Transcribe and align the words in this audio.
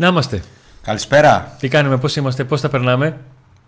Να 0.00 0.06
είμαστε. 0.06 0.42
Καλησπέρα. 0.82 1.56
Τι 1.58 1.68
κάνουμε, 1.68 1.96
πώς 1.98 2.16
είμαστε, 2.16 2.44
πώς 2.44 2.60
τα 2.60 2.68
περνάμε; 2.68 3.16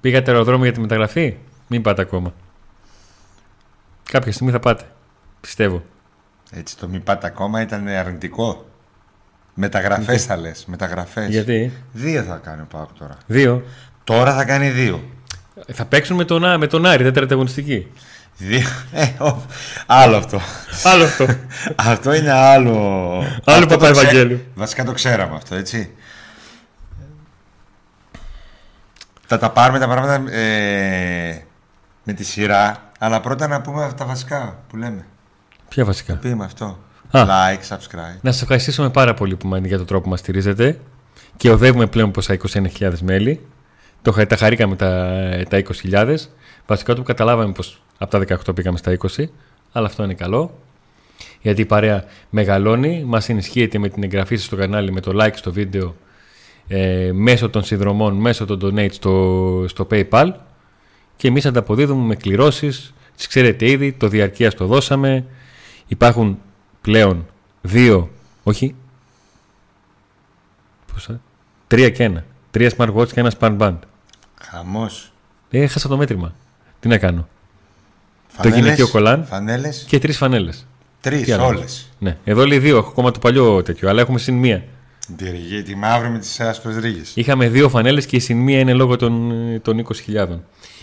Πήγατε 0.01 0.31
αεροδρόμιο 0.31 0.65
για 0.65 0.73
τη 0.73 0.81
μεταγραφή; 0.81 1.37
Μην 1.67 1.83
πάτε 1.83 2.03
ακόμα. 2.03 2.33
Κάποια 4.11 4.33
στιγμή 4.33 4.53
θα 4.53 4.61
πάτε. 4.61 4.85
Πιστεύω. 5.41 5.83
Έτσι 6.51 6.77
το 6.77 6.89
μην 6.89 7.03
πάτε 7.03 7.27
ακόμα 7.27 7.61
ήταν 7.61 7.89
αρνητικό. 7.89 8.65
Μεταγραφές 9.55 10.25
θα 10.25 10.37
λες. 10.37 10.65
Μεταγραφές. 10.67 11.29
Γιατί; 11.29 11.73
Δύο 11.93 12.23
θα 12.23 12.41
κάνει 12.45 12.61
ο 12.61 12.67
Πάοκ 12.71 12.89
τώρα. 12.99 13.17
Δύο; 13.27 13.63
Τώρα 14.05 14.35
θα 14.35 14.45
κάνει 14.45 14.69
δύο. 14.71 15.03
Θα 15.73 15.85
παίξουν 15.85 16.17
με 16.17 16.25
τον, 16.25 16.45
Ά- 16.45 16.59
με 16.59 16.67
τον 16.67 16.87
Άρη, 16.87 17.03
τέταρτη 17.05 17.33
αγωνιστική. 17.33 17.87
Δύο. 18.37 18.67
Ε, 18.93 19.23
ο- 19.25 19.43
άλλο 19.87 20.17
αυτό. 20.17 20.41
Άλλο 20.85 21.05
αυτό. 21.05 21.27
αυτό 21.93 22.15
είναι 22.15 22.33
άλλο. 22.33 22.79
Αυτό 23.45 23.61
το 23.61 23.67
Παπαευαγγέλιου. 23.67 24.37
ξέ- 24.37 24.49
Βασικά 24.55 24.85
το 24.85 24.93
ξέραμε 24.93 25.37
αυτό, 25.37 25.55
έτσι. 25.55 25.91
Θα 29.33 29.39
τα 29.39 29.51
πάρουμε 29.51 29.79
τα 29.79 29.89
πράγματα 29.89 30.33
ε, 30.37 31.45
με 32.05 32.13
τη 32.13 32.25
σειρά. 32.25 32.91
Αλλά 32.99 33.21
πρώτα 33.21 33.49
να 33.49 33.61
πούμε 33.61 33.93
τα 33.97 34.05
βασικά 34.05 34.59
που 34.69 34.77
λέμε. 34.77 35.07
Ποια 35.69 35.85
βασικά; 35.85 36.15
Πήγαμε 36.15 36.45
αυτό. 36.45 36.79
Α. 37.11 37.25
Like, 37.27 37.75
subscribe. 37.77 38.19
Να 38.21 38.33
σας 38.33 38.43
ευχαριστήσουμε 38.43 38.91
πάρα 38.91 39.15
πολύ 39.15 39.37
που 39.37 39.49
μα- 39.49 39.59
για 39.59 39.77
τον 39.77 39.87
τρόπο 39.87 40.03
που 40.05 40.09
μας 40.11 40.19
στηρίζετε 40.19 40.81
και 41.37 41.51
οδεύουμε 41.51 41.87
πλέον 41.87 42.11
προς 42.11 42.27
τα 42.27 42.33
21.000 42.35 42.93
μέλη. 43.03 43.47
Το, 44.03 44.13
χα- 44.13 44.27
τα 44.27 44.37
χαρήκαμε 44.37 44.77
τα, 44.77 44.89
τα 45.49 45.57
20.000. 45.57 46.17
Βασικά 46.67 46.95
το 46.95 47.01
που 47.01 47.07
καταλάβαμε 47.07 47.53
πως 47.53 47.83
από 47.99 48.11
τα 48.11 48.19
18 48.49 48.55
πήγαμε 48.55 48.79
στα 48.79 48.97
20, 49.17 49.25
αλλά 49.73 49.87
αυτό 49.87 50.03
είναι 50.05 50.15
καλό. 50.15 50.59
Γιατί 51.41 51.61
η 51.61 51.65
παρέα 51.65 52.05
μεγαλώνει, 52.31 53.05
μας 53.07 53.29
ενισχύεται 53.29 53.79
με 53.79 53.89
την 53.89 54.03
εγγραφή 54.03 54.37
σας 54.37 54.45
στο 54.45 54.57
κανάλι, 54.57 54.93
με 54.93 55.01
το 55.01 55.13
like 55.25 55.35
στο 55.35 55.53
βίντεο, 55.53 55.97
ε, 56.73 57.11
μέσω 57.13 57.51
των 57.51 57.65
συνδρομών, 57.65 58.15
μέσω 58.15 58.45
των 58.45 58.59
donate 58.63 58.93
στο, 58.93 59.65
στο 59.69 59.87
PayPal 59.91 60.33
και 61.17 61.29
εμείς 61.29 61.47
ανταποδίδουμε 61.47 62.05
με 62.05 62.15
κληρώσεις, 62.15 62.95
τις 63.17 63.27
ξέρετε 63.27 63.71
ήδη, 63.71 63.93
το 63.93 64.09
διαρκείας 64.09 64.55
το 64.55 64.67
δώσαμε, 64.67 65.25
υπάρχουν 65.87 66.39
πλέον 66.81 67.27
δύο, 67.61 68.11
όχι, 68.43 68.75
πόσα, 70.93 71.21
τρία 71.67 71.91
και 71.91 72.03
ένα, 72.03 72.25
τρία 72.51 72.73
smartwatch 72.77 73.09
και 73.13 73.21
ένα 73.21 73.33
smartband. 73.39 73.79
Χαμός. 74.41 75.13
Ε, 75.51 75.63
έχασα 75.63 75.89
το 75.89 75.97
μέτρημα. 75.97 76.35
Τι 76.81 76.89
να 76.89 76.99
κάνω; 76.99 77.29
Το 78.43 78.49
γυναικείο 78.49 78.89
κολάν. 78.89 79.25
Φανέλες. 79.25 79.85
Και 79.89 79.99
τρεις 79.99 80.17
φανέλες. 80.17 80.67
Τρεις 81.01 81.23
Τι 81.23 81.33
άλλο; 81.33 81.47
όλες. 81.47 81.91
Ναι, 81.99 82.17
εδώ 82.25 82.47
λέει 82.47 82.59
δύο. 82.59 82.77
Έχω 82.77 82.89
ακόμα 82.89 83.11
το 83.11 83.19
παλιό 83.19 83.63
τέτοιο, 83.63 83.89
αλλά 83.89 84.01
έχουμε 84.01 84.19
συν 84.19 84.35
μία. 84.35 84.65
Τη, 85.17 85.31
ριγή, 85.31 85.63
τη 85.63 85.75
μαύρη 85.75 86.11
με 86.11 86.19
τις 86.19 86.41
άσπρες 86.41 86.77
ρίγες. 86.77 87.13
Είχαμε 87.15 87.49
δύο 87.49 87.69
φανέλες 87.69 88.07
και 88.07 88.17
η 88.17 88.19
συν 88.19 88.37
μία 88.37 88.59
είναι 88.59 88.73
λόγω 88.73 88.97
των, 88.97 89.33
των 89.63 89.87
20.000. 90.07 90.27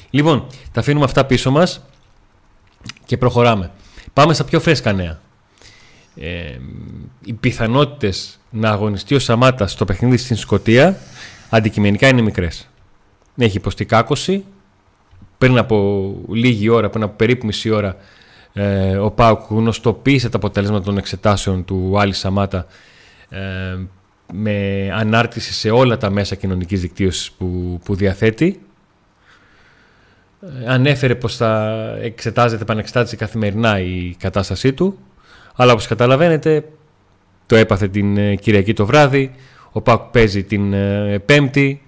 Λοιπόν, 0.09 0.47
τα 0.72 0.80
αφήνουμε 0.80 1.06
αυτά 1.06 1.25
πίσω 1.25 1.52
μας 1.52 1.86
και 3.05 3.17
προχωράμε. 3.17 3.72
Πάμε 4.14 4.33
στα 4.33 4.44
πιο 4.44 4.59
φρέσκα 4.59 4.94
νέα. 4.94 5.20
Ε, 6.16 6.58
οι 7.23 7.33
πιθανότητες 7.33 8.39
να 8.50 8.70
αγωνιστεί 8.70 9.16
ο 9.16 9.20
Σαμάτας 9.20 9.71
στο 9.71 9.86
παιχνίδι 9.86 10.17
στην 10.17 10.36
Σκωτία 10.36 10.98
αντικειμενικά 11.49 12.08
είναι 12.08 12.21
μικρές. 12.21 12.67
Έχει 13.37 13.58
υποστεί 13.58 13.86
κάκωση. 13.86 14.43
Πριν 15.37 15.58
από 15.58 16.16
λίγη 16.30 16.70
ώρα, 16.70 16.89
πριν 16.89 17.04
από 17.04 17.16
περίπου 17.16 17.45
μισή 17.45 17.70
ώρα, 17.70 17.95
ε, 18.54 18.98
ο 18.98 19.11
Πάουκ 19.11 19.39
γνωστοποίησε 19.49 20.30
τα 20.30 20.37
αποτελέσματα 20.37 20.83
των 20.83 20.98
εξετάσεων 20.98 21.66
του 21.66 21.99
Άλλη 21.99 22.14
Σαμάτα 22.14 22.67
ε, 23.30 23.39
με 24.33 24.89
ανάρτηση 24.93 25.54
σε 25.54 25.70
όλα 25.70 25.98
τα 25.98 26.10
μέσα 26.10 26.36
κοινωνικής 26.36 26.82
δικτύωσης 26.82 27.32
που, 27.32 27.80
που 27.86 27.95
διαθέτει. 27.95 28.61
Ε, 30.42 30.71
ανέφερε 30.71 31.15
πως 31.15 31.36
θα 31.36 31.73
εξετάζεται, 32.02 32.61
επανεξετάζεται 32.61 33.16
καθημερινά 33.16 33.80
η 33.80 34.16
κατάστασή 34.20 34.73
του, 34.73 34.98
αλλά 35.55 35.71
όπως 35.71 35.87
καταλαβαίνετε 35.87 36.64
το 37.45 37.55
έπαθε 37.55 37.87
την 37.87 38.17
ε, 38.17 38.36
Κυριακή 38.36 38.73
το 38.73 38.86
βράδυ, 38.86 39.32
ο 39.71 39.82
Πάκ 39.82 40.02
παίζει 40.02 40.43
την 40.43 40.73
ε, 40.73 41.20
Πέμπτη. 41.26 41.82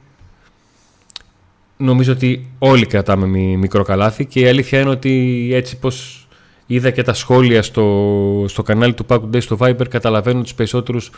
Νομίζω 1.78 2.12
ότι 2.12 2.52
όλοι 2.60 2.86
κρατάμε 2.86 3.28
μι- 3.28 3.58
μικρό 3.58 3.84
καλάθι 3.84 4.26
και 4.26 4.40
η 4.40 4.48
αλήθεια 4.48 4.80
είναι 4.80 4.90
ότι 4.90 5.50
έτσι 5.54 5.78
πως 5.78 6.28
είδα 6.66 6.92
και 6.92 7.04
τα 7.04 7.14
σχόλια 7.14 7.64
στο, 7.64 8.46
στο 8.48 8.64
κανάλι 8.64 8.94
του 8.94 9.06
Pack 9.10 9.22
Day 9.34 9.42
στο 9.42 9.58
Viber 9.60 9.90
καταλαβαίνουν 9.90 10.44
τους 10.44 10.54
περισσότερους 10.54 11.12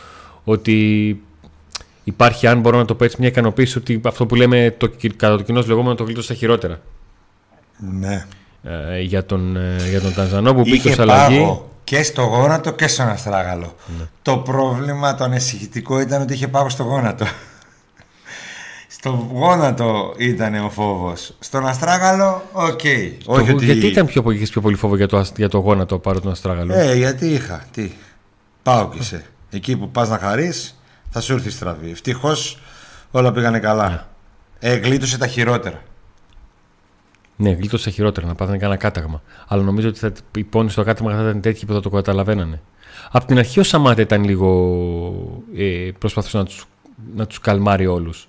ότι 0.44 1.20
υπάρχει, 2.04 2.46
αν 2.46 2.60
μπορώ 2.60 2.78
να 2.78 2.84
το 2.84 2.94
πω 2.94 3.04
έτσι, 3.04 3.16
μια 3.18 3.28
ικανοποίηση 3.28 3.78
ότι 3.78 4.00
αυτό 4.04 4.26
που 4.26 4.34
λέμε 4.34 4.74
το, 4.78 4.86
κυ- 4.86 5.16
κατά 5.16 5.36
το 5.36 5.42
κοινός 5.42 5.66
λεγόμενο 5.66 5.94
το 5.94 6.04
γλίτωσε 6.04 6.24
στα 6.26 6.34
χειρότερα 6.34 6.80
Ναι. 7.78 8.26
ε, 8.62 9.00
για, 9.00 9.24
τον, 9.26 9.56
ε, 9.56 9.76
για 9.90 10.00
τον 10.00 10.14
Τανζανό 10.14 10.54
που 10.54 10.60
μπήκε 10.60 10.74
Είχε 10.76 10.88
ως 10.90 10.98
αλλαγή. 10.98 11.38
πάγο 11.38 11.70
και 11.84 12.02
στο 12.02 12.22
γόνατο 12.22 12.70
και 12.72 12.88
στον 12.88 13.08
αστράγαλο. 13.08 13.74
Ναι. 13.98 14.04
Το 14.22 14.36
πρόβλημα 14.36 15.14
το 15.14 15.24
ανησυχητικό 15.24 16.00
ήταν 16.00 16.22
ότι 16.22 16.32
είχε 16.32 16.48
πάγο 16.48 16.68
στο 16.68 16.82
γόνατο. 16.82 17.24
στο 18.88 19.28
γόνατο 19.32 20.14
ήταν 20.18 20.64
ο 20.64 20.70
φόβος. 20.70 21.34
Στον 21.38 21.66
αστράγαλο, 21.66 22.42
οκ. 22.52 22.80
Το- 23.24 23.32
Όχι 23.32 23.50
ότι... 23.52 23.64
Γιατί 23.64 23.86
ήταν 23.86 24.06
πιο, 24.06 24.30
είχες 24.30 24.50
πιο 24.50 24.60
πολύ 24.60 24.76
φόβο 24.76 24.96
για 24.96 25.08
το, 25.08 25.16
ασ- 25.18 25.36
για 25.38 25.48
το 25.48 25.58
γόνατο 25.58 25.98
παρά 25.98 26.20
τον 26.20 26.30
Αστράγαλο; 26.30 26.74
Ε, 26.74 26.94
γιατί 26.96 27.26
είχα. 27.26 27.64
Τι. 27.72 27.90
Πάω 28.62 28.88
και 28.88 29.02
σε. 29.02 29.24
Εκεί 29.54 29.76
που 29.76 29.90
πας 29.90 30.08
να 30.08 30.18
χαρείς, 30.18 30.82
θα 31.10 31.20
σου 31.20 31.32
έρθει 31.32 31.48
η 31.48 31.50
στραβή. 31.50 31.90
Ευτυχώς 31.90 32.58
όλα 33.10 33.32
πήγανε 33.32 33.58
καλά. 33.58 34.08
Ε, 34.58 34.74
γλίτωσε 34.74 35.18
τα 35.18 35.26
χειρότερα. 35.26 35.82
Ναι, 37.36 37.50
γλίτωσε 37.50 37.90
χειρότερα 37.90 38.26
να 38.26 38.34
πάθανε 38.34 38.58
κανένα 38.58 38.78
κάταγμα. 38.78 39.22
Αλλά 39.46 39.62
νομίζω 39.62 39.88
ότι 39.88 39.98
θα, 39.98 40.12
η 40.36 40.44
πόνη 40.44 40.70
στο 40.70 40.82
κάταγμα 40.82 41.14
θα 41.14 41.22
ήταν 41.22 41.40
τέτοιοι 41.40 41.66
που 41.66 41.72
θα 41.72 41.80
το 41.80 41.90
καταλαβαίνανε. 41.90 42.60
Απ' 43.10 43.24
την 43.24 43.38
αρχή 43.38 43.60
ο 43.60 43.62
Σαμάτα 43.62 44.02
ήταν 44.02 44.24
λίγο. 44.24 45.42
Ε, 45.56 45.90
προσπαθούσε 45.98 46.36
να 46.36 46.44
τους, 46.44 46.64
να 47.14 47.26
τους 47.26 47.38
καλμάρει 47.38 47.86
όλους. 47.86 48.28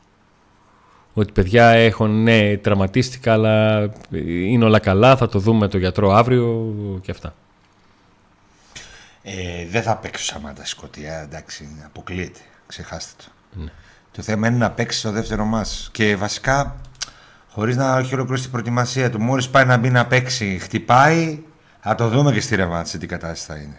Ότι 1.13 1.31
παιδιά 1.31 1.69
έχω, 1.69 2.07
ναι, 2.07 2.57
τραυματίστηκα, 2.57 3.33
αλλά 3.33 3.79
ε, 3.81 3.89
είναι 4.11 4.65
όλα 4.65 4.79
καλά, 4.79 5.15
θα 5.15 5.29
το 5.29 5.39
δούμε 5.39 5.59
με 5.59 5.67
τον 5.67 5.79
γιατρό 5.79 6.11
αύριο 6.11 6.73
και 7.01 7.11
αυτά. 7.11 7.33
Ε, 9.23 9.65
δεν 9.69 9.81
θα 9.83 9.97
παίξει 9.97 10.23
ο 10.23 10.33
Σαμάτας 10.33 10.69
Σκοτία, 10.69 11.19
εντάξει, 11.21 11.67
αποκλείεται. 11.85 12.39
Ξεχάστε 12.67 13.23
το. 13.23 13.31
Το 14.11 14.21
θέμα 14.21 14.47
είναι 14.47 14.57
να 14.57 14.71
παίξει 14.71 14.99
στο 14.99 15.11
δεύτερο 15.11 15.45
μα. 15.45 15.65
Και 15.91 16.15
βασικά, 16.15 16.75
χωρίς 17.49 17.75
να 17.75 17.97
έχει 17.97 18.13
ολοκληρώσει 18.13 18.41
την 18.41 18.51
προετοιμασία 18.51 19.09
του, 19.09 19.21
μόλις 19.21 19.49
πάει 19.49 19.65
να 19.65 19.77
μπει 19.77 19.89
να 19.89 20.05
παίξει, 20.05 20.59
χτυπάει, 20.61 21.39
θα 21.79 21.95
το 21.95 22.09
δούμε 22.09 22.31
και 22.31 22.41
στη 22.41 22.55
ρευάτση 22.55 22.97
τι 22.97 23.05
κατάσταση 23.05 23.45
θα 23.45 23.55
είναι. 23.55 23.77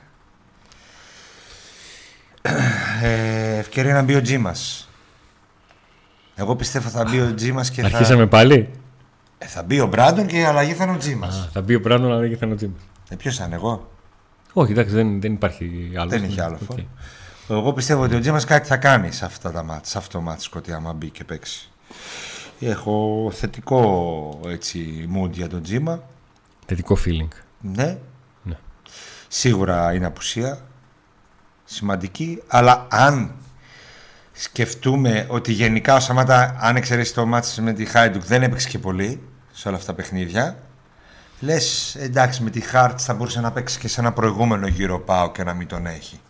Ε, 3.03 3.59
ευκαιρία 3.59 3.93
να 3.95 4.03
μπει 4.03 4.15
ο 4.15 4.23
Τζίμας. 4.23 4.89
Εγώ 6.35 6.57
πιστεύω 6.57 6.89
θα 6.89 7.05
μπει 7.05 7.21
ο 7.21 7.35
Τζίμας 7.35 7.71
και 7.71 7.81
θα. 7.81 7.87
Αρχίσαμε 7.87 8.27
πάλι; 8.27 8.71
Ε, 9.39 9.47
θα 9.47 9.63
μπει 9.63 9.81
ο 9.81 9.87
Μπράντον 9.87 10.27
και 10.27 10.39
η 10.39 10.45
αλλαγή 10.45 10.73
θα 10.75 10.85
είναι 10.85 10.93
ο 10.93 10.97
Τζίμας. 10.97 11.37
Α, 11.37 11.49
θα 11.53 11.61
μπει 11.61 11.75
ο 11.75 11.81
Μπράντον, 11.81 12.13
αλλά 12.13 12.21
δεν 12.21 12.39
θα 12.39 12.45
είναι 12.47 12.55
ο 12.55 12.57
Τζίμας. 12.57 12.83
Ε, 13.09 13.17
Ποιος 13.17 13.37
θα 13.37 13.45
είναι 13.45 13.55
εγώ; 13.55 13.94
Όχι, 14.57 14.73
εντάξει, 14.73 14.95
δεν, 14.95 15.21
δεν 15.21 15.33
υπάρχει 15.33 15.93
άλλο. 15.99 16.11
Δεν 16.11 16.25
έχει 16.25 16.41
άλλο 16.41 16.59
φόρ. 16.67 16.81
Εγώ 17.49 17.73
πιστεύω 17.73 18.03
ότι 18.03 18.15
ο 18.15 18.21
Τζίμας 18.21 18.45
κάτι 18.45 18.67
θα 18.67 18.77
κάνει 18.77 19.13
σε, 19.13 19.25
αυτά 19.25 19.53
τα 19.53 19.63
μάτς, 19.63 19.91
σε 19.91 19.99
αυτό 19.99 20.19
το 20.19 20.25
μάτι 20.25 20.43
σκοτή 20.43 20.73
άμα 20.73 20.93
μπει 20.93 21.11
και 21.11 21.25
παίξει. 21.25 21.71
Έχω 22.61 23.29
θετικό 23.35 24.41
έτσι 24.47 25.09
mood 25.17 25.31
για 25.31 25.49
τον 25.49 25.63
Τζίμα. 25.63 26.03
Θετικό 26.67 26.99
feeling. 27.05 27.29
Ναι. 27.61 27.99
Ναι. 28.43 28.59
Σίγουρα 29.29 29.95
είναι 29.95 30.07
απουσία. 30.07 30.59
Σημαντική. 31.65 32.43
Αλλά 32.47 32.87
αν 32.91 33.35
σκεφτούμε 34.33 35.27
ότι 35.29 35.53
γενικά 35.53 35.95
ο 35.95 36.01
Σαμάτα, 36.01 36.57
αν 36.61 36.77
εξαιρέσει 36.77 37.15
το 37.15 37.27
μάτς 37.27 37.61
με 37.61 37.73
τη 37.73 37.85
Χάιντουκ, 37.85 38.23
δεν 38.23 38.43
έπαιξε 38.43 38.69
και 38.69 38.79
πολύ 38.79 39.23
σε 39.53 39.69
όλα 39.69 39.77
αυτά 39.77 39.95
τα 39.95 40.03
παιχνίδια. 40.03 40.59
Λες, 41.45 41.95
εντάξει, 41.99 42.43
με 42.43 42.51
τη 42.51 42.61
Χάρτς 42.61 43.05
θα 43.05 43.15
μπορούσε 43.15 43.41
να 43.41 43.53
παίξει 43.53 43.79
και 43.79 43.89
σε 43.89 44.01
ένα 44.01 44.13
προηγούμενο 44.13 44.67
γύρο 44.67 44.99
πάω 45.01 45.33
και 45.33 45.45
να 45.45 45.55
μην 45.55 45.67
τον 45.67 45.87
έχει. 45.87 46.21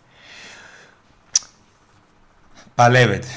Παλεύεται. 2.75 3.27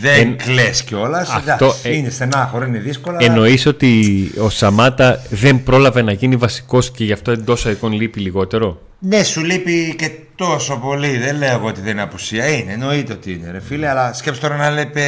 Δεν 0.00 0.20
Εν- 0.20 0.36
κλαις 0.36 0.82
κιόλας. 0.84 1.28
Αυτό, 1.30 1.50
Εντάξει, 1.64 1.88
ε, 1.88 1.96
είναι 1.96 2.10
στενάχωρο, 2.10 2.64
είναι 2.64 2.78
δύσκολο. 2.78 3.16
αλλά- 3.16 3.26
Εννοείς 3.26 3.66
ότι 3.66 4.30
ο 4.40 4.48
Σαμάτα 4.48 5.22
δεν 5.30 5.62
πρόλαβε 5.62 6.02
να 6.02 6.12
γίνει 6.12 6.36
βασικός 6.36 6.90
και 6.90 7.04
γι' 7.04 7.12
αυτό 7.12 7.30
εντός 7.30 7.64
εικόν 7.64 7.92
λείπει 7.92 8.20
λιγότερο; 8.20 8.80
Ναι, 8.98 9.22
σου 9.24 9.44
λείπει 9.44 9.94
και 9.98 10.10
τόσο 10.36 10.76
πολύ. 10.78 11.18
Δεν 11.18 11.36
λέω 11.36 11.52
εγώ 11.56 11.66
ότι 11.66 11.80
δεν 11.80 11.90
είναι 11.90 12.02
απουσία. 12.02 12.46
Είναι, 12.46 12.72
εννοείται 12.72 13.12
ότι 13.12 13.32
είναι, 13.32 13.50
ρε 13.50 13.60
φίλε. 13.60 13.88
Αλλά 13.88 14.12
σκέψου 14.12 14.40
τώρα 14.40 14.56
να 14.56 14.70
λείπει 14.70 15.00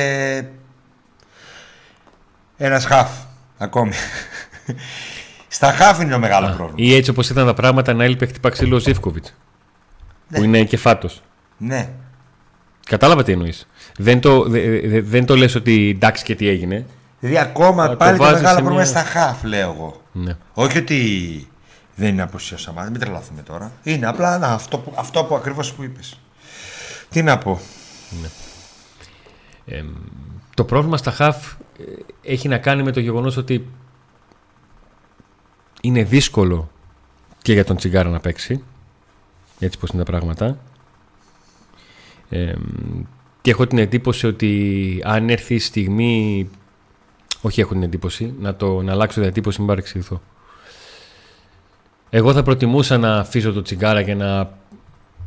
ένας 2.56 2.84
χαφ 2.84 3.10
ακόμη. 3.64 3.92
Στα 5.48 5.72
χαφ 5.72 6.00
είναι 6.00 6.12
το 6.12 6.18
μεγάλο 6.18 6.46
πρόβλημα. 6.46 6.72
Ή 6.76 6.94
έτσι 6.94 7.10
όπως 7.10 7.30
ήταν 7.30 7.46
τα 7.46 7.54
πράγματα 7.54 7.92
να 7.94 8.04
έλειπε 8.04 8.26
χτυπά 8.26 8.48
ξύλο 8.48 8.76
ο 8.76 8.78
Ζήφκοβιτς. 8.78 9.34
Ναι. 10.28 10.38
Που 10.38 10.44
είναι 10.44 10.64
και 10.64 10.76
φάτος. 10.76 11.22
Ναι. 11.56 11.88
Κατάλαβα 12.86 13.22
τι 13.22 13.32
εννοείς. 13.32 13.68
Δεν 13.96 14.20
το, 14.20 14.42
δε, 14.48 14.80
δε, 14.88 15.00
δεν 15.00 15.26
το 15.26 15.36
λες 15.36 15.54
ότι 15.54 15.88
εντάξει 15.96 16.24
και 16.24 16.34
τι 16.34 16.48
έγινε. 16.48 16.86
Δηλαδή 17.20 17.38
ακόμα 17.38 17.88
το 17.88 17.96
πάλι 17.96 18.16
το, 18.16 18.22
βάζεις 18.22 18.36
μεγάλο 18.36 18.56
σε 18.56 18.62
πρόβλημα 18.62 18.90
μια- 18.90 19.00
στα 19.02 19.10
χαφ, 19.10 19.42
λέω 19.44 19.70
εγώ. 19.72 20.02
Ναι. 20.12 20.36
Όχι 20.54 20.78
ότι 20.78 20.98
δεν 21.94 22.08
είναι 22.08 22.22
αποσία 22.22 22.56
ο 22.56 22.60
Σαμάτα, 22.60 22.90
μην 22.90 23.00
τρελαθούμε 23.00 23.42
τώρα. 23.42 23.72
Είναι 23.82 24.06
απλά 24.06 24.38
να, 24.38 24.46
αυτό 24.46 24.78
που, 24.78 24.92
αυτό 24.96 25.24
που 25.24 25.34
ακριβώς 25.34 25.72
που 25.72 25.82
είπες. 25.82 26.18
Τι 27.10 27.22
να 27.22 27.38
πω. 27.38 27.60
Το 30.54 30.64
πρόβλημα 30.64 30.96
στα 30.96 31.10
χαφ 31.10 31.36
ε, 31.46 31.56
έχει 32.22 32.48
να 32.48 32.58
κάνει 32.58 32.82
με 32.82 32.92
το 32.92 33.00
γεγονός 33.00 33.36
ότι 33.36 33.66
είναι 35.80 36.04
δύσκολο 36.04 36.70
και 37.42 37.52
για 37.52 37.64
τον 37.64 37.76
Τσιγκάρα 37.76 38.08
να 38.08 38.20
παίξει. 38.20 38.62
Έτσι 39.58 39.78
πως 39.78 39.90
είναι 39.90 40.04
τα 40.04 40.10
πράγματα. 40.10 40.58
Ε, 42.28 42.54
και 43.40 43.50
έχω 43.50 43.66
την 43.66 43.78
εντύπωση 43.78 44.26
ότι 44.26 45.00
αν 45.04 45.28
έρθει 45.28 45.54
η 45.54 45.58
στιγμή... 45.58 46.50
Όχι 47.40 47.60
έχω 47.60 47.72
την 47.72 47.82
εντύπωση, 47.82 48.34
να, 48.40 48.54
το, 48.54 48.82
να 48.82 48.92
αλλάξω 48.92 49.20
διατύπωση, 49.20 49.58
μην 49.58 49.68
παρεξηγηθώ. 49.68 50.22
Εγώ 52.10 52.32
θα 52.32 52.42
προτιμούσα 52.42 52.98
να 52.98 53.16
αφήσω 53.16 53.52
τον 53.52 53.62
Τσιγκάρα 53.62 54.02
και 54.02 54.14
να, 54.14 54.58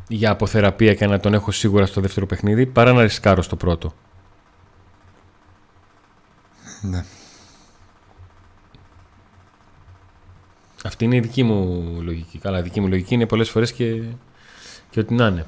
για 0.07 0.31
αποθεραπεία 0.31 0.93
και 0.93 1.07
να 1.07 1.19
τον 1.19 1.33
έχω 1.33 1.51
σίγουρα 1.51 1.85
στο 1.85 2.01
δεύτερο 2.01 2.25
παιχνίδι 2.25 2.65
παρά 2.65 2.93
να 2.93 3.01
ρισκάρω 3.01 3.41
στο 3.41 3.55
πρώτο. 3.55 3.93
Ναι. 6.81 7.03
Αυτή 10.83 11.05
είναι 11.05 11.15
η 11.15 11.19
δική 11.19 11.43
μου 11.43 11.85
λογική. 12.01 12.37
Καλά, 12.37 12.59
η 12.59 12.61
δική 12.61 12.79
μου 12.79 12.87
λογική 12.87 13.13
είναι 13.13 13.25
πολλές 13.25 13.49
φορές 13.49 13.73
και, 13.73 14.01
και 14.89 14.99
ό,τι 14.99 15.13
να 15.13 15.27
είναι. 15.27 15.45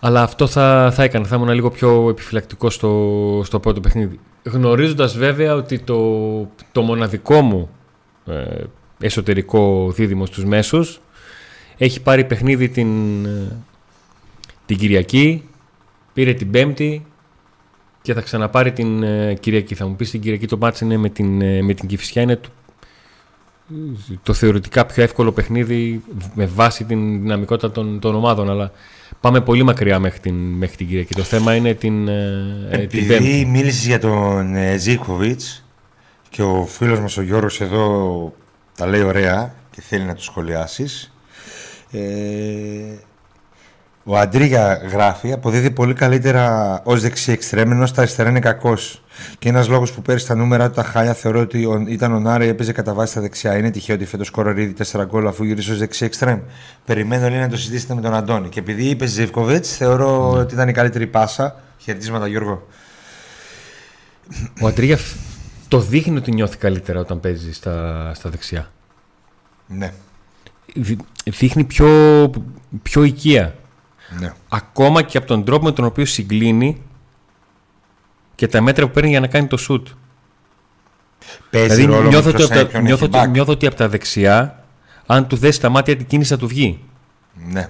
Αλλά 0.00 0.22
αυτό 0.22 0.46
θα, 0.46 0.90
θα 0.94 1.02
έκανα. 1.02 1.26
Θα 1.26 1.36
ήμουν 1.36 1.48
λίγο 1.48 1.70
πιο 1.70 2.08
επιφυλακτικός 2.08 2.74
στο, 2.74 3.42
στο 3.44 3.60
πρώτο 3.60 3.80
παιχνίδι. 3.80 4.20
Γνωρίζοντας 4.42 5.16
βέβαια 5.16 5.54
ότι 5.54 5.78
το, 5.78 6.50
το 6.72 6.82
μοναδικό 6.82 7.40
μου 7.40 7.70
ε, 8.26 8.64
εσωτερικό 9.00 9.90
δίδυμο 9.90 10.26
στους 10.26 10.44
μέσους 10.44 11.00
έχει 11.76 12.00
πάρει 12.00 12.24
παιχνίδι 12.24 12.68
την, 12.68 13.24
ε, 13.26 13.56
την 14.66 14.76
Κυριακή, 14.76 15.48
πήρε 16.12 16.34
την 16.34 16.50
Πέμπτη 16.50 17.06
και 18.08 18.14
θα 18.14 18.20
ξαναπάρει 18.20 18.72
την 18.72 19.02
ε, 19.02 19.34
Κυριακή. 19.34 19.74
Θα 19.74 19.86
μου 19.86 19.96
πεις 19.96 20.10
την 20.10 20.20
Κυριακή 20.20 20.46
το 20.46 20.56
μάτς 20.56 20.80
είναι 20.80 20.96
με 20.96 21.08
την, 21.08 21.42
ε, 21.42 21.62
με 21.62 21.74
την 21.74 21.88
Κηφισιά 21.88 22.22
είναι 22.22 22.36
το, 22.36 22.48
το 24.22 24.32
θεωρητικά 24.32 24.86
πιο 24.86 25.02
εύκολο 25.02 25.32
παιχνίδι 25.32 26.02
με 26.34 26.46
βάση 26.46 26.84
την 26.84 27.22
δυναμικότητα 27.22 27.70
των, 27.70 28.00
των 28.00 28.14
ομάδων 28.14 28.50
αλλά 28.50 28.72
πάμε 29.20 29.40
πολύ 29.40 29.62
μακριά 29.62 29.98
μέχρι 29.98 30.18
την, 30.18 30.34
μέχρι 30.34 30.76
την 30.76 30.86
Κυριακή. 30.86 31.14
Το 31.14 31.22
θέμα 31.22 31.54
είναι 31.54 31.74
την, 31.74 32.08
ε, 32.08 32.68
ε, 32.70 32.86
την 32.86 33.06
Πέμπτη. 33.06 33.14
Επειδή 33.14 33.44
μίλησες 33.44 33.86
για 33.86 33.98
τον 33.98 34.54
ε, 34.54 34.76
Ζίκοβιτς 34.76 35.64
και 36.28 36.42
ο 36.42 36.66
φίλος 36.66 37.00
μας 37.00 37.16
ο 37.16 37.22
Γιώργος 37.22 37.60
εδώ 37.60 38.34
τα 38.76 38.86
λέει 38.86 39.02
ωραία 39.02 39.54
και 39.70 39.80
θέλει 39.80 40.04
να 40.04 40.14
το 40.14 40.22
σχολιάσεις 40.22 41.12
ε, 41.90 42.00
ο 44.04 44.16
Αντρίγια 44.18 44.74
γράφει 44.90 45.32
αποδίδει 45.32 45.70
πολύ 45.70 45.94
καλύτερα 45.94 46.80
ως 46.84 47.00
δεξί 47.02 47.32
εξτρέμ 47.32 47.70
ενώ 47.70 47.86
στα 47.86 48.00
αριστερά 48.02 48.28
είναι 48.28 48.40
κακός. 48.40 49.02
Και 49.38 49.48
ένας 49.48 49.68
λόγος 49.68 49.92
που 49.92 50.02
πέρυσι 50.02 50.26
τα 50.26 50.34
νούμερα 50.34 50.68
του 50.68 50.74
τα 50.74 50.82
χάλια 50.82 51.14
θεωρώ 51.14 51.40
ότι 51.40 51.64
ο- 51.64 51.84
ήταν 51.88 52.12
ο 52.14 52.18
Νάρη 52.18 52.48
έπαιζε 52.48 52.72
κατά 52.72 52.94
βάση 52.94 53.10
στα 53.10 53.20
δεξιά. 53.20 53.56
Είναι 53.56 53.70
τυχαίο 53.70 53.96
ότι 53.96 54.04
φέτος 54.04 54.30
κορορίδει 54.30 54.72
4 54.72 55.04
γκολ 55.04 55.26
αφού 55.26 55.44
γυρίσει 55.44 55.70
ως 55.70 55.78
δεξί 55.78 56.04
εξτρέμ. 56.04 56.40
Περιμένω 56.84 57.28
λέει 57.28 57.38
να 57.38 57.48
το 57.48 57.56
συζητήσετε 57.56 57.94
με 57.94 58.00
τον 58.00 58.14
Αντώνη. 58.14 58.48
Και 58.48 58.58
επειδή 58.60 58.84
είπε 58.84 59.06
Ζευκοβίτ, 59.06 59.64
θεωρώ 59.68 60.30
ότι 60.30 60.54
ήταν 60.54 60.68
η 60.68 60.72
καλύτερη 60.72 61.06
πάσα. 61.06 61.60
Χαιρετίσματα 61.78 62.26
Γιώργο. 62.28 62.66
Ο 64.60 64.66
Αντρίγια 64.66 64.96
φ- 64.96 65.16
το 65.68 65.80
δείχνει 65.80 66.16
ότι 66.16 66.32
νιώθει 66.32 66.56
καλύτερα 66.56 67.00
όταν 67.00 67.20
παίζει 67.20 67.52
στα, 67.52 68.10
στα 68.14 68.30
δεξιά. 68.30 68.70
Ναι. 69.66 69.92
Δει- 70.74 71.00
Δείχνει 71.24 71.64
πιο, 71.64 71.88
πιο 72.82 73.02
οικία. 73.02 73.54
Ναι. 74.20 74.32
Ακόμα 74.48 75.02
και 75.02 75.18
από 75.18 75.26
τον 75.26 75.44
τρόπο 75.44 75.64
με 75.64 75.72
τον 75.72 75.84
οποίο 75.84 76.04
συγκλίνει 76.04 76.82
και 78.34 78.48
τα 78.48 78.60
μέτρα 78.60 78.86
που 78.86 78.92
παίρνει 78.92 79.08
για 79.10 79.20
να 79.20 79.26
κάνει 79.26 79.46
το 79.46 79.56
σουτ. 79.56 79.88
Παίζει 81.50 81.74
Δηλαδή 81.74 81.84
ρόλο 81.92 82.08
νιώθω 82.08 82.28
ότι, 82.28 82.36
ποιος 82.36 82.50
από 82.50 82.54
είναι 82.58 82.64
τα, 82.64 82.70
ποιον 82.70 82.82
νιώθω, 82.82 83.04
έχει 83.04 83.16
ότι- 83.16 83.28
back. 83.28 83.32
νιώθω 83.32 83.52
ότι 83.52 83.66
από 83.66 83.76
τα 83.76 83.88
δεξιά, 83.88 84.64
αν 85.06 85.26
του 85.26 85.36
δέσει 85.36 85.60
τα 85.60 85.68
μάτια 85.68 85.96
την 85.96 86.06
κίνηση 86.06 86.30
θα 86.30 86.38
του 86.38 86.46
βγει. 86.46 86.84
Ναι. 87.34 87.68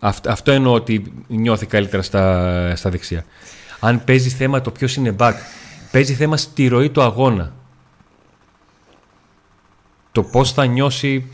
Αυτό, 0.00 0.30
αυτό 0.30 0.52
εννοώ 0.52 0.72
ότι 0.72 1.12
νιώθει 1.26 1.66
καλύτερα 1.66 2.02
στα, 2.02 2.76
στα 2.76 2.90
δεξιά. 2.90 3.24
Αν 3.80 4.04
παίζει 4.04 4.28
θέμα 4.28 4.60
το 4.60 4.70
ποιος 4.70 4.96
είναι 4.96 5.16
back, 5.18 5.32
παίζει 5.90 6.14
θέμα 6.14 6.36
στη 6.36 6.66
ροή 6.66 6.90
του 6.90 7.02
αγώνα. 7.02 7.52
Το 10.12 10.22
πώς 10.22 10.52
θα 10.52 10.66
νιώσει, 10.66 11.28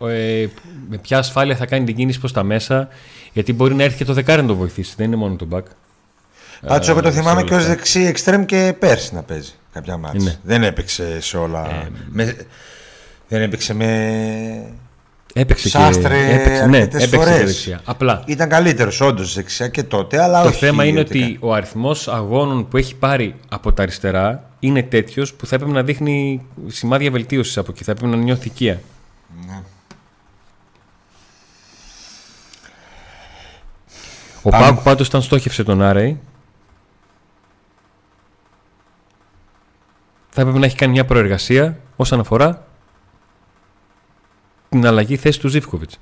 ε, 0.00 0.46
με 0.88 0.98
ποια 0.98 1.18
ασφάλεια 1.18 1.56
θα 1.56 1.66
κάνει 1.66 1.84
την 1.84 1.96
κίνηση 1.96 2.18
προς 2.18 2.32
τα 2.32 2.42
μέσα, 2.42 2.88
γιατί 3.36 3.52
μπορεί 3.52 3.74
να 3.74 3.82
έρθει 3.82 3.96
και 3.96 4.04
το 4.04 4.12
δεκάρι 4.12 4.42
να 4.42 4.48
το 4.48 4.54
βοηθήσει, 4.54 4.94
δεν 4.96 5.06
είναι 5.06 5.16
μόνο 5.16 5.36
το 5.36 5.46
back. 5.52 5.62
Πάντω, 6.66 6.90
εγώ 6.90 7.00
το 7.00 7.08
Ε, 7.08 7.10
σε 7.10 7.18
θυμάμαι 7.18 7.38
όλα 7.40 7.48
και 7.48 7.54
ως 7.54 7.60
αυτά. 7.60 7.74
δεξί 7.74 8.00
εξτρέμ 8.00 8.44
και 8.44 8.74
πέρσι 8.78 9.14
να 9.14 9.22
παίζει 9.22 9.52
κάποια 9.72 9.96
μάτια. 9.96 10.20
Ναι. 10.22 10.36
Δεν 10.42 10.62
έπαιξε 10.62 11.20
σε 11.20 11.36
όλα. 11.36 11.66
Ε, 11.70 11.88
με... 12.10 12.36
Δεν 13.28 13.42
έπαιξε 13.42 13.74
με. 13.74 13.86
Έπαιξε 15.34 15.68
Σάστρε 15.68 16.26
και, 16.26 16.32
έπαιξε, 16.34 16.66
ναι, 16.66 16.76
αρκετές 16.76 17.02
έπαιξε 17.02 17.16
και 17.16 17.32
φορές. 17.32 17.44
δεξιά. 17.44 17.80
Απλά 17.84 18.22
Ήταν 18.26 18.48
καλύτερος 18.48 19.00
όντως 19.00 19.34
δεξιά 19.34 19.68
και 19.68 19.82
τότε, 19.82 20.22
αλλά 20.22 20.42
το 20.42 20.48
όχι 20.48 20.58
θέμα 20.58 20.84
είναι 20.84 21.00
ότι 21.00 21.22
ότι 21.22 21.36
ο 21.40 21.54
αριθμός 21.54 22.08
αγώνων 22.08 22.68
που 22.68 22.76
έχει 22.76 22.94
πάρει 22.94 23.34
από 23.48 23.72
τα 23.72 23.82
αριστερά 23.82 24.50
είναι 24.60 24.82
τέτοιος 24.82 25.34
που 25.34 25.46
θα 25.46 25.54
έπρεπε 25.54 25.72
να 25.72 25.82
δείχνει 25.82 26.46
σημάδια 26.66 27.10
βελτίωσης 27.10 27.58
από 27.58 27.70
εκεί. 27.74 27.84
Θα 27.84 27.90
έπρεπε 27.90 28.16
να 28.16 28.22
νιώθει 28.22 28.48
οικία. 28.48 28.80
Ο 34.46 34.48
Πάμε. 34.48 34.64
Πάουκ 34.64 34.82
πάντως 34.82 35.06
όταν 35.06 35.22
στόχευσε 35.22 35.64
τον 35.64 35.82
Άρεϊ 35.82 36.20
θα 40.28 40.40
έπρεπε 40.40 40.58
να 40.58 40.66
έχει 40.66 40.76
κάνει 40.76 40.92
μια 40.92 41.04
προεργασία 41.04 41.78
όσον 41.96 42.20
αφορά 42.20 42.66
την 44.68 44.86
αλλαγή 44.86 45.16
θέση 45.16 45.40
του 45.40 45.48
Ζήφκοβιτς. 45.48 45.98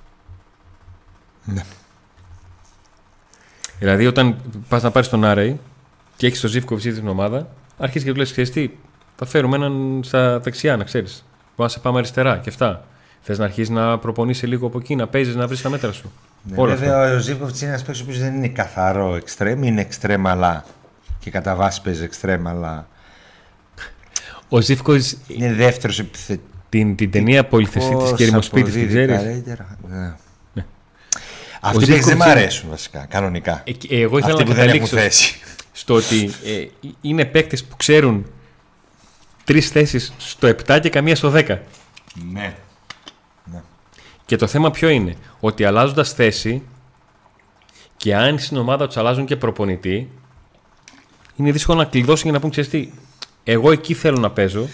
Ναι. 1.45 1.65
Δηλαδή 3.79 4.07
όταν 4.07 4.37
πας 4.69 4.83
να 4.83 4.91
πάρεις 4.91 5.09
τον 5.09 5.25
Άρεϊ 5.25 5.61
και 6.17 6.27
έχεις 6.27 6.41
τον 6.41 6.51
Ζήφκοβιτς 6.51 6.87
ήδη 6.87 6.97
στην 6.97 7.09
ομάδα 7.09 7.49
αρχίζεις 7.79 8.07
και 8.07 8.13
του 8.13 8.19
λες 8.19 8.31
ξέρεις 8.31 8.51
τι 8.51 8.71
θα 9.17 9.27
φέρουμε 9.27 9.57
έναν 9.57 10.01
στα 10.05 10.41
δεξιά 10.41 10.77
να 10.77 10.85
ξέρεις. 10.85 11.25
Μπορεί 11.57 11.63
να 11.63 11.69
σε 11.69 11.79
πάμε 11.79 11.99
αριστερά 11.99 12.39
και 12.39 12.49
αυτά. 12.49 12.87
Θες 13.21 13.39
να 13.39 13.45
αρχίσεις 13.45 13.71
να 13.71 13.99
προπονείσαι 13.99 14.47
λίγο 14.47 14.67
από 14.67 14.79
εκεί, 14.79 14.97
να 14.97 15.07
παίζεις, 15.07 15.35
να 15.35 15.47
βρεις 15.47 15.63
τα 15.63 15.69
μέτρα 15.69 15.93
σου. 15.93 16.13
Ναι, 16.49 16.57
Όλα 16.61 16.73
αυτά. 16.73 16.85
βέβαια, 16.87 17.15
ο 17.15 17.19
Ζήβκοβιτ 17.19 17.61
είναι 17.61 17.71
ένας 17.71 17.83
παίκτης 17.83 18.01
ο 18.01 18.05
οποίος 18.05 18.19
δεν 18.19 18.35
είναι 18.35 18.49
καθαρό 18.49 19.15
εξτρέμ, 19.15 19.63
είναι 19.63 19.81
εξτρέμ 19.81 20.27
αλλά. 20.29 20.65
Και 21.19 21.31
κατά 21.31 21.55
βάση 21.55 21.83
παίζει 21.83 22.03
εξτρέμ, 22.05 22.49
αλλά. 22.49 22.89
Ο 24.49 24.61
Ζήφκοβιτς 24.61 25.17
Είναι 25.27 25.53
δεύτερος 25.53 25.99
επιθετικό. 25.99 26.49
την, 26.69 26.97
την 26.97 27.11
ταινία 27.11 27.45
Πολυθεσίτης 27.47 28.13
και 28.17 28.23
Ερημοσπίτης 28.23 28.73
την 28.73 28.89
ξέρεις; 28.89 29.23
Ναι. 29.89 30.15
Ναι. 30.53 30.65
Αυτοί 31.61 31.85
οι 31.85 31.87
παίκτες 31.87 31.87
δεν 31.87 31.89
Ζήβκοβιτς 31.97 32.07
μ' 32.07 32.13
είναι- 32.15 32.31
αρέσουν 32.31 32.71
βασικά, 32.71 33.07
κανονικά. 33.07 33.63
Ε, 33.65 33.73
και 33.73 34.01
εγώ 34.01 34.19
ήθελα 34.19 34.33
Αυτοί 34.35 34.45
να 34.45 34.51
που 34.51 34.57
δεν 34.57 34.69
έχουν 34.69 34.79
καταλήξω 34.89 34.97
θέση. 34.97 35.35
στο 35.73 35.95
ότι 35.95 36.25
ε, 36.45 36.67
είναι 37.01 37.25
παίκτες 37.25 37.65
που 37.65 37.77
ξέρουν 37.77 38.27
τρεις 39.45 39.69
θέσεις 39.69 40.13
στο 40.17 40.49
7 40.67 40.79
και 40.83 40.89
καμία 40.91 41.17
στο 41.17 41.31
10. 41.35 41.59
Ναι. 42.33 42.55
Και 44.27 44.37
το 44.37 44.47
θέμα 44.47 44.71
ποιο 44.71 44.89
είναι, 44.89 45.17
ότι 45.41 45.65
αλλάζοντας 45.65 46.13
θέση 46.13 46.63
και 47.97 48.17
αν 48.17 48.39
στην 48.39 48.57
ομάδα 48.57 48.87
τους 48.87 48.97
αλλάζουν 48.97 49.25
και 49.25 49.37
προπονητή, 49.37 50.11
είναι 51.37 51.53
δύσκολο 51.53 51.79
να 51.79 51.85
κλειδώσουν 51.85 52.23
για 52.23 52.33
να 52.33 52.41
πούν 52.41 52.51
ξέρεις 52.51 52.71
τι, 52.71 52.91
εγώ 53.45 53.71
εκεί 53.71 53.95
θέλω 53.95 54.19
να 54.19 54.31
παίζω, 54.31 54.69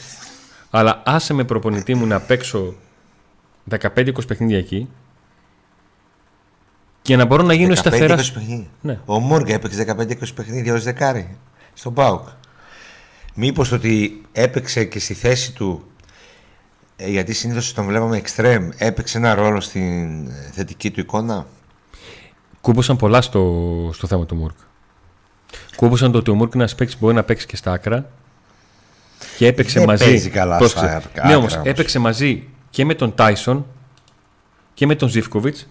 αλλά 0.71 1.03
άσε 1.05 1.35
με 1.35 1.45
προπονητή 1.45 1.95
μου 1.95 2.07
να 2.07 2.21
παίξω 2.21 2.75
15-20 3.71 4.27
παιχνίδια 4.27 4.59
εκεί 4.59 4.89
και 7.03 7.17
να 7.17 7.25
μπορώ 7.25 7.43
να 7.43 7.55
γίνω 7.55 7.75
15-20 7.75 7.77
σταθερά. 7.77 8.17
παιχνίδια. 8.17 8.67
Ναι. 8.81 9.01
Ο 9.05 9.19
Μόργα 9.19 9.55
έπαιξε 9.55 9.95
15-20 9.99 10.15
παιχνίδια 10.35 10.75
ως 10.75 10.85
δεκάρι 10.85 11.37
στον 11.75 11.95
Πάουκ. 11.95 12.29
Μήπως 13.35 13.69
το 13.69 13.75
ότι 13.75 14.23
έπαιξε 14.33 14.85
και 14.85 14.99
στη 14.99 15.15
θέση 15.15 15.53
του 15.53 15.85
ε, 16.00 16.00
γιατί 17.07 17.33
συνήθως 17.33 17.73
τον 17.73 17.87
βλέπαμε 17.87 18.17
εξτρέμ 18.17 18.69
έπαιξε 18.77 19.19
ένα 19.19 19.35
ρόλο 19.35 19.61
στην 19.61 20.27
ε, 20.27 20.51
θετική 20.53 20.91
του 20.91 21.01
εικόνα; 21.01 21.47
Κούμποσαν 22.61 22.97
πολλά 22.97 23.21
στο, 23.21 23.91
στο 23.93 24.07
θέμα 24.07 24.27
του 24.27 24.35
Μουρκ. 24.35 24.57
Κούμποσαν 25.77 26.13
το 26.13 26.19
ότι 26.19 26.31
ο 26.31 26.35
Μουρκ 26.35 26.55
είναι 26.55 26.63
ένας 26.63 26.75
παίκτης 26.75 26.97
που 26.97 27.05
μπορεί 27.05 27.17
να 27.17 27.23
παίξει 27.25 27.47
και 27.47 27.57
στα 27.57 27.73
άκρα. 27.73 28.11
Και 29.37 29.47
έπαιξε 29.47 29.79
Δεν 29.79 29.89
μαζί. 29.89 30.05
παίζει 30.05 30.31
καλά 30.31 30.57
Πρόσεξε. 30.57 30.85
στα 30.87 30.97
άκρα 30.97 31.27
Ναι, 31.27 31.35
όμως, 31.37 31.55
όμως. 31.55 31.67
έπαιξε 31.67 31.99
μαζί 31.99 32.49
και 32.71 32.85
με 32.85 32.95
τον 32.95 33.15
Τάισον 33.15 33.67
και 34.75 34.87
με 34.87 34.95
τον 34.95 35.09
Ζήφκοβιτς. 35.09 35.69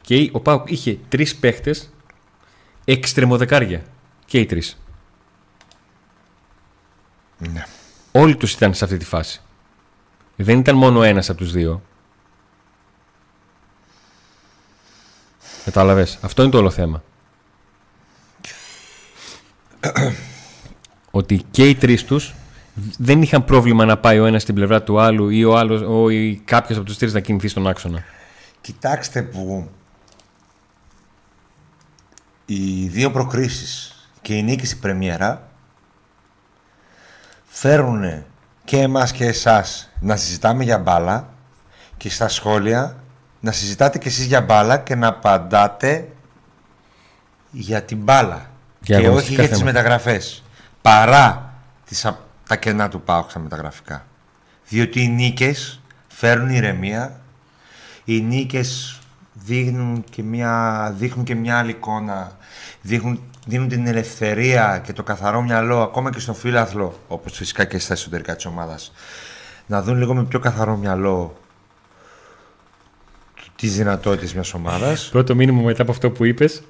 Και 0.00 0.28
ο 0.32 0.40
Πάουκ 0.40 0.70
είχε 0.70 0.98
τρεις 1.08 1.36
παίχτες 1.36 1.92
εξτρεμοδεκάρια. 2.84 3.82
Και 4.26 4.38
οι 4.38 4.46
τρεις. 4.46 4.78
Ναι. 7.38 7.64
Όλοι 8.12 8.36
τους 8.36 8.52
ήταν 8.52 8.74
σε 8.74 8.84
αυτή 8.84 8.96
τη 8.96 9.04
φάση. 9.04 9.42
Δεν 10.36 10.58
ήταν 10.58 10.76
μόνο 10.76 11.02
ένας 11.02 11.30
από 11.30 11.38
τους 11.38 11.52
δύο. 11.52 11.82
Κατάλαβες. 15.64 16.18
Αυτό 16.20 16.42
είναι 16.42 16.50
το 16.50 16.58
όλο 16.58 16.70
θέμα. 16.70 17.02
Ότι 21.10 21.42
και 21.50 21.68
οι 21.68 21.74
τρεις 21.74 22.04
τους 22.04 22.34
δεν 22.98 23.22
είχαν 23.22 23.44
πρόβλημα 23.44 23.84
να 23.84 23.98
πάει 23.98 24.18
ο 24.18 24.26
ένας 24.26 24.42
στην 24.42 24.54
πλευρά 24.54 24.82
του 24.82 25.00
άλλου 25.00 25.28
ή 25.28 25.44
ο 25.44 25.56
άλλος 25.56 26.10
ή 26.12 26.36
κάποιος 26.36 26.78
από 26.78 26.86
τους 26.86 26.98
τρεις 26.98 27.12
να 27.12 27.20
κινηθεί 27.20 27.48
στον 27.48 27.66
άξονα. 27.66 28.04
Κοιτάξτε 28.60 29.22
που 29.22 29.70
οι 32.46 32.88
δύο 32.88 33.10
προκρίσεις 33.10 33.94
και 34.22 34.34
η 34.34 34.42
νίκη 34.42 34.66
στην 34.66 34.80
πρεμιέρα 34.80 35.48
φέρουν 37.44 38.24
και 38.64 38.80
εμάς 38.80 39.12
και 39.12 39.24
εσάς 39.26 39.90
να 40.00 40.16
συζητάμε 40.16 40.64
για 40.64 40.78
μπάλα 40.78 41.28
και 41.96 42.10
στα 42.10 42.28
σχόλια 42.28 42.96
να 43.40 43.52
συζητάτε 43.52 43.98
και 43.98 44.08
εσείς 44.08 44.24
για 44.26 44.40
μπάλα 44.40 44.78
και 44.78 44.94
να 44.94 45.06
απαντάτε 45.08 46.08
για 47.50 47.82
την 47.82 47.98
μπάλα 47.98 48.50
Για 48.80 48.96
και 48.96 49.02
όχι 49.02 49.06
αγωνιστικά 49.06 49.40
για 49.42 49.50
τις 49.50 49.58
θέματα. 49.58 49.78
μεταγραφές 49.78 50.42
παρά 50.82 51.52
τις, 51.84 52.04
α- 52.04 52.18
τα 52.48 52.56
κενά 52.56 52.88
του 52.88 53.00
ΠΑΟΚ 53.02 53.30
στα 53.30 53.38
μεταγραφικά 53.38 54.04
διότι 54.68 55.02
οι 55.02 55.08
νίκες 55.08 55.80
φέρνουν 56.08 56.48
ηρεμία 56.50 57.20
οι 58.04 58.20
νίκες 58.20 58.98
δείχνουν 59.32 60.04
και 60.10 60.22
μια, 60.22 60.92
δείχνουν 60.96 61.24
και 61.24 61.34
μια 61.34 61.58
άλλη 61.58 61.70
εικόνα 61.70 62.36
δείχνουν, 62.82 63.22
δίνουν 63.46 63.68
την 63.68 63.86
ελευθερία 63.86 64.80
και 64.84 64.92
το 64.92 65.02
καθαρό 65.02 65.42
μυαλό 65.42 65.82
ακόμα 65.82 66.10
και 66.10 66.18
στον 66.18 66.34
φίλαθλο 66.34 67.00
όπως 67.08 67.36
φυσικά 67.36 67.64
και 67.64 67.78
στα 67.78 67.92
εσωτερικά 67.92 68.36
της 68.36 68.44
ομάδας 68.44 68.92
να 69.66 69.82
δουν 69.82 69.98
λίγο 69.98 70.14
με 70.14 70.24
πιο 70.24 70.38
καθαρό 70.38 70.76
μυαλό 70.76 71.36
τις 73.56 73.76
δυνατότητες 73.76 74.34
μιας 74.34 74.54
ομάδας 74.54 75.08
Πρώτο 75.12 75.34
μήνυμα 75.34 75.62
μετά 75.62 75.82
από 75.82 75.90
αυτό 75.90 76.10
που 76.10 76.24
είπες. 76.24 76.62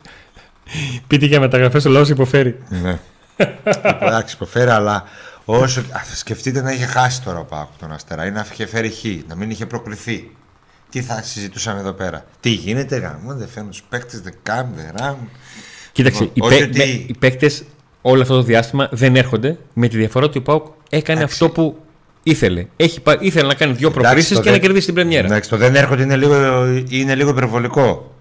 Πείτε 1.06 1.26
για 1.26 1.40
μεταγραφές, 1.40 1.84
ο 1.84 1.90
λαός 1.90 2.08
υποφέρει. 2.08 2.62
Ναι. 2.68 2.98
Εντάξει, 3.82 4.34
υποφέρει, 4.34 4.70
αλλά 4.70 5.04
όσο. 5.44 5.80
Α, 5.80 6.00
σκεφτείτε 6.14 6.60
να 6.60 6.72
είχε 6.72 6.84
χάσει 6.84 7.22
τώρα 7.22 7.38
ο 7.38 7.44
Πάκου 7.44 7.72
τον 7.78 7.92
Αστέρα 7.92 8.26
ή 8.26 8.30
να 8.30 8.46
είχε 8.52 8.66
φέρει 8.66 8.90
χ, 8.90 9.04
να 9.28 9.34
μην 9.34 9.50
είχε 9.50 9.66
προκριθεί. 9.66 10.36
Τι 10.90 11.02
θα 11.02 11.22
συζητούσαμε 11.22 11.80
εδώ 11.80 11.92
πέρα; 11.92 12.24
Τι 12.40 12.50
γίνεται, 12.50 12.96
γάμο, 12.96 13.34
δεν 13.34 13.48
φέρνουν 13.48 13.70
τους 13.70 13.82
παίκτες, 13.82 14.20
δεν 14.20 14.34
κάνουν, 14.42 14.74
δεν 14.74 14.90
ράνουν. 14.96 15.30
Κοίταξε, 15.94 16.24
οι, 16.24 16.30
Λοιπόν, 16.34 16.50
όχι 16.52 16.58
παί- 16.60 16.68
ότι- 16.68 16.78
με- 16.78 17.04
οι 17.06 17.14
παίκτες 17.18 17.64
όλο 18.02 18.22
αυτό 18.22 18.34
το 18.34 18.42
διάστημα 18.42 18.88
δεν 18.92 19.16
έρχονται 19.16 19.56
με 19.72 19.88
τη 19.88 19.96
διαφορά 19.96 20.24
ότι 20.24 20.38
ο 20.38 20.42
Πάουκ 20.42 20.66
έκανε 20.90 21.18
Εντάξει. 21.18 21.44
αυτό 21.44 21.54
που 21.54 21.76
ήθελε. 22.22 22.66
Έχει, 22.76 23.00
πα- 23.00 23.16
ήθελε 23.20 23.46
να 23.46 23.54
κάνει 23.54 23.72
δύο 23.72 23.88
Εντάξει, 23.88 24.04
προκρίσει 24.06 24.34
το 24.34 24.40
και 24.40 24.46
να 24.46 24.52
δεν- 24.52 24.60
κερδίσει 24.60 24.84
την 24.86 24.94
Πρεμιέρα. 24.94 25.26
Εντάξει, 25.26 25.50
το 25.50 25.56
δεν 25.56 25.74
έρχονται 25.74 26.02
είναι 26.02 26.16
λίγο, 26.16 26.64
είναι 26.88 27.14
λίγο 27.14 27.30
υπερβολικό. 27.30 28.14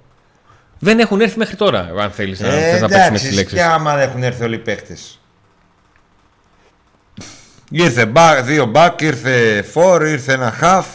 Δεν 0.80 1.00
έχουν 1.00 1.22
έρθει 1.22 1.38
μέχρι 1.38 1.56
τώρα, 1.56 1.92
αν 2.00 2.12
θέλεις 2.12 2.40
να, 2.40 2.48
Ε, 2.48 2.52
θες 2.72 2.82
να 2.82 2.88
παίξουμε 2.88 3.06
εντάξει, 3.08 3.28
τις 3.28 3.36
λέξεις. 3.36 3.58
και 3.58 3.64
άμα 3.64 3.96
δεν 3.96 4.10
έχουν 4.10 4.24
έρθει 4.24 4.44
όλοι 4.44 4.56
οι 4.56 4.60
παίκτες. 4.60 5.20
Ήρθε 7.72 8.06
μπακ, 8.06 8.42
δύο 8.42 8.66
μπακ, 8.66 9.02
ήρθε 9.02 9.62
φορ, 9.72 10.06
ήρθε 10.08 10.34
ένα 10.34 10.52
χαφ. 10.52 10.88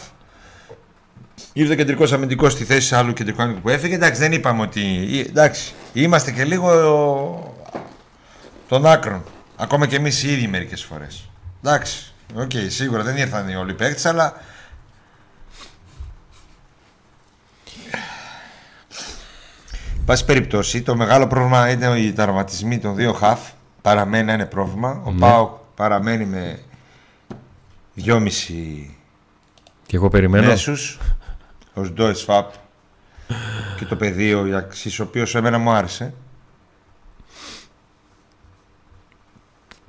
Ήρθε 1.59 1.75
κεντρικός 1.75 2.13
αμυντικός 2.13 2.53
στη 2.53 2.63
θέση 2.63 2.95
άλλου 2.95 3.13
κεντρικού 3.13 3.41
αμυντικού 3.41 3.63
που 3.67 3.73
έφυγε. 3.73 3.95
Εντάξει, 3.95 4.19
δεν 4.21 4.31
είπαμε 4.31 4.61
ότι. 4.61 4.81
Εντάξει, 5.29 5.73
είμαστε 5.93 6.31
και 6.31 6.43
λίγο 6.43 7.55
των 8.67 8.85
άκρων. 8.85 9.23
Ακόμα 9.55 9.87
και 9.87 9.95
εμείς 9.95 10.23
οι 10.23 10.31
ίδιοι 10.31 10.47
μερικές 10.47 10.83
φορές. 10.83 11.29
Εντάξει, 11.63 12.13
οκ, 12.35 12.51
σίγουρα 12.67 13.03
δεν 13.03 13.17
ήρθαν 13.17 13.49
οι 13.49 13.55
όλοι 13.55 13.71
οι 13.71 13.73
παίκτες, 13.73 14.05
αλλά. 14.05 14.33
Πάση 20.05 20.25
περιπτώσει, 20.25 20.81
το 20.81 20.95
μεγάλο 20.95 21.27
πρόβλημα 21.27 21.69
είναι 21.71 21.87
οι 21.99 22.11
τραυματισμοί 22.11 22.79
των 22.79 22.95
δύο 22.95 23.13
χαφ. 23.13 23.39
Παραμένει 23.81 24.23
να 24.25 24.33
είναι 24.33 24.45
πρόβλημα. 24.45 25.01
Ο 25.05 25.11
Ναι. 25.11 25.19
Πάοκ 25.19 25.51
παραμένει 25.75 26.25
με 26.25 26.59
δυόμιση 27.93 28.89
Και 29.85 29.95
εγώ 29.95 30.09
περιμένω. 30.09 30.47
μέσους. 30.47 30.99
Ο 31.79 31.83
Σντόε 31.83 32.13
Φαπ 32.13 32.51
και 33.77 33.85
το 33.85 33.95
πεδίο 33.95 34.45
Ιαξής, 34.45 34.99
ο 34.99 35.03
οποίος 35.03 35.35
εμένα 35.35 35.57
μου 35.57 35.71
άρεσε. 35.71 36.13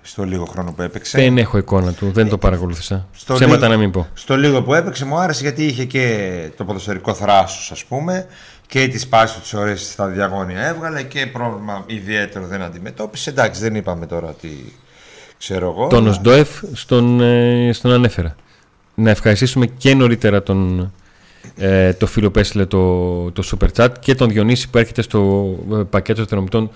Στο 0.02 0.24
λίγο 0.24 0.44
χρόνο 0.44 0.72
που 0.72 0.82
έπαιξε. 0.82 1.18
Δεν 1.18 1.38
έχω 1.38 1.58
εικόνα 1.58 1.92
του, 1.92 2.10
δεν 2.12 2.28
το 2.28 2.38
παρακολούθησα. 2.38 3.06
Στο 3.12 3.34
Ψέματα 3.34 3.56
λίγο- 3.58 3.68
να 3.72 3.76
μην 3.78 3.90
πω. 3.90 4.06
Στο 4.14 4.36
λίγο 4.36 4.62
που 4.62 4.74
έπαιξε 4.74 5.04
μου 5.04 5.16
άρεσε 5.18 5.42
γιατί 5.42 5.64
είχε 5.66 5.84
και 5.84 6.50
το 6.56 6.64
ποδοσφαιρικό 6.64 7.14
θράσος 7.14 7.70
ας 7.70 7.84
πούμε 7.84 8.26
και 8.66 8.88
τις 8.88 9.06
πάσεις 9.08 9.34
του 9.36 9.42
τις 9.42 9.54
ωραίες 9.54 9.90
στα 9.92 10.06
διαγώνια 10.06 10.66
έβγαλε 10.66 11.02
και 11.02 11.26
πρόβλημα 11.26 11.84
ιδιαίτερο 11.86 12.46
δεν 12.46 12.62
αντιμετώπισε. 12.62 13.30
Εντάξει 13.30 13.60
δεν 13.60 13.74
είπαμε 13.74 14.06
τώρα 14.06 14.32
τι 14.40 14.48
ξέρω 15.38 15.70
εγώ. 15.70 15.86
Τον 15.86 16.06
Οσντόεφ 16.06 16.48
στον, 16.72 17.20
ε, 17.20 17.70
στον 17.72 17.90
ανέφερα. 17.92 18.34
Να 18.94 19.10
ευχαριστήσουμε 19.10 19.66
και 19.66 19.94
νωρίτερα 19.94 20.42
τον, 20.42 20.92
ε, 21.56 21.92
το 21.92 22.06
φίλο 22.06 22.30
που 22.30 22.38
έστειλε 22.38 22.66
το, 22.66 23.30
το 23.30 23.42
Super 23.50 23.68
Chat 23.76 23.88
και 24.00 24.14
τον 24.14 24.28
Διονύση 24.28 24.70
που 24.70 24.78
έρχεται 24.78 25.02
στο 25.02 25.48
ε, 25.72 25.76
πακέτο 25.90 26.26
θερμοπιτών 26.26 26.70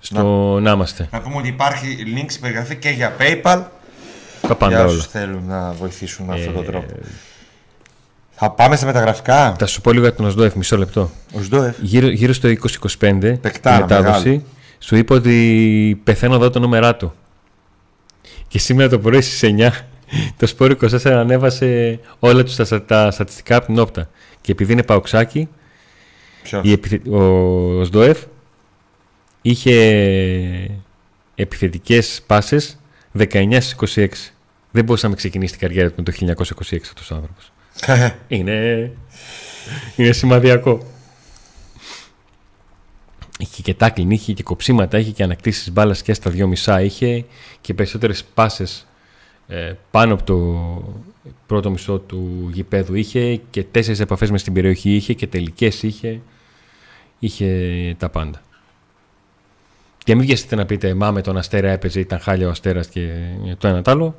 στο 0.00 0.58
να 0.62 0.70
είμαστε. 0.70 1.08
Να 1.12 1.20
πούμε 1.20 1.36
ότι 1.36 1.48
υπάρχει 1.48 1.96
link 2.16 2.24
στην 2.28 2.40
περιγραφή 2.42 2.76
και 2.76 2.88
για 2.88 3.16
PayPal 3.18 3.62
Τα 4.40 4.54
πάντα 4.54 4.68
για 4.68 4.78
όλα. 4.84 4.86
όσους 4.92 5.06
θέλουν 5.06 5.42
να 5.46 5.72
βοηθήσουν 5.72 6.26
με 6.26 6.34
αυτόν 6.34 6.52
τον 6.54 6.62
Ε, 6.62 6.66
τρόπο. 6.66 6.94
Θα 8.40 8.50
πάμε 8.50 8.76
στα 8.76 8.86
μεταγραφικά. 8.86 9.56
Θα 9.58 9.66
σου 9.66 9.80
πω 9.80 9.92
λίγο 9.92 10.04
για 10.04 10.14
τον 10.14 10.26
Οσντόεφ, 10.26 10.54
μισό 10.54 10.76
λεπτό. 10.76 11.10
Ο 11.32 11.42
Σντόεφ. 11.42 11.76
Γύρω, 11.80 12.08
γύρω 12.08 12.32
στο 12.32 12.48
2025 12.98 13.34
Παικτάρα, 13.40 13.80
μετάδοση 13.80 14.28
μεγάλη. 14.28 14.44
σου 14.78 14.96
είπε 14.96 15.14
ότι 15.14 16.00
πεθαίνω 16.04 16.34
εδώ 16.34 16.50
το 16.50 16.58
νούμερά 16.58 16.96
του. 16.96 17.12
Και 18.48 18.58
σήμερα 18.58 18.88
το 18.88 18.98
πρωί 18.98 19.20
στις 19.20 19.50
9 19.58 19.70
το 20.36 20.46
Σπόρ 20.46 20.76
24 20.80 21.06
ανέβασε 21.06 22.00
όλα 22.18 22.44
τους 22.44 22.56
τα, 22.56 22.84
τα 22.84 23.10
στατιστικά 23.10 23.56
από 23.56 23.66
την 23.66 23.78
όπτα. 23.78 24.10
Και 24.40 24.52
επειδή 24.52 24.72
είναι 24.72 24.82
παοξάκι, 24.82 25.48
Ποιος; 26.42 26.64
η 26.64 26.72
επιθε... 26.72 27.10
ο 27.10 27.84
Σντοεφ 27.84 28.18
είχε 29.42 29.74
επιθετικές 31.34 32.22
πάσες 32.26 32.78
19 33.18 33.56
στις 33.60 33.96
26. 33.96 34.08
Δεν 34.70 34.84
μπορούσε 34.84 35.08
να 35.08 35.14
ξεκινήσει 35.14 35.52
την 35.52 35.60
καριέρα 35.60 35.90
του 35.90 35.94
με 35.96 36.02
το 36.02 36.12
1926 36.44 36.78
αυτός 36.82 37.10
ο 37.10 37.14
άνθρωπος. 37.14 37.52
Είναι, 38.28 38.90
είναι 39.96 40.12
σημαδιακό. 40.12 40.86
Είχε 43.38 43.62
και 43.62 43.74
τάκλιν, 43.74 44.10
είχε 44.10 44.32
και 44.32 44.42
κοψίματα, 44.42 44.98
είχε 44.98 45.10
και 45.10 45.22
ανακτήσεις 45.22 45.72
μπάλας 45.72 46.02
και 46.02 46.12
στα 46.12 46.30
δυο 46.30 46.46
μισά. 46.46 46.82
Είχε 46.82 47.24
και 47.60 47.74
περισσότερες 47.74 48.24
πάσες 48.24 48.80
ε, 48.80 48.87
πάνω 49.90 50.14
από 50.14 50.22
το 50.22 50.36
πρώτο 51.46 51.70
μισό 51.70 51.98
του 51.98 52.50
γηπέδου. 52.52 52.94
Είχε 52.94 53.36
και 53.50 53.64
τέσσερις 53.64 54.00
επαφές 54.00 54.30
μες 54.30 54.40
στην 54.40 54.52
περιοχή. 54.52 54.94
Είχε 54.94 55.12
και 55.12 55.26
τελικές 55.26 55.82
είχε. 55.82 56.20
Είχε 57.18 57.94
τα 57.98 58.08
πάντα. 58.08 58.40
Και 60.04 60.14
μην 60.14 60.26
βιαστείτε 60.26 60.56
να 60.56 60.66
πείτε 60.66 60.94
«Μα 60.94 61.10
με 61.10 61.22
τον 61.22 61.36
Αστέρα 61.36 61.70
έπαιζε, 61.70 62.00
ήταν 62.00 62.20
χάλια 62.20 62.46
ο 62.46 62.50
Αστέρας 62.50 62.88
και 62.88 63.08
το 63.58 63.68
ένα 63.68 63.82
τ' 63.82 63.88
άλλο». 63.88 64.14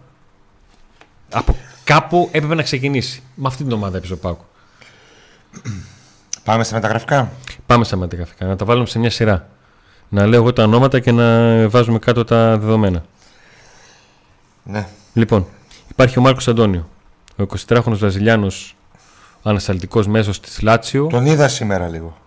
Από 1.31 1.55
κάπου 1.83 2.29
έπρεπε 2.31 2.55
να 2.55 2.63
ξεκινήσει. 2.63 3.23
Με 3.35 3.47
αυτή 3.47 3.63
την 3.63 3.71
ομάδα 3.71 3.97
έπαιζε 3.97 4.13
ο 4.13 4.17
Πάκου. 4.17 4.43
Πάμε 6.43 6.63
στα 6.63 6.75
μεταγραφικά. 6.75 7.31
Πάμε 7.65 7.83
στα 7.83 7.95
μεταγραφικά, 7.95 8.45
να 8.45 8.55
τα 8.55 8.65
βάλουμε 8.65 8.85
σε 8.85 8.99
μια 8.99 9.09
σειρά. 9.09 9.49
Να 10.09 10.25
λέω 10.25 10.39
εγώ 10.39 10.53
τα 10.53 10.63
ονόματα 10.63 10.99
και 10.99 11.11
να 11.11 11.69
βάζουμε 11.69 11.99
κάτω 11.99 12.23
τα 12.23 12.57
δεδομένα. 12.57 13.05
Ναι. 14.63 14.87
Λοιπόν, 15.13 15.45
υπάρχει 15.89 16.19
ο 16.19 16.21
Μάρκος 16.21 16.47
Αντώνιο, 16.47 16.89
ο 17.37 17.43
23χρονος 17.67 17.95
Βραζιλιάνος 17.97 18.75
ανασταλτικός 19.43 20.07
μέσος 20.07 20.39
της 20.39 20.61
Λάτσιο, 20.61 21.07
Τον 21.07 21.25
είδα 21.25 21.47
σήμερα 21.47 21.87
λίγο. 21.87 22.17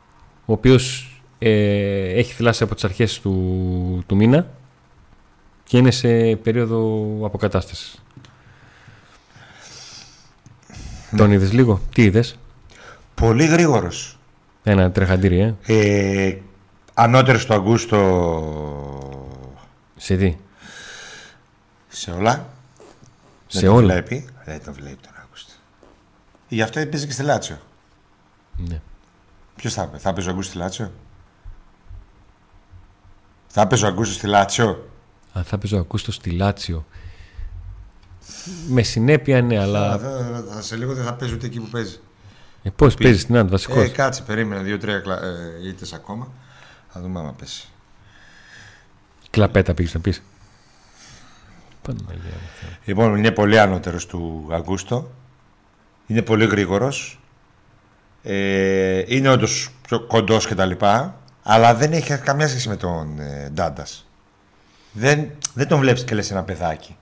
ο 0.46 0.52
οποίος 0.52 1.06
ε, 1.38 1.50
έχει 2.18 2.32
θυλάσει 2.32 2.62
από 2.62 2.74
τις 2.74 2.84
αρχές 2.84 3.20
του, 3.20 4.02
του 4.06 4.16
μήνα 4.16 4.46
και 5.64 5.76
είναι 5.78 5.90
σε 5.90 6.36
περίοδο 6.36 7.06
αποκατάστασης. 7.22 8.02
Τον 11.16 11.32
είδες 11.32 11.52
λίγο, 11.52 11.80
τι 11.94 12.02
είδες, 12.02 12.38
Πολύ 13.14 13.46
γρήγορος. 13.46 14.18
ένα 14.62 14.90
τρεχαντήρι, 14.90 15.38
ε, 15.40 15.54
Ε, 15.66 16.38
ανώτερος 16.94 17.46
του 17.46 17.54
Αγκούστο 17.54 17.98
σε 19.96 20.16
τι, 20.16 20.36
σε 21.88 22.10
όλα. 22.10 22.46
Σε 23.52 23.60
δεν 23.60 23.68
τον 23.68 23.78
όλα. 23.78 23.92
βλέπει. 23.92 24.28
Δεν 24.44 24.64
τον 24.64 24.74
βλέπει 24.74 24.96
τον 25.02 25.12
Αγκούστο. 25.22 25.52
Γι' 26.48 26.62
αυτό 26.62 26.80
έπαιζε 26.80 27.06
και 27.06 27.12
στη 27.12 27.22
Λάτσιο. 27.22 27.58
Ναι. 28.56 28.80
Ποιος 29.56 29.74
θα 29.74 29.82
έπαιζε, 29.82 30.02
θα 30.02 30.08
έπαιζε 30.08 30.28
ο 30.28 30.30
Αγκούστος 30.30 30.52
στη 30.54 30.62
Λάτσιο; 30.62 30.92
Θα 33.46 33.66
παίζει 33.66 33.84
ο 33.84 33.88
Αγκούστος 33.88 34.16
στη 34.16 34.26
Λάτσιο; 34.26 34.90
Αν 35.32 35.44
θα 35.44 35.58
παίζει 35.58 35.74
ο 35.74 35.78
Αγκούστος 35.78 36.14
στη 36.14 36.30
Λάτσιο. 36.30 36.86
Με 38.68 38.82
συνέπεια 38.82 39.42
ναι, 39.42 39.58
αλλά. 39.58 39.98
Θα, 39.98 40.44
θα, 40.50 40.62
σε 40.62 40.76
λίγο 40.76 40.94
δεν 40.94 41.04
θα 41.04 41.14
παίζει 41.14 41.34
ούτε 41.34 41.46
εκεί 41.46 41.60
που 41.60 41.68
παίζει. 41.68 42.00
Ε, 42.62 42.70
Πώς 42.70 42.94
παίζεις 42.94 43.22
στην 43.22 43.36
Άντ, 43.36 43.50
βασικός; 43.50 43.84
Ε, 43.84 43.88
κάτσε, 43.88 44.22
περίμενε 44.22 44.62
δύο-τρία 44.62 44.94
ε, 44.94 45.68
ήττες 45.68 45.92
ακόμα. 45.92 46.28
Θα 46.88 47.00
δούμε 47.00 47.18
άμα 47.20 47.32
πέσει. 47.32 47.68
Κλαπέτα 49.30 49.74
πήγες 49.74 49.94
να 49.94 50.00
πεις. 50.00 50.22
Λοιπόν, 52.84 53.16
είναι 53.16 53.30
πολύ 53.30 53.58
ανώτερο 53.58 53.98
του 54.08 54.48
Αγκούστο. 54.52 55.10
Είναι 56.06 56.22
πολύ 56.22 56.46
γρήγορος. 56.46 57.20
Ε, 58.22 59.02
είναι 59.06 59.28
όντως 59.28 59.70
πιο 59.82 60.00
κοντός 60.00 60.46
κτλ. 60.46 60.70
Αλλά 61.42 61.74
δεν 61.74 61.92
έχει 61.92 62.18
καμιά 62.18 62.48
σχέση 62.48 62.68
με 62.68 62.76
τον 62.76 63.18
ε, 63.18 63.50
Ντάντας. 63.52 64.06
Δεν, 64.92 65.30
δεν 65.54 65.68
τον 65.68 65.78
βλέπεις 65.78 66.04
και 66.04 66.14
λες 66.14 66.30
ένα 66.30 66.42
παιδάκι 66.42 66.96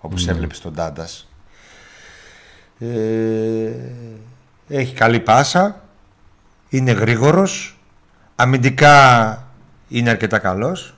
όπως 0.00 0.24
mm. 0.24 0.28
έβλεπες 0.28 0.60
τον 0.60 0.72
Ντάντας. 0.72 1.28
Ε, 2.78 3.70
έχει 4.68 4.94
καλή 4.94 5.20
πάσα. 5.20 5.82
Είναι 6.68 6.92
γρήγορος. 6.92 7.78
Αμυντικά 8.36 9.46
είναι 9.88 10.10
αρκετά 10.10 10.38
καλός. 10.38 10.94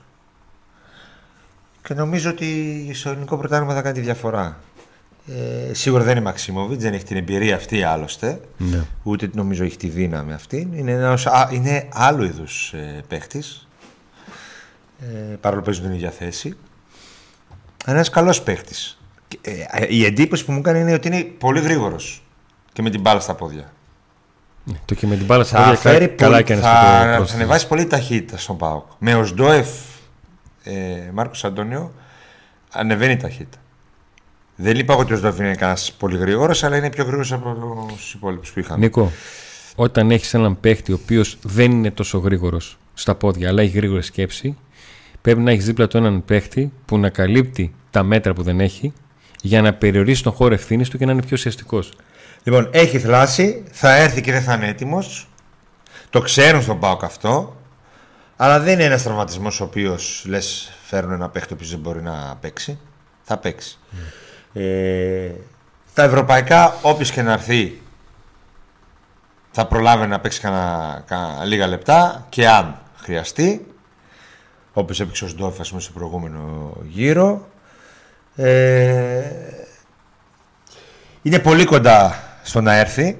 Και 1.87 1.93
νομίζω 1.93 2.29
ότι 2.29 2.89
στο 2.93 3.09
ελληνικό 3.09 3.37
πρωτάθλημα 3.37 3.73
θα 3.73 3.81
κάνει 3.81 3.95
τη 3.95 4.01
διαφορά. 4.01 4.59
Ε, 5.27 5.73
σίγουρα 5.73 6.03
δεν 6.03 6.11
είναι 6.11 6.25
Μαξιμόβιτς, 6.25 6.83
δεν 6.83 6.93
έχει 6.93 7.03
την 7.03 7.17
εμπειρία 7.17 7.55
αυτή 7.55 7.83
άλλωστε. 7.83 8.39
Ναι. 8.57 8.83
Ούτε 9.03 9.29
νομίζω 9.33 9.63
έχει 9.63 9.77
τη 9.77 9.87
δύναμη 9.87 10.33
αυτή. 10.33 10.69
Είναι, 10.73 10.91
ένας, 10.91 11.25
α, 11.25 11.49
είναι 11.51 11.87
άλλου 11.91 12.23
είδους 12.23 12.73
ε, 12.73 13.03
παίχτη. 13.07 13.43
Ε, 14.99 15.35
παρόλο 15.41 15.61
που 15.61 15.65
παίζουν 15.65 15.83
την 15.83 15.93
ίδια 15.93 16.09
θέση. 16.09 16.57
Ένας 17.85 18.09
καλός 18.09 18.41
παίχτη. 18.41 18.73
Ε, 19.41 19.85
η 19.89 20.05
εντύπωση 20.05 20.45
που 20.45 20.51
μου 20.51 20.61
κάνει 20.61 20.79
είναι 20.79 20.93
ότι 20.93 21.07
είναι 21.07 21.23
πολύ 21.23 21.59
γρήγορος 21.59 22.23
και 22.73 22.81
με 22.81 22.89
την 22.89 23.01
μπάλα 23.01 23.19
στα 23.19 23.35
πόδια. 23.35 23.73
Ναι, 24.63 24.75
το 24.85 24.95
και 24.95 25.07
με 25.07 25.15
την 25.15 25.25
μπάλα 25.25 25.43
στα 25.43 25.57
θα 25.57 25.63
πόδια 25.63 25.79
φέρει 25.79 26.07
καλά 26.07 26.31
πολύ, 26.31 26.43
και 26.43 26.53
ένα 26.53 26.61
θα, 26.61 27.25
θα 27.25 27.35
ανεβάσει 27.35 27.67
πολύ 27.67 27.85
ταχύτητα 27.85 28.37
στον 28.37 28.57
Πάοκ. 28.57 28.85
Με 28.99 29.15
ο 29.15 29.25
Σντόεφ 29.25 29.67
ε, 30.65 31.11
Μάρκος 31.13 31.43
Αντώνιο 31.43 31.93
ανεβαίνει 32.71 33.13
η 33.13 33.17
ταχύτητα. 33.17 33.57
Δεν 34.55 34.77
είπα 34.77 34.95
ότι 34.95 35.13
ο 35.13 35.17
Σντόεφ 35.17 35.37
είναι 35.37 35.55
κανένας 35.55 35.93
πολύ 35.93 36.17
γρήγορος, 36.17 36.63
αλλά 36.63 36.77
είναι 36.77 36.89
πιο 36.89 37.03
γρήγορος 37.03 37.31
από 37.31 37.85
τους 37.87 38.13
υπόλοιπους 38.13 38.51
που 38.51 38.59
είχαμε. 38.59 38.79
Νίκο, 38.79 39.11
όταν 39.75 40.11
έχεις 40.11 40.33
έναν 40.33 40.59
παίχτη 40.59 40.91
ο 40.91 40.99
οποίος 41.03 41.37
δεν 41.41 41.71
είναι 41.71 41.91
τόσο 41.91 42.17
γρήγορος 42.17 42.77
στα 42.93 43.15
πόδια, 43.15 43.49
αλλά 43.49 43.61
έχει 43.61 43.77
γρήγορη 43.77 44.03
σκέψη, 44.03 44.57
πρέπει 45.21 45.39
να 45.39 45.51
έχεις 45.51 45.65
δίπλα 45.65 45.87
του 45.87 45.97
έναν 45.97 46.25
παίχτη 46.25 46.71
που 46.85 46.97
να 46.97 47.09
καλύπτει 47.09 47.73
τα 47.91 48.03
μέτρα 48.03 48.33
που 48.33 48.43
δεν 48.43 48.59
έχει 48.59 48.93
για 49.41 49.61
να 49.61 49.73
περιορίσει 49.73 50.23
τον 50.23 50.31
χώρο 50.31 50.53
ευθύνης 50.53 50.89
του 50.89 50.97
και 50.97 51.05
να 51.05 51.11
είναι 51.11 51.21
πιο 51.21 51.31
ουσιαστικός. 51.33 51.91
Λοιπόν, 52.43 52.69
έχει 52.71 52.99
θλάση, 52.99 53.63
θα 53.71 53.95
έρθει 53.95 54.21
και 54.21 54.31
δεν 54.31 54.41
θα 54.41 54.53
είναι 54.53 54.67
έτοιμος. 54.67 55.29
Το 56.09 56.21
ξέρουν 56.21 56.61
στον 56.61 56.79
Πάοκ 56.79 57.03
αυτό. 57.03 57.55
Αλλά 58.37 58.59
δεν 58.59 58.73
είναι 58.73 58.83
ένας 58.83 59.03
τραυματισμός 59.03 59.61
ο 59.61 59.63
οποίος 59.63 60.23
λες 60.27 60.71
φέρνουν 60.85 61.13
ένα 61.13 61.29
παίχτη 61.29 61.55
που 61.55 61.65
δεν 61.65 61.79
μπορεί 61.79 62.01
να 62.01 62.37
παίξει. 62.41 62.79
Θα 63.23 63.37
παίξει. 63.37 63.77
Ε, 64.53 65.31
τα 65.93 66.03
ευρωπαϊκά, 66.03 66.77
όποιος 66.81 67.11
και 67.11 67.21
να 67.21 67.31
έρθει, 67.31 67.81
θα 69.51 69.67
προλάβει 69.67 70.07
να 70.07 70.19
παίξει 70.19 70.39
κανένα, 70.39 71.03
λίγα 71.45 71.67
λεπτά 71.67 72.25
και 72.29 72.47
αν 72.47 72.79
χρειαστεί. 72.95 73.65
Όπως 74.73 74.99
έπαιξε 74.99 75.25
ο 75.25 75.27
Σντόφα 75.27 75.63
στο 75.63 75.91
προηγούμενο 75.93 76.73
γύρο. 76.83 77.47
Ε, 78.35 79.23
είναι 81.21 81.39
πολύ 81.39 81.65
κοντά 81.65 82.23
στο 82.43 82.61
να 82.61 82.75
έρθει. 82.75 83.17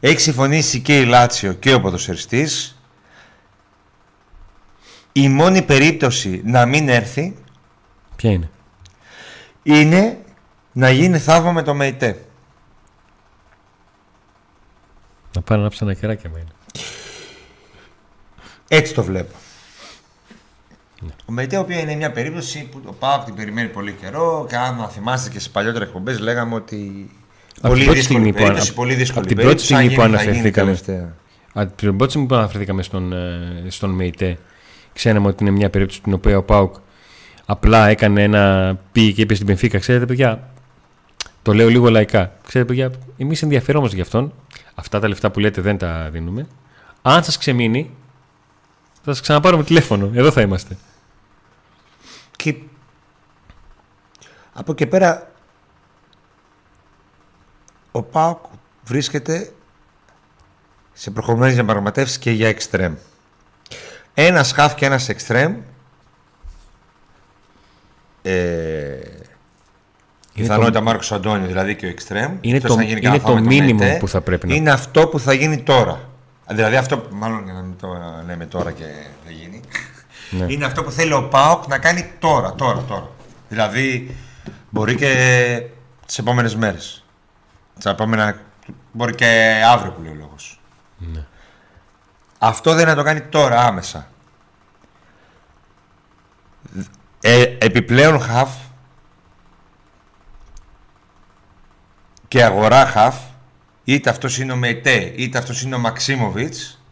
Έχει 0.00 0.20
συμφωνήσει 0.20 0.80
και 0.80 1.00
η 1.00 1.04
Λάτσιο 1.04 1.52
και 1.52 1.74
ο 1.74 1.80
ποδοσφαιριστής. 1.80 2.75
Η 5.16 5.28
μόνη 5.28 5.62
περίπτωση 5.62 6.40
να 6.44 6.66
μην 6.66 6.88
έρθει 6.88 7.34
Ποια 8.16 8.30
είναι; 8.30 8.50
είναι 9.62 10.18
να 10.72 10.90
γίνει 10.90 11.18
θαύμα 11.18 11.52
με 11.52 11.62
το 11.62 11.74
ΜΕΙΤΕ. 11.74 12.24
Να 15.34 15.40
πάνε 15.42 15.62
να 15.62 15.68
ψάνα 15.68 15.94
κεράκια 15.94 16.30
με 16.30 16.38
είναι. 16.38 16.50
Έτσι 18.68 18.94
το 18.94 19.02
βλέπω. 19.02 19.34
Ο 21.26 21.32
ΜΕΙΤΕ, 21.32 21.56
ο 21.56 21.60
οποίο 21.60 21.78
είναι 21.78 21.94
μια 21.94 22.12
περίπτωση 22.12 22.68
που 22.72 22.80
το 22.80 22.92
ΠΑΟΚ 22.92 23.24
την 23.24 23.34
περιμένει 23.34 23.68
πολύ 23.68 23.92
καιρό 23.92 24.46
και 24.48 24.56
αν 24.56 24.88
θυμάστε 24.90 25.30
και 25.30 25.40
σε 25.40 25.48
παλιότερες 25.48 25.88
εκπομπές 25.88 26.18
λέγαμε 26.18 26.54
ότι 26.54 27.10
Από 27.60 27.68
πολύ 27.68 27.76
την 27.78 27.84
πρώτη 27.84 27.98
δύσκολη 27.98 28.02
στιγμή 28.02 28.32
που 28.32 28.36
περίπτωση, 28.36 28.68
ανα- 28.68 28.76
πολύ 28.76 28.94
δύσκολη 28.94 29.18
από 29.18 29.34
την 29.34 29.36
πρώτη 29.36 29.48
περίπτωση, 29.48 29.74
αν 29.74 29.80
στιγμή 29.80 29.94
που 29.96 30.02
γίνει, 30.02 30.16
θα 30.16 30.22
γίνει 30.22 30.32
αναφερθήκαμε. 30.32 30.70
τελευταία. 30.70 31.14
Από 31.52 31.72
την 31.76 31.96
πρώτη 31.96 32.10
στιγμή 32.12 32.28
που 32.28 32.34
αναφερθήκαμε 32.34 32.82
στον, 32.82 33.12
ε, 33.12 33.64
στον 33.68 33.90
ΜΕΙΤΕ, 33.90 34.38
ξέραμε 34.96 35.28
ότι 35.28 35.42
είναι 35.42 35.52
μια 35.52 35.70
περίπτωση 35.70 35.98
στην 36.00 36.12
οποία 36.12 36.38
ο 36.38 36.42
Πάουκ 36.42 36.74
απλά 37.46 37.88
έκανε 37.88 38.22
ένα 38.22 38.76
πήγε 38.92 39.12
και 39.12 39.22
είπε 39.22 39.34
στην 39.34 39.46
Πενφύκα, 39.46 39.78
ξέρετε 39.78 40.06
παιδιά, 40.06 40.50
το 41.42 41.54
λέω 41.54 41.68
λίγο 41.68 41.90
λαϊκά. 41.90 42.32
Ξέρετε 42.46 42.74
παιδιά, 42.74 42.90
εμείς 43.16 43.42
ενδιαφερόμαστε 43.42 43.96
γι' 43.96 44.02
αυτόν. 44.02 44.32
Αυτά 44.74 45.00
τα 45.00 45.08
λεφτά 45.08 45.30
που 45.30 45.40
λέτε 45.40 45.60
δεν 45.60 45.78
τα 45.78 46.08
δίνουμε. 46.12 46.46
Αν 47.02 47.24
σας 47.24 47.38
ξεμείνει, 47.38 47.90
θα 49.02 49.12
σας 49.12 49.20
ξαναπάρουμε 49.20 49.64
τηλέφωνο. 49.64 50.10
Εδώ 50.14 50.30
θα 50.30 50.40
είμαστε. 50.40 50.76
Και 52.36 52.54
από 54.52 54.72
εκεί 54.72 54.86
πέρα 54.86 55.30
ο 57.92 58.02
ΠΑΟΚ 58.02 58.44
βρίσκεται 58.84 59.52
σε 60.92 61.10
προχωρημένες 61.10 61.54
διαπραγματεύσεις 61.54 62.18
και 62.18 62.30
για 62.30 62.48
εξτρέμ. 62.48 62.94
Ένα 64.18 64.44
χαφ 64.44 64.74
και 64.74 64.86
ένας 64.86 65.08
εξτρέμ 65.08 65.56
ε, 68.22 68.98
πιθανότητα 70.34 70.80
Μάρκος 70.80 71.12
Αντώνιο 71.12 71.46
δηλαδή 71.46 71.76
και 71.76 71.86
ο 71.86 71.88
εξτρέμ 71.88 72.36
Είναι 72.40 72.56
αυτός 72.56 72.70
το- 72.70 72.76
θα 72.76 72.82
γίνει 72.82 72.92
είναι 72.92 73.00
κανένα 73.00 73.22
το 73.22 73.28
φάμα 73.28 73.40
με 73.40 73.56
minimum 73.56 73.72
ΜΕΤΕ, 73.72 73.96
που 73.98 74.08
θα 74.08 74.20
πρέπει 74.20 74.46
να- 74.46 74.54
είναι 74.54 74.70
αυτό 74.70 75.06
που 75.08 75.18
θα 75.20 75.32
γίνει 75.32 75.62
τώρα 75.62 76.08
δηλαδή 76.50 76.76
αυτό 76.76 76.98
που 76.98 77.14
μάλλον 77.16 77.44
για 77.44 77.52
να 77.52 77.60
μην 77.60 77.76
το 77.80 77.88
λέμε 78.26 78.46
τώρα 78.46 78.70
και 78.72 78.84
δεν 79.26 79.34
γίνει 79.34 79.60
Ναι. 80.30 80.46
είναι 80.52 80.64
αυτό 80.64 80.82
που 80.84 80.90
θέλει 80.90 81.12
ο 81.12 81.28
ΠΑΟΚ 81.28 81.66
να 81.66 81.78
κάνει 81.78 82.12
τώρα, 82.18 82.52
τώρα, 82.54 82.82
τώρα. 82.88 83.10
Δηλαδή, 83.48 84.16
μπορεί 84.70 84.94
και 84.94 85.62
τις 86.06 86.18
επόμενες 86.18 86.56
μέρες. 86.56 87.04
Τα 87.82 87.90
επόμενα. 87.90 88.36
Μπορεί 88.92 89.14
και 89.14 89.52
αύριο 89.72 89.92
που 89.92 90.02
λέει 90.02 90.12
ο 90.12 90.16
λόγος. 90.18 90.60
Ναι. 90.98 91.20
Αυτό 92.46 92.70
δεν 92.70 92.80
είναι 92.80 92.90
να 92.90 92.96
το 92.96 93.02
κάνει 93.02 93.20
τώρα, 93.20 93.60
άμεσα. 93.60 94.08
Ε, 97.20 97.42
επιπλέον 97.42 98.20
χαφ 98.20 98.50
και 102.28 102.44
αγορά 102.44 102.86
χαφ 102.86 103.16
είτε 103.84 104.10
αυτός 104.10 104.38
είναι 104.38 104.52
ο 104.52 104.56
Μεϊτέ 104.56 105.12
είτε 105.16 105.38
αυτός 105.38 105.62
είναι 105.62 105.74
ο 105.74 105.78
Μαξίμοβιτς 105.78 106.82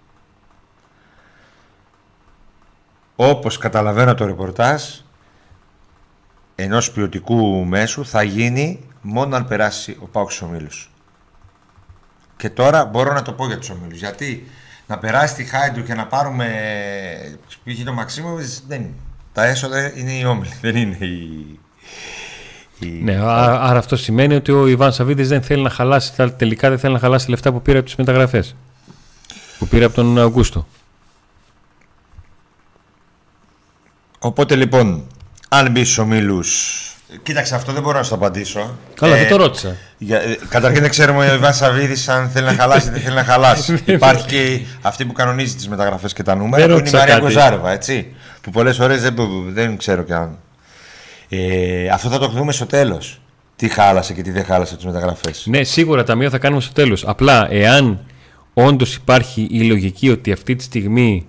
όπως 3.17 3.59
καταλαβαίνω 3.59 4.11
από 4.11 4.19
το 4.19 4.27
ρεπορτάζ 4.27 4.83
ενός 6.55 6.91
ποιοτικού 6.91 7.65
μέσου 7.65 8.07
θα 8.07 8.23
γίνει 8.23 8.89
μόνο 9.03 9.37
αν 9.37 9.47
περάσει 9.47 9.97
ο 10.01 10.07
Πάουκ 10.07 10.31
στους 10.31 10.49
ομίλους. 10.49 10.91
Και 12.37 12.51
τώρα 12.51 12.85
μπορώ 12.85 13.13
να 13.13 13.23
το 13.23 13.33
πω 13.33 13.47
για 13.47 13.59
τους 13.59 13.71
ομίλους. 13.71 13.99
Γιατί 13.99 14.49
να 14.87 14.99
περάσει 14.99 15.35
τη 15.35 15.45
Χάιντου 15.45 15.83
και 15.83 15.95
να 15.95 16.07
πάρουμε 16.07 16.47
π.χ. 17.65 17.85
το 17.85 17.93
Μαξίμοβιτς 17.93 18.63
δεν 18.69 18.81
είναι. 18.81 18.95
Τα 19.33 19.45
έσοδα 19.45 19.99
είναι 19.99 20.13
οι 20.13 20.25
όμιλοι, 20.25 20.53
δεν 20.61 20.77
είναι 20.77 20.97
οι... 21.01 21.59
οι... 22.79 22.87
Ναι, 22.89 23.15
α- 23.17 23.61
άρα 23.69 23.79
αυτό 23.79 23.97
σημαίνει 23.97 24.35
ότι 24.35 24.53
ο 24.53 24.67
Ιβάν 24.67 24.93
Σαββίδης 24.93 25.29
δεν 25.29 25.43
θέλει 25.43 25.63
να 25.63 25.71
χαλάσει, 25.71 26.15
τα- 26.17 26.33
τελικά 26.33 26.69
δεν 26.69 26.79
θέλει 26.79 26.93
να 26.93 26.99
χαλάσει 26.99 27.31
λεφτά 27.31 27.53
που 27.53 27.63
πήρε 27.63 27.77
από 27.79 27.87
τις 27.87 27.97
μεταγραφές. 27.97 28.57
Που 29.59 29.67
πήρε 29.69 29.85
από 29.85 29.95
τον 29.95 30.19
Αυγούστο. 30.19 30.67
Οπότε 34.19 34.57
λοιπόν, 34.57 35.07
αν 35.49 35.71
μπει 35.71 35.85
στους 35.85 35.99
ομίλους... 35.99 36.81
Κοίταξε, 37.23 37.55
αυτό 37.55 37.73
δεν 37.73 37.83
μπορώ 37.83 37.97
να 37.99 38.03
σου 38.05 38.11
το 38.11 38.15
απαντήσω. 38.17 38.77
Καλά, 38.95 39.15
Ε, 39.17 39.19
δεν 39.19 39.29
το 39.29 39.37
ρώτησα. 39.37 39.77
Για, 39.99 40.21
ε, 40.21 40.39
καταρχήν 40.49 40.81
δεν 40.81 40.91
ξέρουμε 40.91 41.31
ο 41.31 41.35
Ιβάν 41.35 41.55
Σαββίδης 41.55 42.09
αν 42.09 42.29
θέλει 42.29 42.47
να 42.47 42.53
χαλάσει 42.61 42.89
ή 42.89 42.91
δεν 42.91 43.01
θέλει 43.01 43.15
να 43.15 43.25
χαλάσει. 43.25 43.83
Υπάρχει 43.87 44.27
και 44.27 44.61
αυτή 44.83 45.05
που 45.05 45.13
κανονίζει 45.13 45.55
τις 45.55 45.69
μεταγραφές 45.69 46.13
και 46.13 46.23
τα 46.23 46.35
νούμερα, 46.35 46.57
Δεν 46.67 46.67
που 46.67 46.79
είναι 46.79 46.89
η 46.89 46.93
ρώτησα 46.93 46.99
Μαρία 46.99 47.15
κάτι. 47.15 47.25
Κοζάρεβα, 47.27 47.71
έτσι. 47.73 48.15
Που 48.41 48.51
πολλές 48.51 48.77
φορές 48.77 49.03
δεν, 49.03 49.15
δεν 49.49 49.77
ξέρω 49.77 50.03
και 50.03 50.15
αν. 50.15 50.39
Ε, 51.29 51.89
αυτό 51.89 52.09
θα 52.09 52.19
το 52.19 52.29
δούμε 52.29 52.53
στο 52.53 52.67
τέλος. 52.67 53.21
Τι 53.57 53.69
χάλασε 53.69 54.13
και 54.15 54.23
τι 54.23 54.31
δεν 54.31 54.45
χάλασε 54.45 54.77
τις 54.77 54.85
μεταγραφές. 54.85 55.47
Ναι, 55.47 55.63
σίγουρα 55.65 56.05
ταμείο 56.05 56.31
θα 56.31 56.39
κάνουμε 56.39 56.61
στο 56.61 56.73
τέλος. 56.73 57.05
Απλά, 57.07 57.47
εάν 57.51 58.01
όντως 58.55 58.95
υπάρχει 58.95 59.47
η 59.51 59.61
λογική 59.63 60.11
ότι 60.11 60.33
αυτή 60.33 60.57
τη 60.57 60.63
στιγμή 60.63 61.27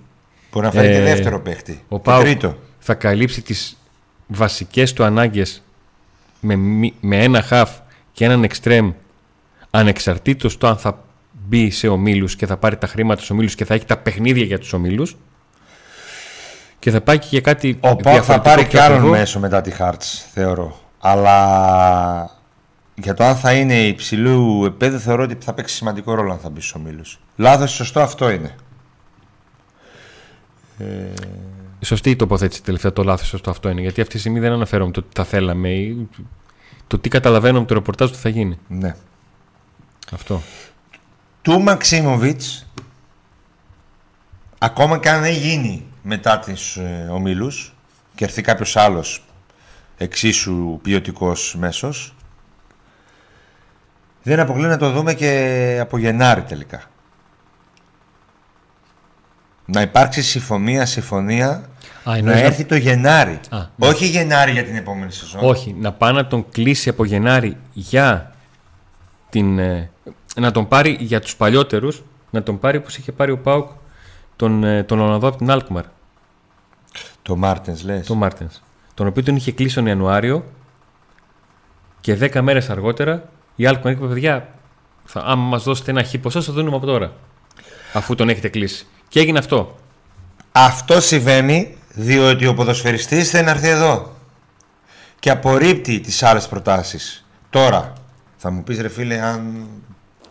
Μπορεί 0.52 0.66
να 0.66 0.72
φέρει 0.72 0.88
και 0.88 0.98
Ε, 1.00 1.04
δεύτερο 1.04 1.40
παίχτη. 1.42 1.82
Ο 1.88 1.96
Και 1.96 2.02
Πάουκ 2.04 2.24
τρίτο. 2.24 2.58
θα 2.80 2.94
καλύψει 2.94 3.42
τις 3.42 3.78
βασικές 4.28 4.94
του 4.94 5.04
ανάγκες 5.04 5.64
με, 6.46 6.56
μη- 6.56 6.94
με 7.00 7.24
ένα 7.24 7.42
χαφ 7.42 7.70
και 8.12 8.26
έναν 8.26 8.44
εξτρέμ 8.44 8.92
ανεξαρτήτως 9.72 10.58
το 10.58 10.68
αν 10.68 10.78
θα 10.78 11.04
μπει 11.32 11.70
σε 11.70 11.88
ομίλους 11.88 12.36
και 12.36 12.46
θα 12.46 12.58
πάρει 12.58 12.78
τα 12.78 12.88
χρήματα 12.88 13.16
στους 13.18 13.30
ομίλους 13.30 13.56
και 13.56 13.66
θα 13.66 13.74
έχει 13.74 13.86
τα 13.86 13.98
παιχνίδια 13.98 14.44
για 14.44 14.60
τους 14.60 14.74
ομίλους 14.74 15.16
και 16.80 16.92
θα 16.92 17.02
πάει 17.02 17.20
και 17.20 17.28
για 17.30 17.42
κάτι 17.42 17.70
Ο 17.82 17.96
Πάουκ 17.96 18.02
θα 18.04 18.12
διαφορετικό 18.12 18.42
πάρει 18.50 18.62
πιο 18.62 18.70
και 18.70 18.82
άλλον 18.82 18.98
ακριβό. 18.98 19.16
μέσο 19.16 19.40
μετά 19.40 19.62
τη 19.62 19.72
Χάρτς, 19.72 20.26
θεωρώ. 20.34 20.80
Αλλά 21.00 22.30
για 22.96 23.14
το 23.14 23.24
αν 23.24 23.36
θα 23.36 23.54
είναι 23.54 23.82
υψηλού 23.88 24.66
επίπεδου, 24.66 25.00
θεωρώ 25.00 25.24
ότι 25.24 25.38
θα 25.40 25.54
παίξει 25.54 25.76
σημαντικό 25.76 26.14
ρόλο 26.14 26.32
αν 26.32 26.40
θα 26.40 26.50
μπει 26.50 26.60
στους 26.62 26.74
ομίλους. 26.76 27.20
Λάθος, 27.36 27.72
σωστό 27.72 28.00
αυτό 28.02 28.30
είναι. 28.30 28.56
Σωστή 31.86 32.10
η 32.10 32.16
τοποθέτηση 32.16 32.64
τελευταία, 32.64 32.94
το 32.94 33.04
λάθος 33.04 33.28
σωστό 33.28 33.50
αυτό 33.50 33.70
είναι. 33.70 33.82
Γιατί 33.82 34.02
αυτή 34.02 34.14
τη 34.14 34.20
στιγμή 34.20 34.40
δεν 34.40 34.52
αναφέρομαι 34.52 34.92
το 34.92 35.02
τι 35.02 35.10
θα 35.14 35.24
θέλαμε 35.24 35.70
ή 35.70 36.10
το 36.88 37.00
τι 37.00 37.10
καταλαβαίνω 37.10 37.58
από 37.58 37.68
το 37.68 37.74
ρεπορτάζ 37.74 38.12
του 38.12 38.18
θα 38.18 38.30
γίνει. 38.30 38.60
Ναι. 38.68 38.96
Αυτό. 40.12 40.42
Του 41.42 41.62
Μαξίμοβιτς, 41.62 42.68
ακόμα 44.58 45.00
και 45.00 45.10
αν 45.10 45.22
δεν 45.22 45.34
γίνει 45.34 45.86
μετά 46.02 46.40
τις 46.40 46.76
ε, 46.76 47.08
ομίλους 47.12 47.76
και 48.16 48.24
έρθει 48.24 48.42
κάποιος 48.42 48.76
άλλος 48.76 49.26
εξίσου 49.98 50.80
ποιοτικός 50.82 51.56
μέσος, 51.60 52.16
δεν 54.24 54.40
αποκλεί 54.40 54.66
να 54.66 54.78
το 54.78 54.92
δούμε 54.92 55.14
και 55.14 55.78
από 55.82 55.98
Γενάρη 55.98 56.42
τελικά. 56.42 56.84
Να 59.66 59.82
υπάρξει 59.82 60.22
συμφωνία, 60.22 60.86
συμφωνία, 60.86 61.70
Α, 62.08 62.12
να 62.12 62.18
εννοείς 62.18 62.40
να- 62.40 62.46
έρθει 62.46 62.66
το 62.66 62.76
Γενάρη. 62.76 63.40
Α, 63.50 63.58
ναι. 63.76 63.88
Όχι 63.88 64.06
Γενάρη 64.06 64.52
για 64.52 64.64
την 64.64 64.76
επόμενη 64.76 65.12
σεζόν. 65.12 65.40
Όχι, 65.44 65.74
να 65.80 65.92
πάει 65.92 66.14
να 66.14 66.28
τον 66.28 66.46
κλείσει 66.50 66.90
από 66.90 67.06
Γενάρη 67.06 67.58
για 67.74 68.32
την. 69.30 69.60
ε, 69.60 69.90
να 70.36 70.52
τον 70.52 70.68
πάρει 70.68 70.98
για 71.00 71.20
τους 71.22 71.36
παλιότερους, 71.36 72.04
να 72.30 72.44
τον 72.44 72.60
πάρει 72.60 72.78
όπως 72.78 72.98
είχε 72.98 73.12
πάρει 73.12 73.32
ο 73.32 73.38
Πάουκ 73.38 73.70
τον, 74.36 74.64
ε, 74.64 74.84
τον 74.84 75.00
Ολλανδό 75.00 75.28
από 75.28 75.38
την 75.38 75.48
Alkmaar, 75.52 75.84
Το 77.22 77.36
Μάρτενς 77.36 77.84
λες. 77.84 78.08
τον 78.08 78.18
Μάρτενς. 78.18 78.62
Τον 78.94 79.08
οποίο 79.08 79.24
τον 79.24 79.36
είχε 79.36 79.52
κλείσει 79.52 79.76
τον 79.76 79.86
Ιανουάριο 79.86 80.44
και 82.02 82.16
10 82.16 82.42
μέρες 82.42 82.70
αργότερα 82.70 83.24
η 83.56 83.64
Alkmaar 83.68 83.90
είπε: 83.92 84.08
Παιδιά, 84.08 84.48
θα, 85.06 85.20
άμα 85.26 85.44
μας 85.44 85.64
δώσετε 85.64 85.92
ένα 85.92 86.04
χι 86.04 86.18
ποσό, 86.18 86.42
θα 86.42 86.52
το 86.52 86.58
δίνουμε 86.58 86.76
από 86.76 86.86
τώρα. 86.86 87.14
Αφού 87.94 88.16
τον 88.16 88.30
έχετε 88.30 88.48
κλείσει. 88.50 88.86
Και 89.08 89.20
έγινε 89.20 89.40
αυτό. 89.40 89.76
Αυτό 90.52 91.02
συμβαίνει 91.02 91.78
διότι 91.96 92.46
ο 92.48 92.54
ποδοσφαιριστής 92.54 93.30
θέλει 93.30 93.44
να 93.46 93.52
έρθει 93.52 93.68
εδώ 93.68 94.16
και 95.20 95.30
απορρίπτει 95.30 96.00
τις 96.00 96.24
άλλες 96.24 96.48
προτάσεις. 96.48 97.26
Τώρα, 97.50 97.94
θα 98.38 98.52
μου 98.52 98.64
πεις 98.64 98.80
ρε 98.82 98.90
φίλε 98.90 99.22
αν 99.22 99.68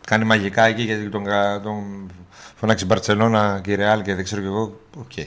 κάνει 0.07 0.25
μαγικά 0.25 0.65
εκεί 0.65 0.83
γιατί 0.83 1.09
τον, 1.09 1.25
κα- 1.25 1.61
τον 1.61 2.11
φωνάξει 2.57 2.87
Μπαρτσελόνα 2.87 3.61
και 3.63 3.71
η 3.71 3.75
Ρεάλ 3.75 4.03
και 4.03 4.15
δεν 4.15 4.25
ξέρω 4.25 4.41
κι 4.41 4.47
εγώ, 4.47 4.81
οκ. 4.99 5.27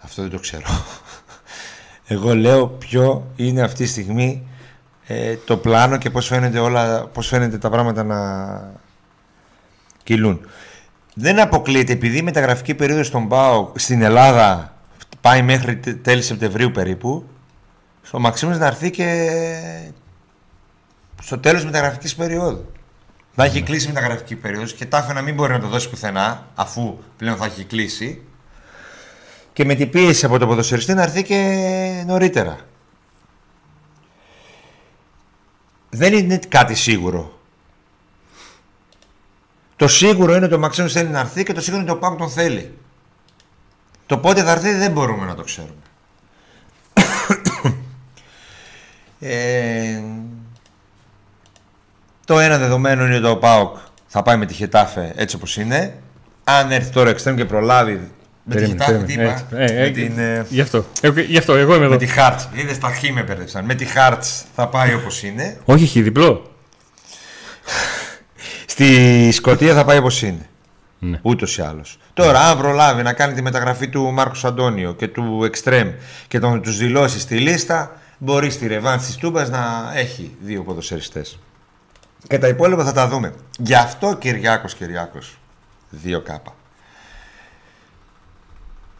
Αυτό 0.00 0.22
δεν 0.22 0.30
το 0.30 0.38
ξέρω. 0.38 0.64
Εγώ 2.06 2.34
λέω 2.34 2.66
ποιο 2.66 3.30
είναι 3.36 3.62
αυτή 3.62 3.84
τη 3.84 3.90
στιγμή 3.90 4.48
ε, 5.06 5.36
το 5.36 5.56
πλάνο 5.56 5.96
και 5.98 6.10
πώς 6.10 6.26
φαίνεται, 6.26 6.58
όλα, 6.58 7.06
πώς 7.06 7.26
φαίνεται 7.26 7.58
τα 7.58 7.70
πράγματα 7.70 8.02
να 8.04 8.18
κυλούν. 10.02 10.40
Δεν 11.22 11.40
αποκλείεται 11.40 11.92
επειδή 11.92 12.18
η 12.18 12.22
μεταγραφική 12.22 12.74
περίοδος 12.74 13.06
στον 13.06 13.28
ΠΑΟΚ 13.28 13.72
στην 13.74 14.02
Ελλάδα 14.02 14.74
πάει 15.20 15.42
μέχρι 15.42 15.76
τε- 15.76 16.02
τέλη 16.02 16.22
Σεπτεμβρίου 16.22 16.70
περίπου 16.70 17.24
στο 18.02 18.18
μάξιμουμ 18.18 18.58
να 18.58 18.66
έρθει 18.66 18.90
και 18.90 19.30
στο 21.22 21.38
τέλος 21.38 21.64
μεταγραφικής 21.64 22.14
περίοδου. 22.14 22.72
Θα 23.34 23.44
έχει 23.44 23.62
κλείσει 23.62 23.84
η 23.88 23.92
μεταγραφική 23.92 24.34
περίοδος 24.36 24.74
και 24.74 24.84
τάφε 24.86 25.12
να 25.12 25.20
μην 25.22 25.34
μπορεί 25.34 25.52
να 25.52 25.60
το 25.60 25.66
δώσει 25.68 25.90
πουθενά 25.90 26.46
αφού 26.54 26.98
πλέον 27.16 27.36
θα 27.36 27.44
έχει 27.44 27.64
κλείσει 27.64 28.22
και 29.52 29.64
με 29.64 29.74
την 29.74 29.90
πίεση 29.90 30.24
από 30.24 30.38
το 30.38 30.46
ποδοσφαιριστή 30.46 30.94
να 30.94 31.02
έρθει 31.02 31.22
και 31.22 32.02
νωρίτερα. 32.06 32.58
Δεν 35.90 36.12
είναι 36.12 36.40
κάτι 36.48 36.74
σίγουρο. 36.74 37.39
Το 39.80 39.88
σίγουρο 39.88 40.34
είναι 40.34 40.44
ότι 40.44 40.54
ο 40.54 40.58
Μαξίμος 40.58 40.92
θέλει 40.92 41.08
να 41.08 41.20
έρθει 41.20 41.42
και 41.42 41.52
το 41.52 41.60
σίγουρο 41.60 41.82
είναι 41.82 41.90
ότι 41.90 41.98
ο 41.98 42.02
Πάουκ 42.02 42.18
τον 42.18 42.30
θέλει. 42.30 42.78
Το 44.06 44.18
πότε 44.18 44.42
θα 44.42 44.50
έρθει 44.50 44.74
δεν 44.74 44.90
μπορούμε 44.92 45.26
να 45.26 45.34
το 45.34 45.42
ξέρουμε. 45.42 45.74
ε, 49.34 50.00
το 52.24 52.38
ένα 52.38 52.58
δεδομένο 52.58 53.04
είναι 53.04 53.16
ότι 53.16 53.26
ο 53.26 53.36
Πάοκ 53.36 53.76
θα 54.06 54.22
πάει 54.22 54.36
με 54.36 54.46
τη 54.46 54.54
Χετάφε 54.54 55.12
έτσι 55.16 55.36
όπως 55.36 55.56
είναι. 55.56 55.94
Αν 56.44 56.70
έρθει 56.70 56.92
τώρα 56.92 57.10
εξτρέμ 57.10 57.36
και 57.36 57.44
προλάβει 57.44 57.92
με 57.92 58.54
τη 58.54 58.60
Περίμενε, 58.60 58.84
Χετάφε 58.84 59.04
τι 59.04 59.14
περίμενε. 59.14 59.44
είπα, 59.50 59.60
Έτσι. 59.60 59.74
Ε, 59.74 59.78
με 59.78 59.86
ε, 59.86 59.90
την, 59.90 60.18
ε, 60.18 60.46
Γι' 60.48 60.60
αυτό. 60.60 60.84
Ε, 61.00 61.10
γι' 61.20 61.38
αυτό, 61.38 61.54
εγώ 61.54 61.74
είμαι 61.74 61.84
εδώ. 61.84 61.92
με 61.92 61.98
τη 61.98 62.06
Χάρτς. 62.06 62.48
Είδες 62.52 62.78
τα 62.78 62.88
χ 62.88 63.10
με 63.12 63.22
μπέρδεψαν. 63.22 63.64
Με 63.64 63.74
τη 63.74 63.84
Χάρτς 63.84 64.44
θα 64.54 64.68
πάει 64.68 64.94
όπως 64.94 65.22
είναι. 65.22 65.56
Όχι, 65.64 65.84
έχει 65.84 66.02
διπλό. 66.02 66.49
Στη 68.80 69.30
Σκωτία 69.32 69.74
θα 69.74 69.84
πάει 69.84 69.98
όπως 69.98 70.22
είναι. 70.22 70.48
Ναι. 70.98 71.18
Ούτως 71.22 71.58
ή 71.58 71.62
άλλως. 71.62 71.98
Τώρα, 72.14 72.40
αν 72.40 72.58
προλάβει 72.58 73.02
να 73.02 73.12
κάνει 73.12 73.34
τη 73.34 73.42
μεταγραφή 73.42 73.88
του 73.88 74.12
Μάρκος 74.12 74.44
Αντώνιο 74.44 74.92
και 74.92 75.08
του 75.08 75.44
Εκστρέμ 75.44 75.90
και 76.28 76.38
τον 76.38 76.62
τους 76.62 76.76
δηλώσει 76.78 77.20
στη 77.20 77.38
λίστα, 77.38 77.96
μπορεί 78.18 78.50
στη 78.50 78.66
ρεβάνση 78.66 79.06
της 79.06 79.16
Τούμπας 79.16 79.48
να 79.48 79.92
έχει 79.94 80.36
δύο 80.40 80.62
ποδοσφαιριστές. 80.62 81.38
Και 82.28 82.38
τα 82.38 82.48
υπόλοιπα 82.48 82.84
θα 82.84 82.92
τα 82.92 83.08
δούμε. 83.08 83.34
Γι' 83.58 83.74
αυτό 83.74 84.16
Κυριάκος 84.16 84.74
Κυριάκος, 84.74 85.38
2K. 86.04 86.52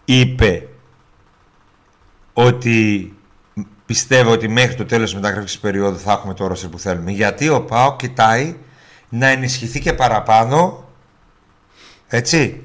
Είπε 0.05 0.69
ότι 2.33 3.13
πιστεύω 3.87 4.31
ότι 4.31 4.49
μέχρι 4.49 4.75
το 4.75 4.85
τέλος 4.85 5.11
της 5.11 5.15
μεταγραφικής 5.15 5.59
περίοδου 5.59 5.99
θα 5.99 6.13
έχουμε 6.13 6.35
το 6.35 6.47
ρόστερ 6.47 6.71
που 6.71 6.79
θέλουμε. 6.79 7.11
Γιατί 7.11 7.49
ο 7.49 7.63
ΠΑΟ 7.63 7.97
κοιτάει 7.97 8.57
να 9.13 9.27
ενισχυθεί 9.27 9.81
και 9.81 9.93
παραπάνω 9.93 10.85
έτσι. 12.09 12.65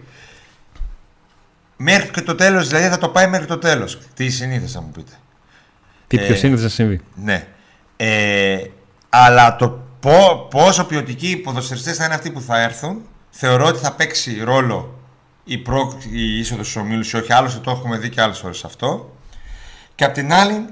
Μέχρι 1.78 2.10
και 2.12 2.22
το 2.22 2.36
τέλος, 2.36 2.68
δηλαδή 2.68 2.88
θα 2.88 2.98
το 2.98 3.10
πάει 3.10 3.28
μέχρι 3.28 3.46
το 3.46 3.58
τέλος. 3.58 4.00
Τι 4.14 4.30
συνήθως 4.30 4.72
θα 4.72 4.82
μου 4.82 4.92
πείτε. 4.92 5.12
Τι 6.08 6.18
Ε, 6.18 6.26
πιο 6.26 6.36
σύνηθες 6.36 6.64
να 6.64 6.70
συμβεί. 6.70 7.02
Ναι. 7.16 7.48
Ε, 7.98 8.58
αλλά 9.10 9.56
το 9.56 9.70
πο- 10.00 10.48
πόσο 10.50 10.86
ποιοτικοί 10.86 11.30
οι 11.30 11.36
ποδοσφαιριστές 11.38 11.98
θα 11.98 12.06
είναι 12.06 12.14
αυτοί 12.14 12.32
που 12.32 12.42
θα 12.42 12.62
έρθουν, 12.62 13.02
θεωρώ 13.30 13.66
ότι 13.66 13.80
θα 13.80 13.92
παίξει 13.94 14.40
ρόλο 14.44 15.00
η, 15.44 15.58
προ, 15.58 15.98
η 16.12 16.40
είσοδος 16.40 16.70
στους 16.70 16.82
ομίλους 16.82 17.12
ή 17.12 17.18
όχι. 17.18 17.34
Άλλωστε 17.34 17.60
το 17.60 17.72
έχουμε 17.72 17.98
δει 17.98 18.10
και 18.10 18.22
άλλες 18.22 18.44
ώρες 18.44 18.64
αυτό. 18.66 19.16
Και 19.96 20.04
απ' 20.04 20.14
την 20.14 20.34
άλλη, 20.34 20.66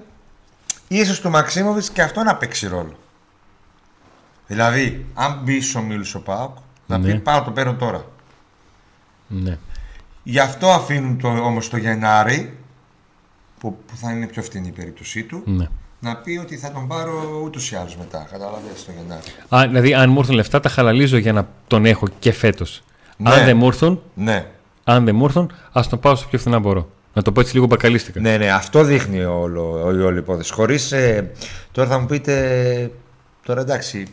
ίσως 0.87 1.19
του 1.21 1.29
Μαξίμοβιτς 1.29 1.89
και 1.89 2.01
αυτό 2.01 2.23
να 2.23 2.35
παίξει 2.35 2.67
ρόλο. 2.67 2.97
Δηλαδή, 4.47 5.05
αν 5.13 5.39
μπει 5.43 5.61
στους 5.61 5.75
ομίλους 5.75 6.15
ο 6.15 6.21
ΠΑΟΚ, 6.21 6.57
να 6.85 6.97
Ναι. 6.97 7.11
πει 7.11 7.19
πάω 7.19 7.41
το 7.43 7.51
παίρνω 7.51 7.73
τώρα. 7.73 8.05
Ναι. 9.27 9.57
Γι' 10.23 10.39
αυτό 10.39 10.67
αφήνουν 10.69 11.17
το, 11.17 11.27
όμως 11.27 11.69
το 11.69 11.77
Γενάρη, 11.77 12.57
που, 13.59 13.77
που 13.87 13.95
θα 13.95 14.11
είναι 14.11 14.25
πιο 14.27 14.41
φτηνή 14.41 14.67
η 14.67 14.71
περίπτωσή 14.71 15.23
του, 15.23 15.41
ναι. 15.45 15.67
να 15.99 16.15
πει 16.15 16.37
ότι 16.41 16.57
θα 16.57 16.71
τον 16.71 16.87
πάρω 16.87 17.41
ούτως 17.43 17.71
ή 17.71 17.75
άλλως 17.75 17.95
μετά. 17.97 18.27
Καταλαβαίνετε 18.31 18.79
το 18.85 18.91
Γενάρη. 19.01 19.21
Α, 19.49 19.67
δηλαδή, 19.67 19.93
αν 19.93 20.09
μου 20.09 20.19
έρθουν 20.19 20.35
λεφτά, 20.35 20.59
τα 20.59 20.69
χαλαλίζω 20.69 21.17
για 21.17 21.33
να 21.33 21.47
τον 21.67 21.85
έχω 21.85 22.07
και 22.19 22.31
φέτος. 22.31 22.81
Ναι. 23.17 23.33
Αν 23.33 23.45
δεν 23.45 23.57
μου 23.57 23.67
έρθουν, 23.67 24.01
Ναι, 24.13 24.45
αν 24.83 25.05
δεν 25.05 25.15
μου 25.15 25.25
έρθουν, 25.25 25.51
ας 25.71 25.89
τον 25.89 25.99
πάω 25.99 26.15
στο 26.15 26.27
πιο 26.29 26.39
φθηνά 26.39 26.59
μπορώ. 26.59 26.89
Να 27.13 27.21
το 27.21 27.31
πω 27.31 27.39
έτσι 27.39 27.53
λίγο 27.53 27.65
μπακαλίστικα. 27.65 28.19
ναι, 28.19 28.37
ναι, 28.37 28.51
αυτό 28.51 28.83
δείχνει 28.83 29.23
όλο, 29.23 29.91
η 29.95 29.99
όλη 30.01 30.19
υπόθεση. 30.19 30.53
Χωρίς. 30.53 30.93
τώρα 31.71 31.89
θα 31.89 31.99
μου 31.99 32.05
πείτε. 32.05 32.91
Τώρα 33.45 33.61
εντάξει. 33.61 34.07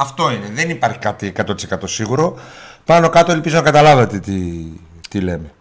Αυτό 0.00 0.30
είναι. 0.30 0.50
Δεν 0.52 0.70
υπάρχει 0.70 0.98
κάτι 0.98 1.32
100% 1.36 1.52
σίγουρο. 1.84 2.38
Πάνω 2.84 3.08
κάτω 3.08 3.32
ελπίζω 3.32 3.56
να 3.56 3.62
καταλάβατε 3.62 4.18
τι, 4.18 4.66
τι 5.08 5.20
λέμε. 5.20 5.52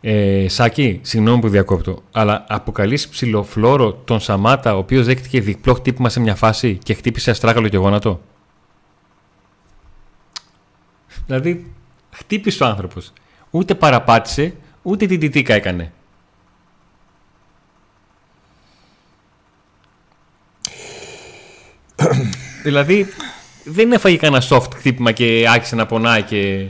Ε, 0.00 0.48
Σάκη, 0.48 1.00
συγγνώμη 1.02 1.40
που 1.40 1.48
διακόπτω, 1.48 2.02
αλλά 2.12 2.44
αποκαλείς 2.48 3.08
ψηλοφλόρο 3.08 3.92
τον 3.92 4.20
Σαμάτα, 4.20 4.74
ο 4.74 4.78
οποίος 4.78 5.06
δέχτηκε 5.06 5.40
διπλό 5.40 5.74
χτύπημα 5.74 6.08
σε 6.08 6.20
μια 6.20 6.34
φάση 6.34 6.78
και 6.82 6.94
χτύπησε 6.94 7.30
αστράγαλο 7.30 7.68
και 7.68 7.76
γόνατο; 7.76 8.20
Δηλαδή, 11.26 11.72
χτύπησε 12.10 12.64
ο 12.64 12.66
άνθρωπος. 12.66 13.12
Ούτε 13.50 13.74
παραπάτησε, 13.74 14.54
ούτε 14.82 15.06
την 15.06 15.20
τιτίκα 15.20 15.54
έκανε. 15.54 15.92
δηλαδή, 22.64 23.06
δεν 23.64 23.92
έφαγε 23.92 24.16
κανένα 24.16 24.42
soft 24.48 24.68
χτύπημα 24.76 25.12
και 25.12 25.46
άρχισε 25.48 25.74
να 25.74 25.86
πονάει 25.86 26.22
και... 26.22 26.68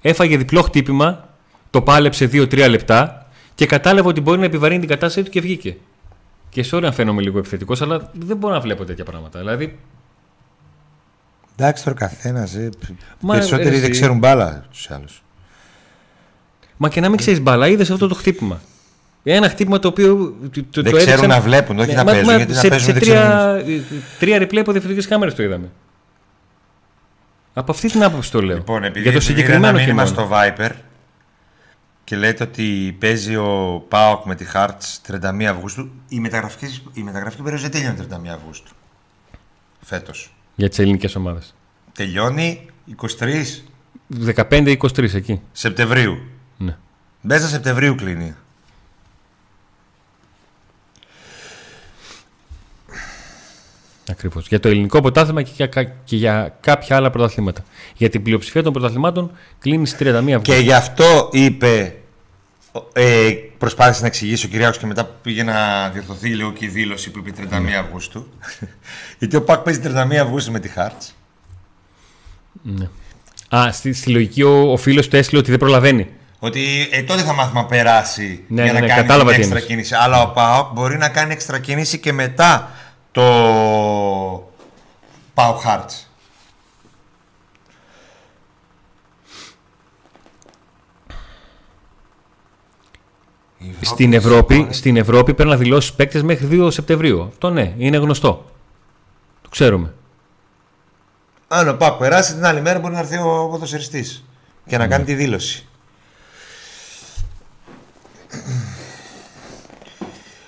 Έφαγε 0.00 0.36
διπλό 0.36 0.62
χτύπημα 0.62 1.28
το 1.70 1.82
πάλεψε 1.82 2.30
2-3 2.32 2.66
λεπτά 2.70 3.26
και 3.54 3.66
κατάλαβε 3.66 4.08
ότι 4.08 4.20
μπορεί 4.20 4.38
να 4.38 4.44
επιβαρύνει 4.44 4.80
την 4.80 4.88
κατάστασή 4.88 5.22
του 5.24 5.30
και 5.30 5.40
βγήκε. 5.40 5.76
Και 6.48 6.62
σε 6.62 6.76
αν 6.76 6.92
φαίνομαι 6.92 7.22
λίγο 7.22 7.38
επιθετικός, 7.38 7.82
αλλά 7.82 8.10
δεν 8.12 8.36
μπορώ 8.36 8.54
να 8.54 8.60
βλέπω 8.60 8.84
τέτοια 8.84 9.04
πράγματα. 9.04 9.38
Δηλαδή, 9.38 9.78
Εντάξει 11.56 11.84
τώρα 11.84 11.96
καθένας. 11.96 12.54
Ε, 12.54 12.68
Μα, 13.20 13.32
περισσότεροι 13.32 13.68
εσύ- 13.68 13.80
δεν 13.80 13.90
ξέρουν 13.90 14.18
μπάλα 14.18 14.64
τους 14.70 14.90
άλλους. 14.90 15.22
μα 16.76 16.88
και 16.88 17.00
να 17.00 17.08
μην 17.08 17.18
ξέρεις 17.18 17.40
μπαλά, 17.40 17.68
είδες 17.68 17.90
αυτό 17.90 18.08
το 18.08 18.14
χτύπημα. 18.14 18.60
Ένα 19.22 19.48
χτύπημα 19.48 19.78
το 19.78 19.88
οποίο. 19.88 20.16
Το, 20.16 20.48
το 20.50 20.82
Δεν 20.82 20.86
έδειξαν- 20.86 21.06
ξέρουν 21.06 21.28
να 21.28 21.40
βλέπουν, 21.40 21.78
όχι 21.78 21.88
Ναι, 21.88 21.94
να 21.94 22.04
μα- 22.04 22.10
παίζουν. 22.10 22.30
μα 22.30 22.36
γιατί 22.36 22.54
σε, 22.54 22.62
να 22.62 22.68
παίζουν 22.68 22.86
σε 22.86 22.92
δεν 22.92 23.02
τρία, 23.02 23.60
ξέρουν. 23.64 23.84
τρία 24.18 24.38
replay 24.38 24.58
από 24.60 24.72
διαφορετικές 24.72 25.06
κάμερες 25.06 25.34
το 25.34 25.42
είδαμε. 25.42 25.70
Από 27.58 27.72
αυτή 27.72 27.90
την 27.90 28.02
άποψη 28.02 28.30
το 28.30 28.42
λέω. 28.42 28.56
Λοιπόν, 28.56 28.84
επειδή 28.84 29.00
Για 29.00 29.12
το 29.12 29.16
επειδή 29.16 29.32
είδα 29.32 29.40
συγκεκριμένο 29.40 29.66
ένα 29.66 29.78
μήνυμα 29.78 30.04
χειμώνα. 30.04 30.28
στο 30.28 30.36
Viper 30.36 30.70
και 32.04 32.16
λέτε 32.16 32.42
ότι 32.42 32.96
παίζει 33.00 33.36
ο 33.36 33.84
Πάοκ 33.88 34.24
με 34.24 34.34
τη 34.34 34.44
Hearts 34.54 35.12
31 35.12 35.42
Αυγούστου, 35.42 35.90
η 36.08 36.20
μεταγραφική, 36.20 36.82
η 36.92 37.02
μεταγραφική 37.02 37.42
περίοδος 37.42 37.68
δεν 37.68 37.80
τελειώνει 37.80 38.26
31 38.28 38.34
Αυγούστου. 38.34 38.72
Φέτος. 39.80 40.34
Για 40.54 40.68
τις 40.68 40.78
ελληνικές 40.78 41.14
ομάδες. 41.14 41.54
Τελειώνει 41.92 42.66
23 43.02 43.64
15-23 44.24 45.14
εκεί. 45.14 45.40
Σεπτεμβρίου. 45.52 46.18
Ναι. 46.56 46.76
Μέσα 47.20 47.46
Σεπτεμβρίου 47.48 47.94
κλείνει. 47.94 48.34
Ακριβώς. 54.10 54.46
Για 54.48 54.60
το 54.60 54.68
ελληνικό 54.68 55.00
πρωτάθλημα 55.00 55.42
και 55.42 55.50
για, 55.54 55.66
κα- 55.66 55.84
και 56.04 56.16
για 56.16 56.56
κάποια 56.60 56.96
άλλα 56.96 57.10
πρωταθλήματα. 57.10 57.62
Για 57.96 58.08
την 58.08 58.22
πλειοψηφία 58.22 58.62
των 58.62 58.72
πρωταθλημάτων 58.72 59.30
κλείνεις 59.58 59.90
στι 59.90 60.04
31 60.04 60.14
Αυγούστου. 60.14 60.40
Και 60.40 60.56
γι' 60.58 60.72
αυτό 60.72 61.28
είπε, 61.32 61.94
ε, 62.92 63.30
προσπάθησε 63.58 64.00
να 64.00 64.06
εξηγήσει 64.06 64.46
ο 64.46 64.48
Κυριάκος 64.48 64.78
και 64.78 64.86
μετά 64.86 65.04
πήγε 65.22 65.42
να 65.42 65.88
διορθωθεί 65.88 66.28
λίγο 66.28 66.52
και 66.52 66.64
η 66.64 66.68
δήλωση 66.68 67.10
που 67.10 67.18
είπε 67.18 67.46
31 67.50 67.60
Ναι. 67.62 67.76
Αυγούστου. 67.76 68.26
Γιατί 69.18 69.36
ο 69.36 69.42
Πάκ 69.42 69.60
παίζει 69.62 69.80
31 69.84 70.14
Αυγούστου 70.14 70.52
με 70.52 70.58
τη 70.60 70.70
Hearts. 70.76 71.12
Α, 73.56 73.72
στη, 73.72 73.92
στη 73.92 74.10
λογική 74.10 74.42
ο, 74.42 74.72
ο 74.72 74.76
φίλος 74.76 75.08
του 75.08 75.16
έστειλε 75.16 75.40
ότι 75.40 75.50
δεν 75.50 75.58
προλαβαίνει. 75.58 76.06
Ότι 76.38 76.88
ε, 76.90 77.02
τότε 77.02 77.22
θα 77.22 77.32
μάθουμε 77.32 77.60
να 77.60 77.66
περάσει 77.66 78.44
Ναι, 78.48 78.62
για 78.62 78.72
ναι, 78.72 78.78
να 78.78 78.84
ναι, 78.86 78.92
κάνει 78.92 79.00
κατάλαβα 79.00 79.30
την 79.30 79.40
τι 79.40 79.46
έξτρα 79.46 79.58
εννοείς. 79.58 79.64
κίνηση. 79.74 79.94
Αλλά 80.04 80.22
ο 80.22 80.28
ΠΑΟΚ 80.32 80.72
μπορεί 80.72 80.96
να 80.98 81.08
κάνει 81.08 81.32
έξτρα 81.32 81.58
κίνηση 81.58 81.98
και 81.98 82.12
μετά 82.12 82.70
το 83.12 83.22
ΠΑΟΚ 85.34 85.60
Hearts. 85.64 86.02
Η 93.58 93.74
Στην 93.84 94.10
της 94.10 94.18
Ευρώπη, 94.18 94.56
χώρας- 94.56 94.76
στην 94.76 94.96
Ευρώπη 94.96 95.34
πρέπει 95.34 95.50
να 95.50 95.56
δηλώσεις 95.56 95.92
παίκτες 95.92 96.22
μέχρι 96.22 96.46
2 96.46 96.70
Σεπτεμβρίου. 96.70 97.22
Αυτό 97.22 97.50
ναι, 97.50 97.74
είναι 97.78 97.96
γνωστό. 97.96 98.44
Το 99.42 99.48
ξέρουμε. 99.48 99.94
Αν 101.48 101.68
ο 101.68 101.74
Πάκ 101.76 101.98
περάσει 101.98 102.34
την 102.34 102.44
άλλη 102.44 102.60
μέρα 102.60 102.78
μπορεί 102.78 102.92
να 102.92 102.98
έρθει 102.98 103.16
ο 103.16 103.48
ποδοσφαιριστής 103.50 104.24
και 104.66 104.76
Ναι. 104.76 104.82
να 104.82 104.88
κάνει 104.90 105.04
τη 105.04 105.14
δήλωση. 105.14 105.66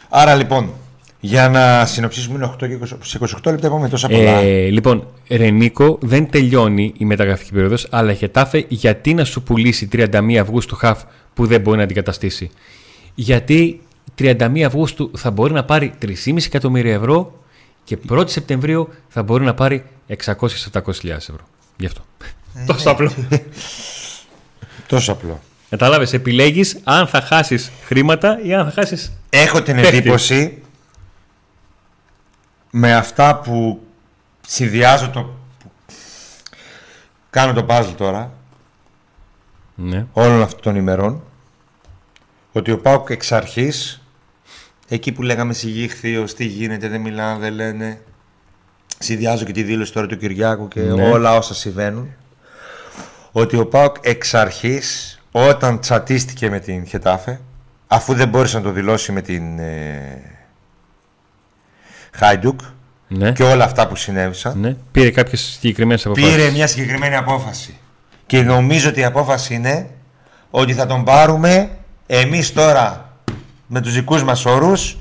Άρα 0.08 0.34
λοιπόν, 0.34 0.72
για 1.20 1.48
να 1.48 1.86
συνοψίσουμε 1.86 2.34
είναι 2.34 2.54
8 2.54 2.68
και 2.68 2.78
20, 2.94 2.98
σε 3.02 3.18
28 3.20 3.26
λεπτά 3.44 3.66
είπαμε 3.66 3.88
τόσα 3.88 4.08
πολλά. 4.08 4.30
Ε, 4.30 4.68
λοιπόν, 4.68 5.06
Ρενίκο 5.28 5.98
δεν 6.00 6.30
τελειώνει 6.30 6.94
η 6.98 7.04
μεταγραφική 7.04 7.52
περίοδος, 7.52 7.86
αλλά 7.90 8.12
η 8.12 8.14
Χετάφε 8.14 8.64
γιατί 8.68 9.14
να 9.14 9.24
σου 9.24 9.42
πουλήσει 9.42 9.88
31 9.92 10.34
Αυγούστου 10.34 10.76
χαφ 10.76 11.02
που 11.34 11.46
δεν 11.46 11.60
μπορεί 11.60 11.76
να 11.76 11.82
αντικαταστήσει; 11.82 12.50
Γιατί 13.14 13.80
31 14.18 14.60
Αυγούστου 14.60 15.10
θα 15.16 15.30
μπορεί 15.30 15.52
να 15.52 15.64
πάρει 15.64 15.92
3,5 16.02 16.36
εκατομμύρια 16.46 16.94
ευρώ 16.94 17.38
και 17.84 17.98
1η 18.10 18.30
Σεπτεμβρίου 18.30 18.88
θα 19.08 19.22
μπορεί 19.22 19.44
να 19.44 19.54
πάρει 19.54 19.84
600-700 20.24 20.34
ευρώ. 21.04 21.48
Γι' 21.76 21.86
αυτό. 21.86 22.04
Τόσο 22.66 22.90
απλό. 22.90 23.12
Τόσο 24.86 25.12
απλό. 25.12 25.40
Κατάλαβε, 25.70 26.06
επιλέγεις 26.12 26.80
αν 26.84 27.06
θα 27.06 27.20
χάσεις 27.20 27.70
χρήματα 27.84 28.40
ή 28.44 28.54
αν 28.54 28.64
θα 28.64 28.70
χάσεις. 28.70 29.12
Έχω 29.30 29.62
την 29.62 29.76
Παίχτη. 29.76 29.96
εντύπωση 29.96 30.62
με 32.70 32.94
αυτά 32.94 33.36
που 33.40 33.80
συνδυάζω 34.46 35.10
το... 35.10 35.22
που 35.62 35.70
κάνω 37.30 37.52
το 37.52 37.66
puzzle 37.68 37.94
τώρα 37.96 38.32
Ναι. 39.74 40.06
όλων 40.12 40.42
αυτών 40.42 40.60
των 40.62 40.76
ημερών 40.76 41.22
ότι 42.52 42.70
ο 42.70 42.78
Πάουκ 42.78 43.10
εξ 43.10 43.32
αρχής 43.32 44.02
εκεί 44.88 45.12
που 45.12 45.22
λέγαμε 45.22 45.52
συγγύχθιος, 45.52 46.34
τι 46.34 46.44
γίνεται, 46.44 46.88
δεν 46.88 47.00
μιλάνε, 47.00 47.38
δεν 47.38 47.52
λένε 47.52 48.00
συνδυάζω 48.98 49.44
και 49.44 49.52
τη 49.52 49.62
δήλωση 49.62 49.92
τώρα 49.92 50.06
του 50.06 50.16
Κυριάκου 50.16 50.68
και 50.68 50.80
Ναι. 50.80 51.10
όλα 51.10 51.36
όσα 51.36 51.54
συμβαίνουν 51.54 52.10
ότι 53.32 53.56
ο 53.56 53.66
Πάουκ 53.66 53.96
εξ 54.00 54.34
αρχής 54.34 55.20
όταν 55.32 55.80
τσατίστηκε 55.80 56.50
με 56.50 56.58
την 56.60 56.86
Χετάφε 56.86 57.40
αφού 57.86 58.14
δεν 58.14 58.28
μπόρεσε 58.28 58.56
να 58.56 58.62
το 58.62 58.70
δηλώσει 58.70 59.12
με 59.12 59.20
την 59.22 59.58
ε, 59.58 60.22
Χάιντουκ 62.12 62.60
Ναι. 63.08 63.32
και 63.32 63.42
όλα 63.42 63.64
αυτά 63.64 63.88
που 63.88 63.96
συνέβησαν 63.96 64.58
ναι. 64.60 64.76
Πήρε 64.92 65.10
κάποιες 65.10 65.40
συγκεκριμένες 65.40 66.06
αποφάσεις. 66.06 66.34
πήρε 66.36 66.50
μια 66.50 66.66
συγκεκριμένη 66.66 67.16
απόφαση. 67.16 67.76
Και 68.26 68.42
νομίζω 68.42 68.88
ότι 68.88 69.00
η 69.00 69.04
απόφαση 69.04 69.54
είναι 69.54 69.90
ότι 70.50 70.74
θα 70.74 70.86
τον 70.86 71.04
πάρουμε 71.04 71.70
εμείς 72.06 72.52
τώρα 72.52 73.12
με 73.66 73.80
τους 73.80 73.94
δικούς 73.94 74.22
μας 74.24 74.44
όρους 74.44 74.96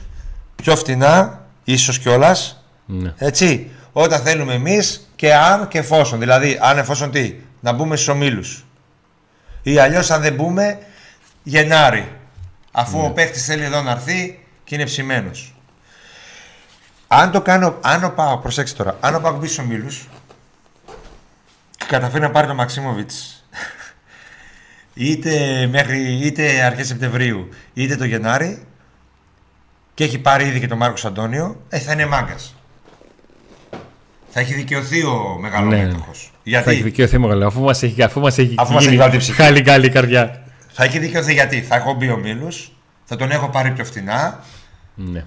πιο 0.56 0.76
φτηνά, 0.76 1.46
ίσως 1.64 2.00
κιόλας, 2.00 2.64
Ναι. 2.86 3.14
έτσι, 3.18 3.70
όταν 3.92 4.22
θέλουμε 4.22 4.54
εμείς 4.54 5.10
και 5.16 5.34
αν 5.36 5.68
και 5.68 5.78
εφόσον. 5.78 6.20
Δηλαδή, 6.20 6.58
αν 6.62 6.78
εφόσον 6.78 7.12
τι, 7.12 7.36
να 7.60 7.72
μπούμε 7.72 7.96
στους 7.96 8.08
ομίλους. 8.08 8.66
Ή 9.64 9.78
αλλιώς 9.80 10.12
αν 10.12 10.22
δεν 10.22 10.34
μπούμε, 10.34 10.80
Γενάρη. 11.44 12.08
Αφού 12.72 13.00
ο 13.00 13.10
παίχτης 13.10 13.46
θέλει 13.46 13.64
εδώ 13.64 13.82
να 13.82 13.92
έρθει 13.92 14.40
και 14.64 14.76
είναι 14.76 14.84
ψημένος. 14.84 15.54
Αν 17.12 17.32
το 17.32 17.42
κάνω, 17.42 17.78
αν 17.82 18.04
ο 18.04 18.10
Πάο, 18.10 18.38
προσέξτε 18.38 18.84
τώρα, 18.84 18.98
αν 19.00 19.16
ο 19.16 19.20
Πάο 19.20 19.38
μπει 19.38 19.46
στους 19.48 19.66
ομίλους 19.66 20.08
και 21.78 21.86
καταφέρει 21.88 22.22
να 22.24 22.32
πάρει 22.32 22.48
τον 22.48 22.56
Μαξίμοβιτς 22.56 23.44
είτε, 24.94 25.68
μέχρι, 25.72 26.14
είτε 26.26 26.62
αρχές 26.62 26.88
Σεπτεμβρίου 26.88 27.50
είτε 27.74 27.96
το 27.96 28.06
Γενάρη 28.06 28.64
και 29.94 30.04
έχει 30.04 30.20
πάρει 30.20 30.46
ήδη 30.48 30.60
και 30.60 30.68
τον 30.68 30.78
Μάρκος 30.78 31.06
Αντώνιο, 31.06 31.62
ε, 31.70 31.80
θα 31.80 31.92
είναι 31.94 32.06
μάγκας. 32.06 32.56
Θα 34.30 34.40
έχει 34.40 34.54
δικαιωθεί 34.54 35.04
ο 35.04 35.34
Ναι, 35.36 35.40
μεγαλομέτωχος. 35.42 36.20
Θα 36.24 36.30
έχει 36.44 36.50
Γιατί; 36.50 36.82
δικαιωθεί 36.82 37.18
μεγάλο. 37.18 37.48
Αφού 37.48 37.62
μας 37.62 37.84
έχει, 37.84 38.04
αφού 38.04 38.20
μας 38.20 38.38
έχει, 38.38 38.56
Αφού 38.58 38.74
μας 38.74 38.82
γίνει 38.84 38.94
έχει 38.96 39.02
βάλει 39.04 39.12
τη 39.12 39.18
ψυχή. 39.18 39.42
χάλι 39.42 39.62
καλή 39.62 39.86
η 39.86 39.90
καρδιά. 39.90 40.44
θα 40.74 40.84
έχει 40.84 41.00
δικαιωθεί 41.00 41.34
γιατί; 41.34 41.62
Θα 41.62 41.76
έχω 41.76 41.94
μπει 41.94 42.10
ο 42.10 42.18
Μίλους, 42.18 42.72
θα 43.06 43.16
τον 43.16 43.32
έχω 43.32 43.50
πάρει 43.50 43.72
πιο 43.72 43.86
φτηνά, 43.86 44.44
Ναι. 44.96 45.26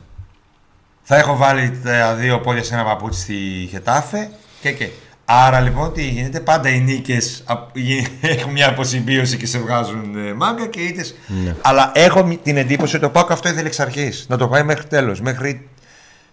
Θα 1.03 1.17
έχω 1.17 1.37
βάλει 1.37 1.81
τα 1.85 2.15
δύο 2.15 2.41
πόδια 2.41 2.63
σε 2.63 2.75
ένα 2.75 2.85
παπούτσι 2.85 3.21
στη 3.21 3.35
Χετάφε 3.71 4.31
και 4.61 4.71
και. 4.73 4.89
Άρα 5.25 5.61
λοιπόν 5.61 5.93
τι 5.93 6.09
γίνεται, 6.09 6.41
πάντα 6.41 6.69
οι 6.69 6.81
νίκες 6.81 7.45
έχουν 8.21 8.53
μια 8.53 8.69
αποσυμπίωση 8.69 9.37
και 9.37 9.47
σε 9.47 9.59
βγάζουν 9.59 10.17
ε, 10.29 10.33
μάγκα 10.35 10.67
και 10.67 10.81
είτε. 10.81 11.05
Ναι. 11.45 11.55
Αλλά 11.63 11.93
έχω 11.95 12.25
μη- 12.25 12.39
την 12.43 12.57
εντύπωση 12.57 12.97
ότι 12.97 13.05
το 13.05 13.11
Πάκο 13.11 13.33
αυτό 13.33 13.49
ήθελε 13.49 13.67
εξ 13.67 13.81
αρχής. 13.81 14.27
Να 14.29 14.37
το 14.37 14.49
πάει 14.49 14.63
μέχρι 14.63 14.87
τέλος, 14.87 15.21
μέχρι 15.21 15.69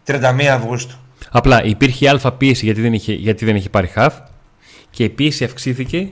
31 0.06 0.44
Αυγούστου. 0.52 0.96
Απλά 1.32 1.64
υπήρχε 1.64 2.10
αλφα 2.10 2.32
πίεση 2.32 2.66
γιατί 2.66 2.82
δεν 2.82 2.94
είχε, 2.94 3.14
γιατί 3.14 3.46
δεν 3.46 3.56
είχε 3.56 3.70
πάρει 3.70 3.88
χαφ 3.88 4.14
και 4.90 5.04
η 5.04 5.10
πίεση 5.10 5.44
αυξήθηκε 5.44 6.08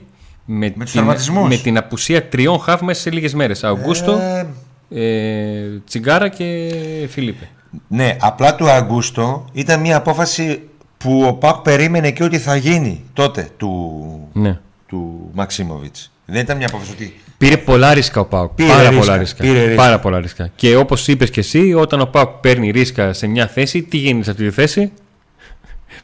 με, 0.46 0.70
τους 0.70 0.84
την, 0.84 0.92
τραυματισμούς. 0.94 1.50
με 1.50 1.58
την 1.58 1.78
απουσία 1.78 2.28
τριών 2.28 2.60
χαφ 2.60 2.82
μέσα 2.82 3.02
σε 3.02 3.12
λίγες 3.12 3.34
μέρες. 3.34 3.64
Αυγούστο, 3.64 4.20
Ε, 4.20 4.48
ε, 4.90 5.82
Τσιγκάρα 5.86 6.28
και 6.30 6.70
Φιλίππε. 7.10 7.50
Ναι, 7.88 8.16
απλά 8.20 8.56
του 8.56 8.70
Αυγούστου 8.70 9.46
ήταν 9.54 9.80
μια 9.80 9.98
απόφαση 9.98 10.62
που 10.98 11.24
ο 11.28 11.34
Πάκ 11.34 11.56
περίμενε 11.56 12.12
και 12.12 12.24
ότι 12.24 12.40
θα 12.40 12.56
γίνει 12.56 13.04
τότε 13.14 13.50
του, 13.58 14.30
Ναι. 14.34 14.60
του 14.88 15.30
Μαξίμοβιτς. 15.34 16.12
Δεν 16.26 16.42
ήταν 16.42 16.58
μια 16.58 16.68
απόφαση 16.68 16.92
ότι 16.92 17.20
Πήρε 17.38 17.58
πολλά 17.58 17.94
ρίσκα 17.94 18.20
ο 18.22 18.26
Πάουκ. 18.26 18.52
Πήρε 18.52 18.70
Πάρα 18.70 18.82
ρίσκα, 18.90 19.00
πολλά 19.00 19.18
ρίσκα. 19.18 19.44
πήρε 19.44 19.60
ρίσκα. 19.66 19.76
Πάρα 19.76 20.00
πολλά 20.00 20.20
ρίσκα. 20.20 20.50
Και 20.56 20.76
όπως 20.76 21.08
είπες 21.08 21.30
και 21.30 21.40
εσύ, 21.40 21.74
όταν 21.74 22.02
ο 22.02 22.06
Πάουκ 22.06 22.30
παίρνει 22.30 22.72
ρίσκα 22.72 23.14
σε 23.14 23.28
μια 23.28 23.48
θέση, 23.48 23.84
τι 23.84 23.98
γίνεται 23.98 24.24
σε 24.24 24.32
αυτή 24.32 24.44
τη 24.44 24.52
θέση; 24.52 24.92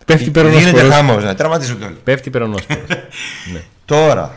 Πέφτει 0.06 0.24
γίνεται 0.24 0.42
περονόσπορος. 0.42 0.94
χάμος, 0.94 1.24
να 1.24 1.36
τραυματίζονται 1.36 1.86
όλοι. 1.86 1.98
Πέφτει 2.04 2.30
περονόσπορος. 2.30 2.86
Τώρα. 3.86 4.36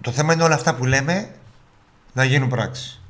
Το 0.00 0.10
θέμα 0.10 0.32
είναι 0.32 0.42
όλα 0.42 0.54
αυτά 0.54 0.74
που 0.74 0.84
λέμε 0.84 1.28
να 2.12 2.24
γίνουν 2.24 2.48
πράξη. 2.48 3.00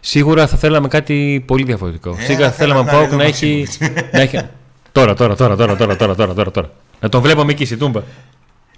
Σίγουρα 0.00 0.46
θα 0.46 0.56
θέλαμε 0.56 0.88
κάτι 0.88 1.44
πολύ 1.46 1.64
διαφορετικό. 1.64 2.16
Ε, 2.18 2.22
Σίγουρα 2.22 2.44
θα 2.44 2.50
θα 2.50 2.56
θέλαμε 2.56 2.80
ο 2.80 2.84
θέλαμε 2.84 3.02
να 3.02 3.08
Πάουκ 3.08 3.18
να 3.18 3.24
είναι 3.24 3.32
έχει, 3.32 3.66
εδώ 3.80 3.92
να 4.12 4.20
έχει. 4.20 4.48
Τώρα, 4.92 5.14
τώρα, 5.14 5.36
τώρα, 5.36 5.56
τώρα, 5.56 5.76
τώρα, 5.76 5.96
τώρα, 5.96 5.96
τώρα, 5.96 6.14
τώρα, 6.14 6.34
τώρα, 6.34 6.50
τώρα. 6.50 6.70
Να 7.00 7.08
τον 7.08 7.22
βλέπαμε 7.22 7.52
εκεί 7.52 7.64
στη 7.64 7.76
Τούμπα. 7.76 8.02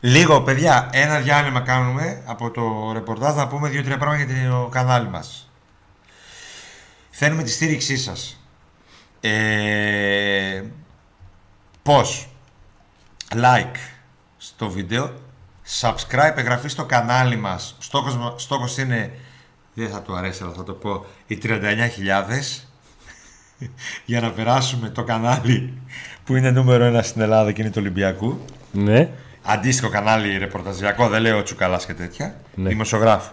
Λίγο, 0.01 0.43
παιδιά, 0.43 0.89
ένα 0.93 1.19
διάλειμμα 1.19 1.61
κάνουμε 1.61 2.23
από 2.27 2.51
το 2.51 2.93
ρεπορτάζ 2.93 3.35
να 3.37 3.49
πούμε 3.49 3.69
δύο-τρία 3.69 3.99
πράγματα 3.99 4.33
για 4.33 4.51
το 4.51 4.69
κανάλι 4.73 5.09
μας. 5.09 5.51
Θέλουμε 7.11 7.43
τη 7.43 7.51
στήριξή 7.51 7.97
σας. 7.97 8.41
Ε, 9.21 10.63
πώς; 11.83 12.29
Like 13.35 13.77
στο 14.37 14.69
βίντεο. 14.71 15.13
Subscribe, 15.81 16.37
εγγραφή 16.37 16.69
στο 16.69 16.85
κανάλι 16.85 17.37
μας. 17.37 17.77
Στόχος, 17.79 18.35
στόχος 18.37 18.79
είναι, 18.79 19.11
δεν 19.75 19.89
θα 19.91 20.03
του 20.03 20.17
αρέσει 20.17 20.43
αλλά 20.43 20.53
θα 20.53 20.63
το 20.65 20.73
πω, 20.73 21.07
οι 21.27 21.39
39.000 21.43 21.59
για 24.05 24.21
να 24.21 24.31
περάσουμε 24.31 24.89
το 24.89 25.03
κανάλι 25.05 25.73
που 26.25 26.37
είναι 26.37 26.51
νούμερο 26.51 26.85
ένα 26.85 27.03
στην 27.03 27.21
Ελλάδα 27.21 27.53
και 27.53 27.61
είναι 27.61 27.71
του 27.71 27.79
Ολυμπιακού. 27.81 28.45
Ναι. 28.73 29.09
Αντίστοιχο 29.43 29.89
κανάλι 29.89 30.39
ρεπορταζιακό, 30.39 31.09
δεν 31.09 31.23
λέω 31.23 31.43
τσουκαλάς 31.43 31.87
και 31.87 31.95
τέτοια. 31.95 32.35
Ναι. 32.55 32.69
Δημοσιογράφο. 32.69 33.33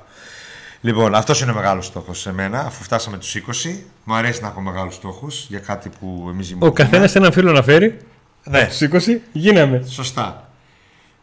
Λοιπόν, 0.81 1.15
αυτός 1.15 1.41
είναι 1.41 1.51
ο 1.51 1.53
μεγάλος 1.53 1.85
στόχος 1.85 2.19
σε 2.19 2.33
μένα, 2.33 2.59
αφού 2.59 2.83
φτάσαμε 2.83 3.17
τους 3.17 3.35
20. 3.35 3.83
Μου 4.03 4.15
αρέσει 4.15 4.41
να 4.41 4.47
έχω 4.47 4.61
μεγάλους 4.61 4.95
στόχους 4.95 5.45
για 5.49 5.59
κάτι 5.59 5.89
που 5.99 6.27
εμείς 6.29 6.55
Ο 6.59 6.71
καθένας 6.71 7.15
έναν 7.15 7.31
φίλο 7.31 7.51
να 7.51 7.63
φέρει. 7.63 7.97
Ναι, 8.43 8.67
Στου 8.71 8.85
20 8.85 9.19
γίναμε. 9.31 9.83
σωστά. 9.87 10.49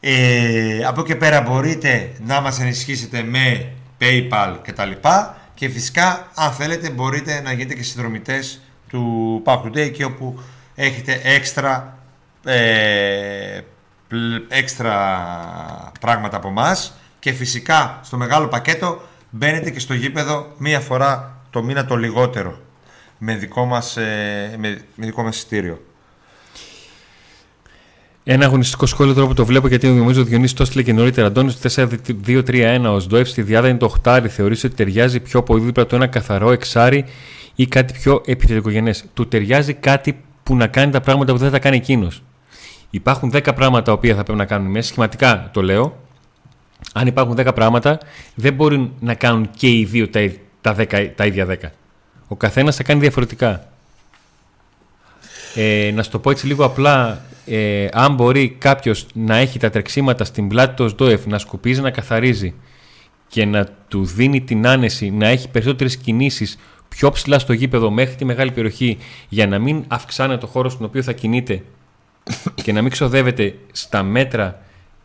Ε, 0.00 0.84
από 0.84 1.00
εκεί 1.00 1.12
και 1.12 1.16
πέρα 1.16 1.40
μπορείτε 1.40 2.12
να 2.26 2.40
μας 2.40 2.60
ενισχύσετε 2.60 3.22
με 3.22 3.72
PayPal 4.00 4.56
και 4.62 4.72
τα 4.72 4.84
λοιπά 4.84 5.36
και 5.54 5.68
φυσικά 5.68 6.26
αν 6.34 6.52
θέλετε 6.52 6.90
μπορείτε 6.90 7.40
να 7.40 7.52
γίνετε 7.52 7.74
και 7.74 7.82
συνδρομητές 7.82 8.60
του 8.88 9.42
Pack 9.44 9.62
Today 9.62 9.76
εκεί 9.76 10.02
όπου 10.02 10.40
έχετε 10.74 11.20
έξτρα, 11.24 11.98
ε, 12.44 13.60
πλ- 14.08 14.42
έξτρα 14.48 14.92
πράγματα 16.00 16.36
από 16.36 16.50
μας 16.50 16.96
και 17.18 17.32
φυσικά 17.32 18.00
στο 18.02 18.16
μεγάλο 18.16 18.48
πακέτο 18.48 19.00
μπαίνετε 19.30 19.70
και 19.70 19.78
στο 19.80 19.94
γήπεδο 19.94 20.52
μία 20.58 20.80
φορά 20.80 21.40
το 21.50 21.62
μήνα 21.62 21.84
το 21.84 21.96
λιγότερο 21.96 22.58
με 23.18 23.34
δικό 23.34 23.64
μας, 23.64 23.96
ε, 23.96 24.54
με, 24.58 24.80
με 24.94 25.06
δικό 25.06 25.22
μας 25.22 25.36
εισιτήριο. 25.36 25.84
Ένα 28.28 28.44
αγωνιστικό 28.44 28.86
σχόλιο 28.86 29.14
τώρα 29.14 29.26
που 29.26 29.34
το 29.34 29.44
βλέπω 29.46 29.68
γιατί 29.68 29.88
νομίζω 29.88 30.20
ο 30.20 30.24
Διονύσης 30.24 30.56
το 30.56 30.62
έστειλε 30.62 30.82
και 30.82 30.92
νωρίτερα. 30.92 31.26
Αντώνης 31.26 31.58
4-2-3-1 32.26 32.80
ω 32.84 32.96
Ντοεφ 32.96 33.28
στη 33.28 33.42
διάδα 33.42 33.68
είναι 33.68 33.78
το 33.78 33.84
οχτάρι. 33.84 34.28
Θεωρείς 34.28 34.64
ότι 34.64 34.74
ταιριάζει 34.74 35.20
πιο 35.20 35.40
από 35.40 35.58
δίπλα 35.58 35.86
του 35.86 35.94
ένα 35.94 36.06
καθαρό 36.06 36.50
εξάρι 36.52 37.04
ή 37.54 37.66
κάτι 37.66 37.92
πιο 37.92 38.22
επιθετικογενές; 38.26 39.04
Του 39.14 39.28
ταιριάζει 39.28 39.74
κάτι 39.74 40.20
που 40.42 40.56
να 40.56 40.66
κάνει 40.66 40.92
τα 40.92 41.00
πράγματα 41.00 41.32
που 41.32 41.38
δεν 41.38 41.50
θα 41.50 41.58
κάνει 41.58 41.76
εκείνος. 41.76 42.22
Υπάρχουν 42.90 43.30
10 43.34 43.54
πράγματα 43.54 43.82
τα 43.82 43.92
οποία 43.92 44.14
θα 44.14 44.22
πρέπει 44.22 44.38
να 44.38 44.44
κάνουν 44.44 44.70
μέσα. 44.70 44.88
Σχηματικά 44.88 45.50
το 45.52 45.62
λέω. 45.62 45.96
Αν 46.94 47.06
υπάρχουν 47.06 47.36
10 47.38 47.54
πράγματα, 47.54 47.98
δεν 48.34 48.54
μπορούν 48.54 48.92
να 49.00 49.14
κάνουν 49.14 49.50
και 49.56 49.68
οι 49.68 49.84
δύο 49.84 50.08
τα, 50.08 50.20
ι- 50.20 50.38
τα, 50.60 50.74
10, 50.78 51.10
τα 51.14 51.26
ίδια 51.26 51.46
10. 51.46 51.54
Ο 52.28 52.36
καθένας 52.36 52.76
θα 52.76 52.82
κάνει 52.82 53.00
διαφορετικά. 53.00 53.68
Ε, 55.58 55.90
να 55.94 56.02
σου 56.02 56.10
το 56.10 56.18
πω 56.18 56.30
έτσι 56.30 56.46
λίγο 56.46 56.64
απλά, 56.64 57.24
ε, 57.46 57.88
αν 57.92 58.14
μπορεί 58.14 58.56
κάποιος 58.58 59.06
να 59.14 59.36
έχει 59.36 59.58
τα 59.58 59.70
τρεξίματα 59.70 60.24
στην 60.24 60.48
πλάτη 60.48 60.74
του 60.74 60.88
ΣΔΟΕΦ, 60.88 61.26
να 61.26 61.38
σκουπίζει, 61.38 61.80
να 61.80 61.90
καθαρίζει 61.90 62.54
και 63.28 63.44
να 63.44 63.66
του 63.88 64.04
δίνει 64.04 64.40
την 64.40 64.66
άνεση 64.66 65.10
να 65.10 65.28
έχει 65.28 65.48
περισσότερες 65.48 65.96
κινήσεις 65.96 66.58
πιο 66.88 67.10
ψηλά 67.10 67.38
στο 67.38 67.52
γήπεδο 67.52 67.90
μέχρι 67.90 68.14
τη 68.14 68.24
μεγάλη 68.24 68.50
περιοχή 68.50 68.98
για 69.28 69.46
να 69.46 69.58
μην 69.58 69.84
αυξάνεται 69.88 70.40
το 70.40 70.46
χώρο 70.46 70.68
στον 70.68 70.86
οποίο 70.86 71.02
θα 71.02 71.12
κινείται 71.12 71.62
και 72.64 72.72
να 72.72 72.82
μην 72.82 72.90
ξοδεύεται 72.90 73.54
στα 73.72 74.02
μέτρα 74.02 74.62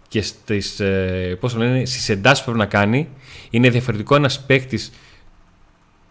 και 0.08 0.22
στις, 0.22 0.80
ε, 0.80 1.38
πώς 1.40 1.54
το 1.54 1.60
λένε, 1.60 1.86
στις 1.86 2.10
εντάσεις 2.10 2.44
που 2.44 2.52
πρέπει 2.52 2.60
να 2.60 2.80
κάνει 2.80 3.08
είναι 3.50 3.70
διαφορετικό 3.70 4.16
ένας 4.16 4.42
παίκτης 4.46 4.92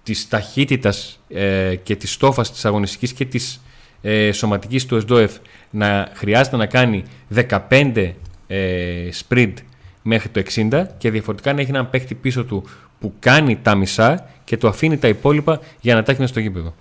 της 0.02 0.28
ταχύτητας 0.28 1.20
ε, 1.28 1.74
και 1.82 1.96
της 1.96 2.12
στόφας 2.12 2.52
της 2.52 2.64
αγωνιστικής 2.64 3.12
και 3.12 3.24
της 3.24 3.60
ε, 4.02 4.32
σωματικής 4.32 4.86
του 4.86 4.96
ΕΣΔΟΕΦ 4.96 5.36
να 5.70 6.08
χρειάζεται 6.14 6.56
να 6.56 6.66
κάνει 6.66 7.04
15 7.68 8.12
ε, 8.46 9.08
sprint 9.28 9.54
μέχρι 10.02 10.28
το 10.28 10.42
60 10.54 10.84
και 10.98 11.10
διαφορετικά 11.10 11.52
να 11.52 11.60
έχει 11.60 11.70
έναν 11.70 11.90
παίκτη 11.90 12.14
πίσω 12.14 12.44
του 12.44 12.64
που 13.00 13.14
κάνει 13.18 13.56
τα 13.56 13.74
μισά 13.74 14.26
και 14.44 14.56
του 14.56 14.68
αφήνει 14.68 14.98
τα 14.98 15.08
υπόλοιπα 15.08 15.60
για 15.80 15.94
να 15.94 16.02
τα 16.02 16.10
έχει 16.10 16.20
μέσα 16.20 16.32
στο 16.32 16.40
γήπεδο. 16.42 16.74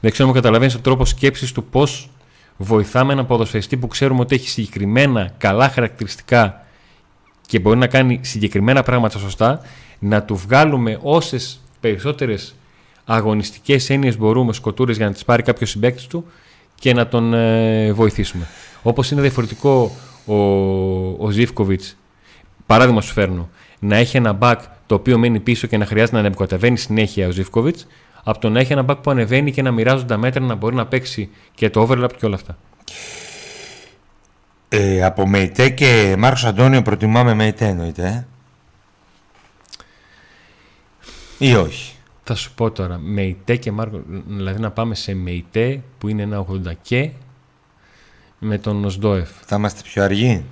Δεν 0.00 0.10
ξέρω 0.10 0.28
αν 0.28 0.34
καταλαβαίνεις 0.34 0.72
τον 0.72 0.82
τρόπος 0.82 1.08
σκέψης 1.08 1.52
του 1.52 1.64
πώς 1.64 2.10
βοηθάμε 2.56 3.12
έναν 3.12 3.26
ποδοσφαιριστή 3.26 3.76
που 3.76 3.86
ξέρουμε 3.86 4.20
ότι 4.20 4.34
έχει 4.34 4.48
συγκεκριμένα 4.48 5.30
καλά 5.38 5.68
χαρακτηριστικά 5.68 6.64
και 7.46 7.58
μπορεί 7.58 7.78
να 7.78 7.86
κάνει 7.86 8.20
συγκεκριμένα 8.22 8.82
πράγματα 8.82 9.18
σωστά, 9.18 9.60
να 9.98 10.22
του 10.22 10.36
βγάλουμε 10.36 10.98
όσες 11.02 11.60
περισσότερες 11.80 12.54
αγωνιστικές 13.04 13.90
έννοιες 13.90 14.18
μπορούμε, 14.18 14.52
σκοτούρε 14.52 14.92
για 14.92 15.06
να 15.06 15.12
τις 15.12 15.24
πάρει 15.24 15.42
κάποιος 15.42 15.70
συμπέκτη 15.70 16.06
του 16.06 16.24
και 16.74 16.94
να 16.94 17.08
τον 17.08 17.34
ε, 17.34 17.92
βοηθήσουμε. 17.92 18.46
Όπως 18.82 19.10
είναι 19.10 19.20
διαφορετικό 19.20 19.96
ο, 20.26 20.34
ο 21.18 21.30
Ζήφκοβιτς, 21.30 21.96
παράδειγμα 22.66 23.00
σου 23.00 23.12
φέρνω, 23.12 23.48
να 23.78 23.96
έχει 23.96 24.16
ένα 24.16 24.38
back 24.40 24.56
το 24.86 24.94
οποίο 24.94 25.18
μένει 25.18 25.40
πίσω 25.40 25.66
και 25.66 25.76
να 25.76 25.86
χρειάζεται 25.86 26.14
να 26.14 26.20
ανεβοκατεβαίνει 26.20 26.78
συνέχεια 26.78 27.26
ο 27.26 27.30
Ζήφκοβιτς, 27.30 27.86
από 28.24 28.38
το 28.38 28.48
να 28.48 28.60
έχει 28.60 28.72
ένα 28.72 28.84
back 28.88 28.96
που 29.02 29.10
ανεβαίνει 29.10 29.52
και 29.52 29.62
να 29.62 29.70
μοιράζονται 29.70 30.06
τα 30.06 30.16
μέτρα 30.16 30.40
να 30.40 30.54
μπορεί 30.54 30.74
να 30.74 30.86
παίξει 30.86 31.30
και 31.54 31.70
το 31.70 31.88
overlap 31.88 32.10
και 32.18 32.26
όλα 32.26 32.34
αυτά. 32.34 32.58
Ε, 34.68 35.04
από 35.04 35.28
ΜΕΙΤΕ 35.28 35.68
και 35.68 36.14
Μάρκος 36.18 36.44
Αντώνιο 36.44 36.82
προτιμάμε 36.82 37.34
ΜΕΙΤΕ 37.34 37.66
εννοείται. 37.66 38.02
Ε; 38.02 38.26
Ή 41.46 41.54
όχι; 41.54 41.94
Θα 42.32 42.38
σου 42.38 42.54
πω 42.54 42.70
τώρα, 42.70 42.98
ΜΕΙΤΕ 42.98 43.56
και 43.56 43.72
Μάρκο, 43.72 44.02
δηλαδή 44.26 44.60
να 44.60 44.70
πάμε 44.70 44.94
σε 44.94 45.14
ΜΕΙΤΕ 45.14 45.82
που 45.98 46.08
είναι 46.08 46.22
ένα 46.22 46.46
80 46.50 46.72
και 46.82 47.10
με 48.38 48.58
τον 48.58 48.84
Οσντόεφ. 48.84 49.28
Θα 49.44 49.56
είμαστε 49.56 49.80
πιο 49.84 50.02
αργοί; 50.02 50.44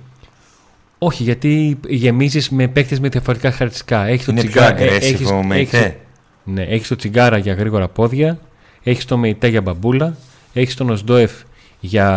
Όχι, 0.97 1.23
γιατί 1.23 1.79
γεμίζεις 1.87 2.49
με 2.49 2.67
παίκτες 2.67 2.99
με 2.99 3.09
διαφορετικά 3.09 3.51
χαρακτηριστικά. 3.51 4.05
Έχεις 4.05 4.25
το 4.25 4.31
Είναι 4.31 4.41
τσιγάρα. 4.43 4.75
πιο 4.75 4.87
aggressive 4.87 5.31
ο 5.31 5.43
ΜΕΙΤΕ. 5.43 5.99
Ναι, 6.43 6.61
έχεις 6.61 6.87
το 6.87 6.95
τσιγάρα 6.95 7.37
για 7.37 7.53
γρήγορα 7.53 7.87
πόδια, 7.87 8.39
έχεις 8.83 9.05
το 9.05 9.17
ΜΕΙΤΕ 9.17 9.47
για 9.47 9.61
μπαμπούλα, 9.61 10.15
έχεις 10.53 10.75
τον 10.75 10.89
Οσντόεφ 10.89 11.31
για 11.79 12.07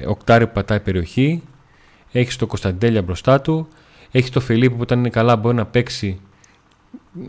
ε, 0.00 0.06
οκτάρι 0.06 0.46
που 0.46 0.52
πατάει 0.52 0.80
περιοχή, 0.80 1.42
έχεις 2.12 2.36
το 2.36 2.46
Κωνσταντέλια 2.46 3.02
μπροστά 3.02 3.40
του, 3.40 3.68
έχεις 4.10 4.30
το 4.30 4.40
Φιλίππο 4.40 4.74
που 4.74 4.82
όταν 4.82 4.98
είναι 4.98 5.10
καλά 5.10 5.36
μπορεί 5.36 5.56
να 5.56 5.66
παίξει. 5.66 6.20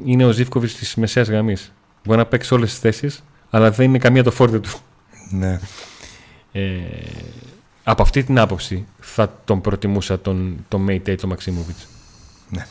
Είναι 0.05 0.25
ο 0.25 0.31
Ζήφκοβιτς 0.31 0.75
της 0.75 0.95
μεσαίας 0.95 1.27
γραμμής. 1.27 1.71
Μπορεί 2.03 2.17
να 2.17 2.25
παίξει 2.25 2.53
όλες 2.53 2.69
τις 2.69 2.79
θέσεις, 2.79 3.23
αλλά 3.49 3.71
δεν 3.71 3.87
είναι 3.87 3.97
καμία 3.97 4.23
το 4.23 4.31
φόρτε 4.31 4.59
του. 4.59 4.69
Ναι. 5.29 5.59
Ε, 6.51 6.71
από 7.83 8.01
αυτή 8.01 8.23
την 8.23 8.39
άποψη 8.39 8.85
θα 8.99 9.39
τον 9.45 9.61
προτιμούσα 9.61 10.19
τον, 10.19 10.65
τον 10.67 10.81
Μέιτέι, 10.81 11.15
τον 11.15 11.29
Μαξίμοβιτς. 11.29 11.87
Ναι. 12.49 12.67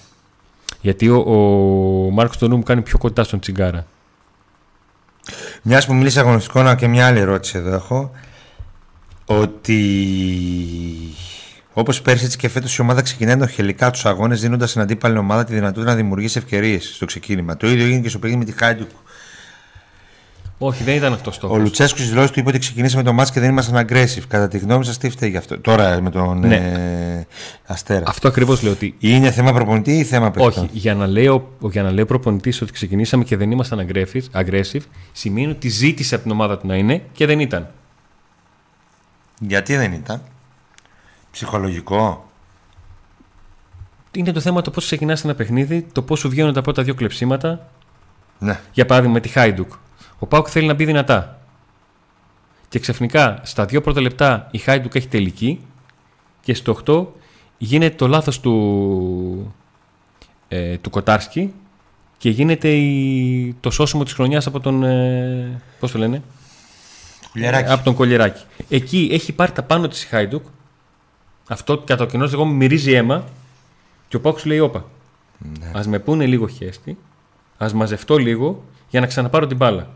Γιατί 0.80 1.08
ο, 1.08 1.16
ο 1.16 2.10
Μάρκος 2.10 2.38
τον 2.38 2.50
μου 2.50 2.62
κάνει 2.62 2.82
πιο 2.82 2.98
κοντά 2.98 3.24
στον 3.24 3.40
Τσιγκάρα. 3.40 3.86
Μιας 5.62 5.86
που 5.86 5.94
μίλησε 5.94 6.20
αγωνιστικό, 6.20 6.62
να 6.62 6.74
και 6.74 6.86
μια 6.86 7.06
άλλη 7.06 7.18
ερώτηση 7.18 7.58
εδώ 7.58 7.74
έχω. 7.74 8.10
Ότι 9.24 9.80
όπως 11.74 12.02
πέρσι 12.02 12.24
έτσι 12.24 12.36
και 12.36 12.48
φέτος 12.48 12.76
η 12.76 12.80
ομάδα 12.80 13.02
ξεκινάει 13.02 13.34
ενοχελικά 13.34 13.90
τους 13.90 14.04
αγώνες, 14.06 14.40
δίνοντας 14.40 14.70
στην 14.70 14.82
αντίπαλη 14.82 15.18
ομάδα 15.18 15.44
τη 15.44 15.54
δυνατότητα 15.54 15.90
να 15.90 15.96
δημιουργήσει 15.96 16.38
ευκαιρίες 16.38 16.90
στο 16.94 17.04
ξεκίνημα. 17.06 17.56
Το 17.56 17.66
ίδιο 17.70 17.84
έγινε 17.84 18.00
και 18.00 18.08
στο 18.08 18.18
παιχνίδι 18.18 18.44
με 18.44 18.50
τη 18.50 18.58
Χάιντουκ. 18.58 18.88
Όχι, 20.58 20.84
δεν 20.84 20.94
ήταν 20.94 21.12
αυτός 21.12 21.38
το 21.38 21.48
Ο 21.48 21.56
Λουτσέσκου 21.56 21.96
στις 21.98 22.10
δηλώσεις 22.10 22.30
του 22.30 22.38
είπε 22.38 22.48
ότι 22.48 22.58
ξεκινήσαμε 22.58 23.02
το 23.02 23.12
μάτς 23.12 23.30
και 23.30 23.40
δεν 23.40 23.48
ήμασταν 23.48 23.86
aggressive. 23.88 24.22
Κατά 24.28 24.48
τη 24.48 24.58
γνώμη 24.58 24.84
σας, 24.84 24.98
τι 24.98 25.10
φταίει 25.10 25.30
γι' 25.30 25.36
αυτό; 25.36 25.58
Τώρα 25.58 26.00
με 26.00 26.10
τον 26.10 26.38
Ναι. 26.38 26.54
ε, 26.56 27.26
Αστέρα. 27.66 28.04
Αυτό 28.06 28.28
ακριβώς 28.28 28.62
λέω 28.62 28.72
ότι 28.72 28.94
Είναι 28.98 29.30
θέμα 29.30 29.52
προπονητή 29.52 29.98
ή 29.98 30.04
θέμα 30.04 30.30
παιχτών; 30.30 30.64
όχι, 30.64 30.70
για 30.72 30.94
να 30.94 31.06
λέει 31.06 31.26
ο, 31.26 31.48
για 31.60 31.82
να 31.82 31.90
λέει 31.90 32.02
ο 32.02 32.06
προπονητής 32.06 32.62
ότι 32.62 32.72
ξεκινήσαμε 32.72 33.24
και 33.24 33.36
δεν 33.36 33.50
ήμασταν 33.50 33.86
aggressive, 33.88 34.40
aggressive 34.42 34.80
σημαίνει 35.12 35.50
ότι 35.50 35.68
ζήτησε 35.68 36.14
από 36.14 36.22
την 36.24 36.32
ομάδα 36.32 36.58
του 36.58 36.66
να 36.66 36.76
είναι 36.76 37.02
και 37.12 37.26
δεν 37.26 37.40
ήταν. 37.40 37.70
Γιατί 39.40 39.76
δεν 39.76 39.92
ήταν; 39.92 40.22
Ψυχολογικό. 41.34 42.30
Είναι 44.10 44.32
το 44.32 44.40
θέμα 44.40 44.62
το 44.62 44.70
πώς 44.70 44.84
ξεκινάς 44.84 45.24
ένα 45.24 45.34
παιχνίδι, 45.34 45.86
το 45.92 46.02
πώς 46.02 46.18
σου 46.18 46.28
βγαίνουν 46.28 46.52
τα 46.52 46.62
πρώτα 46.62 46.82
δύο 46.82 46.94
κλεψίματα. 46.94 47.70
Ναι. 48.38 48.60
Για 48.72 48.86
παράδειγμα 48.86 49.14
με 49.14 49.20
τη 49.20 49.28
Χάιντουκ. 49.28 49.72
Ο 50.18 50.26
Πάουκ 50.26 50.46
θέλει 50.50 50.66
να 50.66 50.74
μπει 50.74 50.84
δυνατά. 50.84 51.40
Και 52.68 52.78
ξαφνικά 52.78 53.40
στα 53.42 53.64
δύο 53.64 53.80
πρώτα 53.80 54.00
λεπτά 54.00 54.48
η 54.50 54.58
Χάιντουκ 54.58 54.94
έχει 54.94 55.08
τελική 55.08 55.60
και 56.40 56.54
στο 56.54 56.78
8 56.86 57.06
γίνεται 57.58 57.94
το 57.94 58.08
λάθος 58.08 58.40
του, 58.40 59.54
ε, 60.48 60.76
του 60.76 60.90
Κοτάρσκι 60.90 61.52
και 62.18 62.30
γίνεται 62.30 62.68
η, 62.68 63.56
το 63.60 63.70
σώσιμο 63.70 64.04
της 64.04 64.12
χρονιάς 64.12 64.46
από 64.46 64.60
τον, 64.60 64.84
ε, 64.84 65.60
πώς 65.80 65.90
το 65.90 65.98
λένε, 65.98 66.22
Κουλιαράκι. 67.30 67.72
από 67.72 67.84
τον 67.84 67.94
Κολιεράκη. 67.94 68.44
Εκεί 68.68 69.08
έχει 69.12 69.32
πάρει 69.32 69.52
τα 69.52 69.62
πάνω 69.62 69.88
της 69.88 70.02
η 70.02 70.06
Χάιντουκ 70.06 70.44
Αυτό 71.48 71.78
κατά 71.78 72.06
κοινός 72.06 72.32
εγώ 72.32 72.44
μυρίζει 72.44 72.92
αίμα 72.92 73.24
και 74.08 74.16
ο 74.16 74.20
Πάουκ 74.20 74.38
σου 74.38 74.48
λέει: 74.48 74.58
Όπα. 74.58 74.84
Ναι. 75.38 75.78
Α 75.78 75.88
με 75.88 75.98
πούνε 75.98 76.26
λίγο 76.26 76.46
χέστη, 76.48 76.98
ας 77.56 77.72
μαζευτώ 77.72 78.16
λίγο 78.16 78.64
για 78.88 79.00
να 79.00 79.06
ξαναπάρω 79.06 79.46
την 79.46 79.56
μπάλα. 79.56 79.90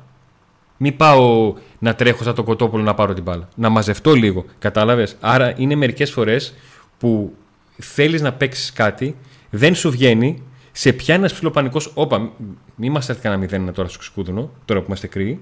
Μην 0.76 0.96
πάω 0.96 1.54
να 1.78 1.94
τρέχω 1.94 2.22
σαν 2.22 2.34
το 2.34 2.42
κοτόπουλο 2.42 2.82
να 2.82 2.94
πάρω 2.94 3.14
την 3.14 3.22
μπάλα. 3.22 3.48
Να 3.54 3.68
μαζευτώ 3.68 4.14
λίγο. 4.14 4.44
Κατάλαβες; 4.58 5.16
Άρα 5.20 5.54
είναι 5.56 5.74
μερικές 5.74 6.10
φορές 6.10 6.54
που 6.98 7.34
θέλεις 7.76 8.22
να 8.22 8.32
παίξεις 8.32 8.72
κάτι, 8.72 9.16
δεν 9.50 9.74
σου 9.74 9.90
βγαίνει, 9.90 10.42
σε 10.72 10.92
πιάνει 10.92 11.20
ένας 11.20 11.32
ψηλοπανικός. 11.32 11.90
Όπα, 11.94 12.30
μην 12.74 12.92
μας 12.92 13.08
έρθει 13.08 13.22
κανένα 13.22 13.40
μηδέν 13.40 13.72
τώρα 13.72 13.88
στο 13.88 14.02
σκούδουνο, 14.02 14.50
τώρα 14.64 14.80
που 14.80 14.86
είμαστε 14.86 15.06
κρύοι. 15.06 15.40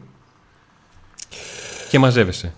Και 1.91 1.99
μαζεύεσαι. 1.99 2.55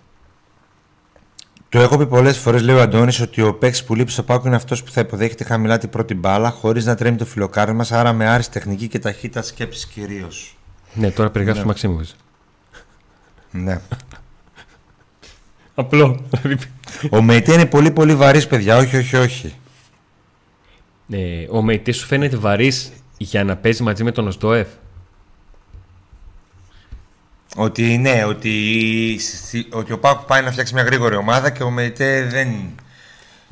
Το 1.71 1.79
έχω 1.81 1.99
πει 1.99 2.07
πολλές 2.07 2.39
φορές, 2.39 2.63
λέει 2.63 2.77
ο 2.77 2.81
Αντώνης, 2.81 3.21
ότι 3.21 3.43
ο 3.43 3.55
παίκτης 3.55 3.85
που 3.85 3.95
λείπει 3.95 4.11
στο 4.11 4.23
πάκο 4.23 4.47
είναι 4.47 4.57
αυτός 4.57 4.83
που 4.83 4.91
θα 4.91 5.01
υποδέχεται 5.01 5.45
χαμηλά 5.45 5.79
την 5.79 5.89
πρώτη 5.89 6.15
μπάλα, 6.15 6.51
χωρίς 6.51 6.85
να 6.85 6.95
τρέμει 6.95 7.17
το 7.17 7.25
φιλοκάρι 7.25 7.77
άρα 7.91 8.13
με 8.13 8.27
άριστη 8.29 8.53
τεχνική 8.53 8.89
και 8.89 8.99
ταχύτητα 8.99 9.43
σκέψης 9.43 9.87
κυρίως. 9.87 10.57
Ναι, 10.95 11.11
τώρα 11.11 11.31
περιγράφεις 11.31 11.61
Ναι. 11.65 11.67
το 11.67 11.73
Μαξίμοβιτ. 11.73 12.09
Ναι. 13.51 13.81
Απλό. 15.75 16.21
ο 17.11 17.23
Μεϊτέ 17.23 17.53
είναι 17.53 17.67
πολύ 17.67 17.91
πολύ 17.91 18.15
βαρύς, 18.15 18.47
παιδιά. 18.47 18.77
Όχι, 18.77 18.97
όχι, 18.97 19.17
όχι. 19.17 19.55
ε, 21.11 21.47
ο 21.51 21.63
Μεϊτέ 21.63 21.93
σου 21.93 22.07
φαίνεται 22.07 22.37
βαρύς 22.37 22.93
για 23.17 23.45
να 23.45 23.57
παίζει 23.57 23.83
μαζί 23.83 24.05
με 24.05 24.11
τον 24.13 24.27
Οσδόεφ. 24.27 24.69
Ότι 27.57 27.99
ναι, 27.99 28.25
ότι, 28.25 29.21
ότι 29.71 29.93
ο 29.93 29.99
Πάκου 29.99 30.25
πάει 30.25 30.43
να 30.43 30.51
φτιάξει 30.51 30.75
μια 30.75 30.83
γρήγορη 30.83 31.17
ομάδα 31.17 31.51
και 31.51 31.63
ο 31.63 31.71
Μεϊτέ 31.71 32.25
δεν. 32.25 32.49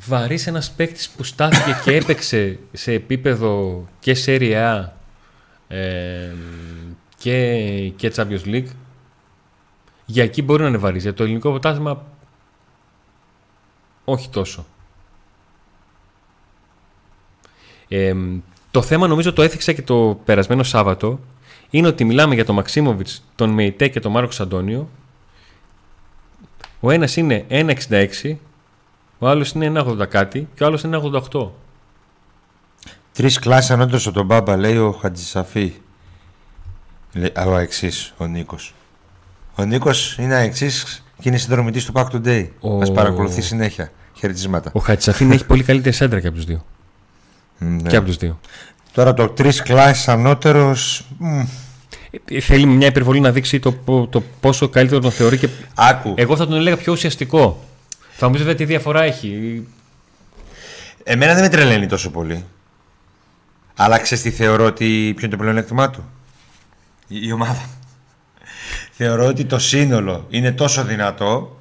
Βαρύς 0.07 0.47
ένας 0.47 0.71
παίκτης 0.71 1.09
που 1.09 1.25
στάθηκε 1.25 1.77
και 1.85 1.97
έπαιξε 1.97 2.59
σε 2.73 2.93
επίπεδο 2.93 3.85
και 4.01 4.17
Serie 4.27 4.53
A 4.53 4.85
ε, 5.69 6.33
και, 7.17 7.59
και 7.97 8.13
Champions 8.17 8.45
League. 8.45 8.69
Για 10.07 10.23
εκεί 10.23 10.43
μπορεί 10.43 10.63
να 10.63 10.69
είναι 10.69 10.77
βαρύς. 10.77 11.03
Για 11.03 11.15
το 11.15 11.23
ελληνικό 11.23 11.51
ποτάσμα 11.51 12.07
όχι 14.05 14.29
τόσο. 14.29 14.67
Ε, 17.89 18.15
το 18.71 18.83
θέμα 18.83 19.07
νομίζω 19.07 19.33
το 19.33 19.43
έθιξα 19.43 19.73
και 19.73 19.83
το 19.83 20.21
περασμένο 20.25 20.63
Σάββατο 20.63 21.21
είναι 21.71 21.87
ότι 21.89 22.05
μιλάμε 22.05 22.35
για 22.35 22.45
τον 22.45 22.55
Μαξίμοβιτς, 22.55 23.25
τον 23.35 23.51
Μεϊτέ 23.51 23.89
και 23.89 24.01
τον 24.01 24.13
Μάρκος 24.13 24.41
Αντώνιο. 24.41 24.89
Ο 26.81 26.91
ένας 26.91 27.17
είναι 27.17 27.45
1,66, 27.49 28.37
ο 29.19 29.29
άλλος 29.29 29.51
είναι 29.51 29.67
1,80 29.67 30.07
κάτι 30.09 30.49
και 30.55 30.63
ο 30.63 30.67
άλλος 30.67 30.83
είναι 30.83 31.01
1,88. 31.31 31.49
Τρεις 33.13 33.39
κλάσεις 33.39 33.71
ανώτερο 33.71 34.01
από 34.05 34.13
τον 34.15 34.27
Μπάμπα, 34.27 34.57
λέει 34.57 34.77
ο 34.77 34.93
Χατζησαφή. 34.93 35.73
Λέει, 37.13 37.33
α, 37.39 37.45
ο 37.47 37.57
εξή, 37.57 37.91
ο 38.17 38.27
Νίκος. 38.27 38.75
Ο 39.57 39.65
Νίκος 39.65 40.17
είναι 40.19 40.41
εξή 40.43 40.71
και 41.21 41.29
είναι 41.29 41.37
συνδρομητής 41.37 41.85
του 41.85 41.93
Pack 41.97 42.07
Today. 42.13 42.49
Ο- 42.61 42.69
Μας 42.71 42.93
παρακολουθεί 42.93 43.41
συνέχεια. 43.41 43.91
Χαιρετισμάτα. 44.15 44.71
Ο 44.75 44.81
Χατσαφίν 44.81 45.31
έχει 45.31 45.47
πολύ 45.47 45.63
καλύτερη 45.63 45.95
σέντρα 45.95 46.21
και 46.21 46.27
από 46.27 46.37
τους 46.37 46.45
δύο. 46.45 46.65
Ναι. 47.59 47.89
Και 47.89 47.97
από 47.97 48.07
τους 48.07 48.17
δύο. 48.17 48.41
Τώρα 48.97 49.15
το 49.15 49.29
τρεις 49.29 49.63
κλάσει 49.63 50.11
ανώτερος. 50.11 51.05
Ε, 52.25 52.41
Θέλει 52.41 52.67
μια 52.67 52.87
υπερβολή 52.87 53.21
να 53.21 53.33
δείξει 53.33 53.59
το, 53.59 53.73
πο- 53.73 54.07
το 54.07 54.23
πόσο 54.41 54.69
καλύτερο 54.69 55.01
τον 55.01 55.11
θεωρεί 55.11 55.39
και 55.39 55.49
Άκου. 55.75 56.15
εγώ 56.17 56.37
θα 56.37 56.47
τον 56.47 56.57
έλεγα 56.57 56.77
πιο 56.77 56.93
ουσιαστικό. 56.93 57.65
Θα 58.11 58.27
μου 58.27 58.33
πεις 58.33 58.41
βέβαια 58.41 58.57
τι 58.57 58.65
διαφορά 58.65 59.03
έχει. 59.03 59.63
Εμένα 61.03 61.33
δεν 61.35 61.43
με 61.43 61.49
τρελαίνει 61.49 61.87
τόσο 61.87 62.11
πολύ. 62.11 62.45
Αλλά 63.77 63.99
ξέρεις 63.99 64.25
τι 64.25 64.31
θεωρώ 64.31 64.65
ότι. 64.65 65.13
Ποιο 65.17 65.27
είναι 65.27 65.37
το 65.37 65.43
πλεονέκτημά 65.43 65.91
του, 65.91 66.05
η, 67.09 67.19
η 67.27 67.33
ομάδα. 67.33 67.65
θεωρώ 68.91 69.27
ότι 69.27 69.45
το 69.45 69.59
σύνολο 69.59 70.27
είναι 70.29 70.53
τόσο 70.53 70.85
δυνατό 70.85 71.61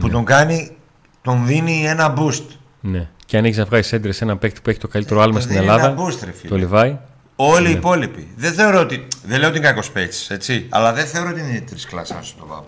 που 0.00 0.08
τον 0.08 0.24
κάνει. 0.24 0.76
Τον 1.22 1.46
δίνει 1.46 1.84
ένα 1.86 2.14
boost. 2.18 2.42
Ναι. 2.80 3.08
Και 3.32 3.38
αν 3.38 3.44
έχεις 3.44 3.56
να 3.58 3.64
βγάλεις 3.64 3.86
σέντρε 3.86 4.12
σε 4.12 4.24
έναν 4.24 4.38
παίκτη 4.38 4.60
που 4.60 4.70
έχει 4.70 4.78
το 4.78 4.88
καλύτερο 4.88 5.20
άλμα 5.20 5.32
Τον 5.32 5.42
στην 5.42 5.54
δίνει 5.54 5.66
Ελλάδα, 5.66 5.86
ένα 5.90 6.00
boost, 6.02 6.18
ρε 6.24 6.32
φίλε. 6.32 6.48
το 6.48 6.56
Λιβάη. 6.56 6.98
Όλοι 7.36 7.68
οι 7.68 7.72
υπόλοιποι. 7.72 8.28
Δεν 8.36 8.52
θεωρώ 8.52 8.80
ότι. 8.80 9.06
Δεν 9.26 9.38
λέω 9.40 9.48
ότι 9.48 9.58
είναι 9.58 9.66
κακός 9.66 9.90
παίκτης, 9.90 10.30
έτσι. 10.30 10.66
Αλλά 10.68 10.92
δεν 10.92 11.06
θεωρώ 11.06 11.28
ότι 11.30 11.40
είναι 11.40 11.60
τρεις 11.60 11.86
κλάσει 11.86 12.12
άνω 12.12 12.22
στον 12.22 12.46
Μπάμπα. 12.48 12.64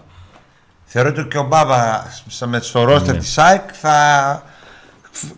Θεωρώ 0.85 1.09
ότι 1.09 1.25
και 1.25 1.39
ο 1.39 1.43
Μπάμπα 1.43 2.05
σαν 2.27 2.49
με- 2.49 2.61
στο 2.61 2.85
ρόστερ 2.85 3.15
Ναι. 3.15 3.21
της 3.21 3.33
ΣΑΕΚ 3.33 3.63
θα, 3.81 4.43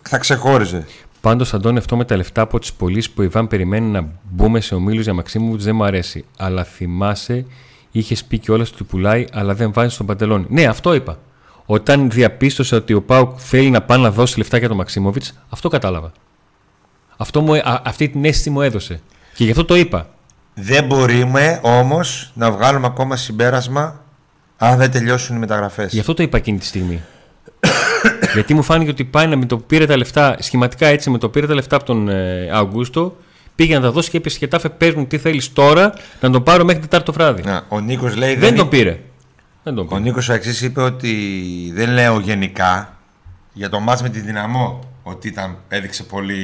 θα 0.01 0.17
ξεχώριζε. 0.17 0.85
Πάντως, 1.21 1.53
Αντώνη, 1.53 1.77
αυτό 1.77 1.95
με 1.97 2.05
τα 2.05 2.15
λεφτά 2.15 2.41
από 2.41 2.59
τις 2.59 2.73
πωλήσεις 2.73 3.11
που 3.11 3.21
η 3.21 3.25
Ιβάν 3.29 3.47
περιμένει 3.47 3.89
να 3.89 4.07
μπούμε 4.29 4.59
σε 4.59 4.75
ομίλους 4.75 5.03
για 5.03 5.13
Μαξίμοβιτ 5.13 5.61
δεν 5.61 5.75
μου 5.75 5.83
αρέσει. 5.83 6.25
Αλλά 6.37 6.63
θυμάσαι, 6.63 7.45
είχες 7.91 8.23
πει 8.23 8.39
και 8.39 8.51
όλα 8.51 8.65
ότι 8.73 8.83
πουλάει, 8.83 9.25
αλλά 9.33 9.53
δεν 9.53 9.73
βάζει 9.73 9.93
στον 9.93 10.05
παντελόνι. 10.05 10.45
Ναι, 10.49 10.65
αυτό 10.65 10.93
είπα. 10.93 11.17
Όταν 11.69 12.09
διαπίστωσα 12.09 12.77
ότι 12.77 12.93
ο 12.93 13.01
Πάουκ 13.01 13.31
θέλει 13.37 13.69
να 13.69 13.81
πάει 13.81 13.99
να 13.99 14.11
δώσει 14.11 14.37
λεφτά 14.37 14.57
για 14.57 14.67
τον 14.67 14.77
Μαξίμοβιτς, 14.77 15.33
αυτό 15.49 15.69
κατάλαβα. 15.69 16.11
Αυτό 17.17 17.41
μου, 17.41 17.55
α- 17.55 17.81
αυτή 17.85 18.09
την 18.09 18.25
αίσθηση 18.25 18.49
μου 18.49 18.61
έδωσε. 18.61 19.01
Και 19.33 19.43
γι' 19.43 19.49
αυτό 19.49 19.65
το 19.65 19.75
είπα. 19.75 20.09
Δεν 20.53 20.85
μπορούμε 20.85 21.59
όμως 21.63 22.31
να 22.33 22.51
βγάλουμε 22.51 22.87
ακόμα 22.87 23.15
συμπέρασμα 23.15 24.01
αν 24.57 24.77
δεν 24.77 24.91
τελειώσουν 24.91 25.35
οι 25.35 25.39
μεταγραφές. 25.39 25.93
Γι' 25.93 25.99
αυτό 25.99 26.13
το 26.13 26.23
είπα 26.23 26.37
εκείνη 26.37 26.57
τη 26.57 26.65
στιγμή. 26.65 27.01
Γιατί 28.33 28.53
μου 28.53 28.63
φάνηκε 28.63 28.89
ότι 28.89 29.03
πάει 29.03 29.27
να 29.27 29.35
με 29.37 29.45
το 29.45 29.57
πήρε 29.57 29.85
τα 29.85 29.97
λεφτά, 29.97 30.35
σχηματικά 30.39 30.87
έτσι, 30.87 31.09
με 31.09 31.17
το 31.17 31.29
πήρε 31.29 31.47
τα 31.47 31.53
λεφτά 31.53 31.75
από 31.75 31.85
τον 31.85 32.09
ε, 32.09 32.49
Αυγούστο, 32.53 33.17
πήγε 33.55 33.75
να 33.75 33.81
τα 33.81 33.91
δώσει 33.91 34.09
και 34.09 34.17
είπε 34.17 34.29
σχετάφε, 34.29 34.69
πες 34.69 34.93
μου 34.93 35.05
τι 35.05 35.17
θέλεις 35.17 35.53
τώρα, 35.53 35.93
να 36.19 36.29
τον 36.29 36.43
πάρω 36.43 36.63
μέχρι 36.63 36.81
Τετάρτο 36.81 37.11
βράδυ. 37.13 37.41
Να, 37.41 37.63
ο 37.67 37.79
Νίκος 37.79 38.15
λέει. 38.15 38.35
Δεν 38.35 38.55
τον 38.55 38.69
πήρε. 38.69 38.99
Δεν 39.67 39.75
τον 39.75 39.85
Ο 39.85 39.87
πήρε. 39.87 39.99
Νίκος 40.01 40.29
Αξής 40.29 40.61
είπε 40.61 40.81
ότι 40.81 41.13
δεν 41.73 41.89
λέω 41.89 42.19
γενικά 42.19 42.97
για 43.53 43.69
το 43.69 43.79
μάτς 43.79 44.01
με 44.01 44.09
τη 44.09 44.19
Δυναμό 44.19 44.79
ότι 45.03 45.27
ήταν, 45.27 45.57
έδειξε 45.67 46.03
πολύ, 46.03 46.41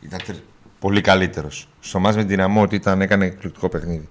ήταν 0.00 0.18
τρι- 0.26 0.42
πολύ 0.78 1.00
καλύτερος. 1.00 1.68
Στο 1.80 1.98
μάτς 1.98 2.16
με 2.16 2.22
τη 2.22 2.28
Δυναμό 2.28 2.62
ότι 2.62 2.74
ήταν, 2.74 3.00
έκανε 3.00 3.24
εκπληκτικό 3.24 3.68
παιχνίδι. 3.68 4.08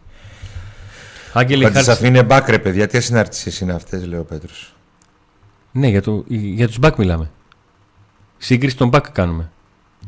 Άγγελε, 1.33 1.63
Θα 1.63 1.69
τις 1.71 1.85
χάρτης- 1.85 2.03
αφήνει 2.03 2.21
μπακ 2.21 2.49
ρε 2.49 2.59
παιδιά, 2.59 2.87
τι 2.87 2.97
ασυναρτησίες 2.97 3.59
είναι 3.59 3.73
αυτές 3.73 4.05
λέει 4.05 4.19
ο 4.19 4.23
Πέτρος. 4.23 4.75
Ναι, 5.71 5.87
για, 5.87 6.01
το, 6.01 6.23
για 6.27 6.67
τους 6.67 6.77
back 6.81 6.91
μιλάμε. 6.97 7.31
Σύγκριση 8.37 8.77
των 8.77 8.89
back 8.93 9.03
κάνουμε. 9.11 9.51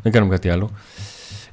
Δεν 0.03 0.11
κάνουμε 0.11 0.33
κάτι 0.33 0.49
άλλο. 0.49 0.71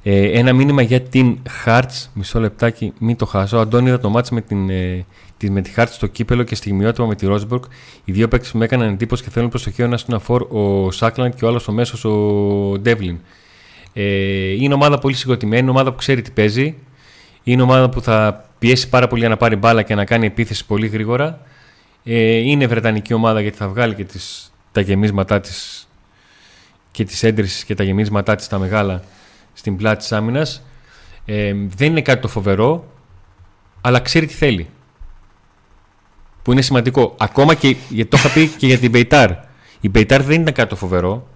Ε, 0.03 0.39
ένα 0.39 0.53
μήνυμα 0.53 0.81
για 0.81 1.01
την 1.01 1.37
Hearts. 1.65 2.07
Μισό 2.13 2.39
λεπτάκι, 2.39 2.93
μην 2.99 3.15
το 3.15 3.25
χάσω. 3.25 3.57
Ο 3.57 3.59
Αντώνη 3.59 3.87
είδα 3.87 3.99
το 3.99 4.09
μάτς 4.09 4.29
με, 4.29 4.41
την, 4.41 4.69
ε, 4.69 4.95
τη- 4.95 5.05
με 5.39 5.61
τη 5.61 5.73
Hearts 5.75 5.87
στο 5.89 6.07
κύπελο 6.07 6.43
και 6.43 6.55
στιγμιότυπα 6.55 7.07
με 7.07 7.15
τη 7.15 7.25
Ρόσμπορκ. 7.25 7.63
Οι 8.05 8.11
δύο 8.11 8.27
παίκτες 8.27 8.51
που 8.51 8.57
με 8.57 8.65
έκαναν 8.65 8.93
εντύπωση 8.93 9.23
και 9.23 9.29
θέλουν 9.29 9.49
προσοχή. 9.49 9.81
Ο 9.81 9.85
ένας 9.85 10.03
είναι 10.07 10.15
αφόρ 10.15 10.47
ο 10.49 10.91
Σάκλαντ 10.91 11.33
και 11.33 11.45
ο 11.45 11.47
άλλος 11.47 11.67
ο 11.67 11.71
μέσος 11.71 12.05
ο 12.05 12.11
Ντεύλιν. 12.79 13.17
Ε, 13.93 14.03
είναι 14.51 14.73
ομάδα 14.73 14.97
πολύ 14.97 15.15
συγκροτημένη, 15.15 15.61
είναι 15.61 15.69
ομάδα 15.69 15.91
που 15.91 15.97
ξέρει 15.97 16.21
τι 16.21 16.31
παίζει. 16.31 16.75
Είναι 17.43 17.61
ομάδα 17.61 17.89
που 17.89 18.01
θα 18.01 18.45
πιέσει 18.59 18.89
πάρα 18.89 19.07
πολύ 19.07 19.19
για 19.19 19.29
να 19.29 19.37
πάρει 19.37 19.55
μπάλα 19.55 19.81
και 19.81 19.95
να 19.95 20.05
κάνει 20.05 20.25
επίθεση 20.25 20.65
πολύ 20.65 20.87
γρήγορα. 20.87 21.41
Ε, 22.03 22.35
είναι 22.35 22.67
βρετανική 22.67 23.13
ομάδα 23.13 23.41
γιατί 23.41 23.57
θα 23.57 23.67
βγάλει 23.67 23.95
και 23.95 24.03
τις, 24.03 24.53
τα 24.71 24.81
γεμίσματά 24.81 25.39
της 25.39 25.87
και 26.91 27.03
τις 27.03 27.23
έντρησης 27.23 27.63
και 27.63 27.73
τα 27.73 27.83
γεμίσματά 27.83 28.35
της 28.35 28.47
τα 28.47 28.59
μεγάλα 28.59 29.03
στην 29.53 29.75
πλάτη 29.77 29.97
της 29.97 30.11
άμυνας. 30.11 30.63
Ε, 31.25 31.53
δεν 31.75 31.91
είναι 31.91 32.01
κάτι 32.01 32.21
το 32.21 32.27
φοβερό, 32.27 32.91
αλλά 33.81 33.99
ξέρει 33.99 34.25
τι 34.25 34.33
θέλει. 34.33 34.69
Που 36.45 36.51
είναι 36.51 36.61
σημαντικό. 36.61 37.15
Ακόμα 37.17 37.53
και, 37.53 37.75
γιατί 37.89 38.09
το 38.09 38.17
είχα 38.17 38.29
πει 38.29 38.47
και 38.47 38.67
για 38.67 38.77
την 38.77 38.89
Μπεϊτάρ. 38.89 39.29
Η 39.79 39.89
Μπεϊτάρ 39.89 40.23
δεν 40.23 40.41
ήταν 40.41 40.53
κάτι 40.53 40.69
το 40.69 40.75
φοβερό, 40.75 41.27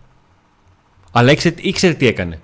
αλλά 1.12 1.32
ήξερε, 1.32 1.55
ήξερε 1.57 1.93
τι 1.93 2.07
έκανε. 2.07 2.39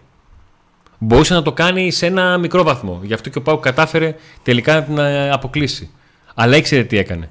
Μπορούσε 0.98 1.34
να 1.34 1.42
το 1.42 1.54
κάνει 1.54 1.92
σε 1.92 2.06
ένα 2.06 2.38
μικρό 2.38 2.64
βαθμό. 2.64 3.00
Γι' 3.04 3.14
αυτό 3.14 3.30
και 3.30 3.38
ο 3.38 3.42
Πάου 3.42 3.60
κατάφερε 3.60 4.16
τελικά 4.44 4.74
να 4.74 4.84
την 4.84 4.98
ε, 4.98 5.32
αποκλείσει. 5.32 5.92
Αλλά 6.36 6.58
ήξερε 6.58 6.84
τι 6.84 6.98
έκανε. 6.98 7.30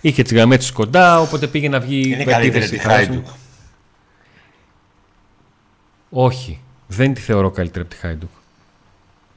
Είχε 0.00 0.22
τις 0.22 0.32
γραμμές 0.32 0.58
της 0.58 0.72
κοντά, 0.72 1.20
οπότε 1.20 1.46
πήγε 1.46 1.68
να 1.68 1.80
βγει. 1.80 2.02
Είναι 2.06 2.16
με 2.16 2.32
καλύτερη 2.32 2.48
επίθεση 2.48 2.72
τη 2.72 2.78
χάσιμη. 2.78 3.06
Χάιντουκ. 3.06 3.26
Όχι. 6.10 6.60
Δεν 6.86 7.14
τη 7.14 7.20
θεωρώ 7.20 7.50
καλύτερη 7.50 7.84
από 7.84 7.94
τη 7.94 8.00
Χάιντουκ. 8.00 8.30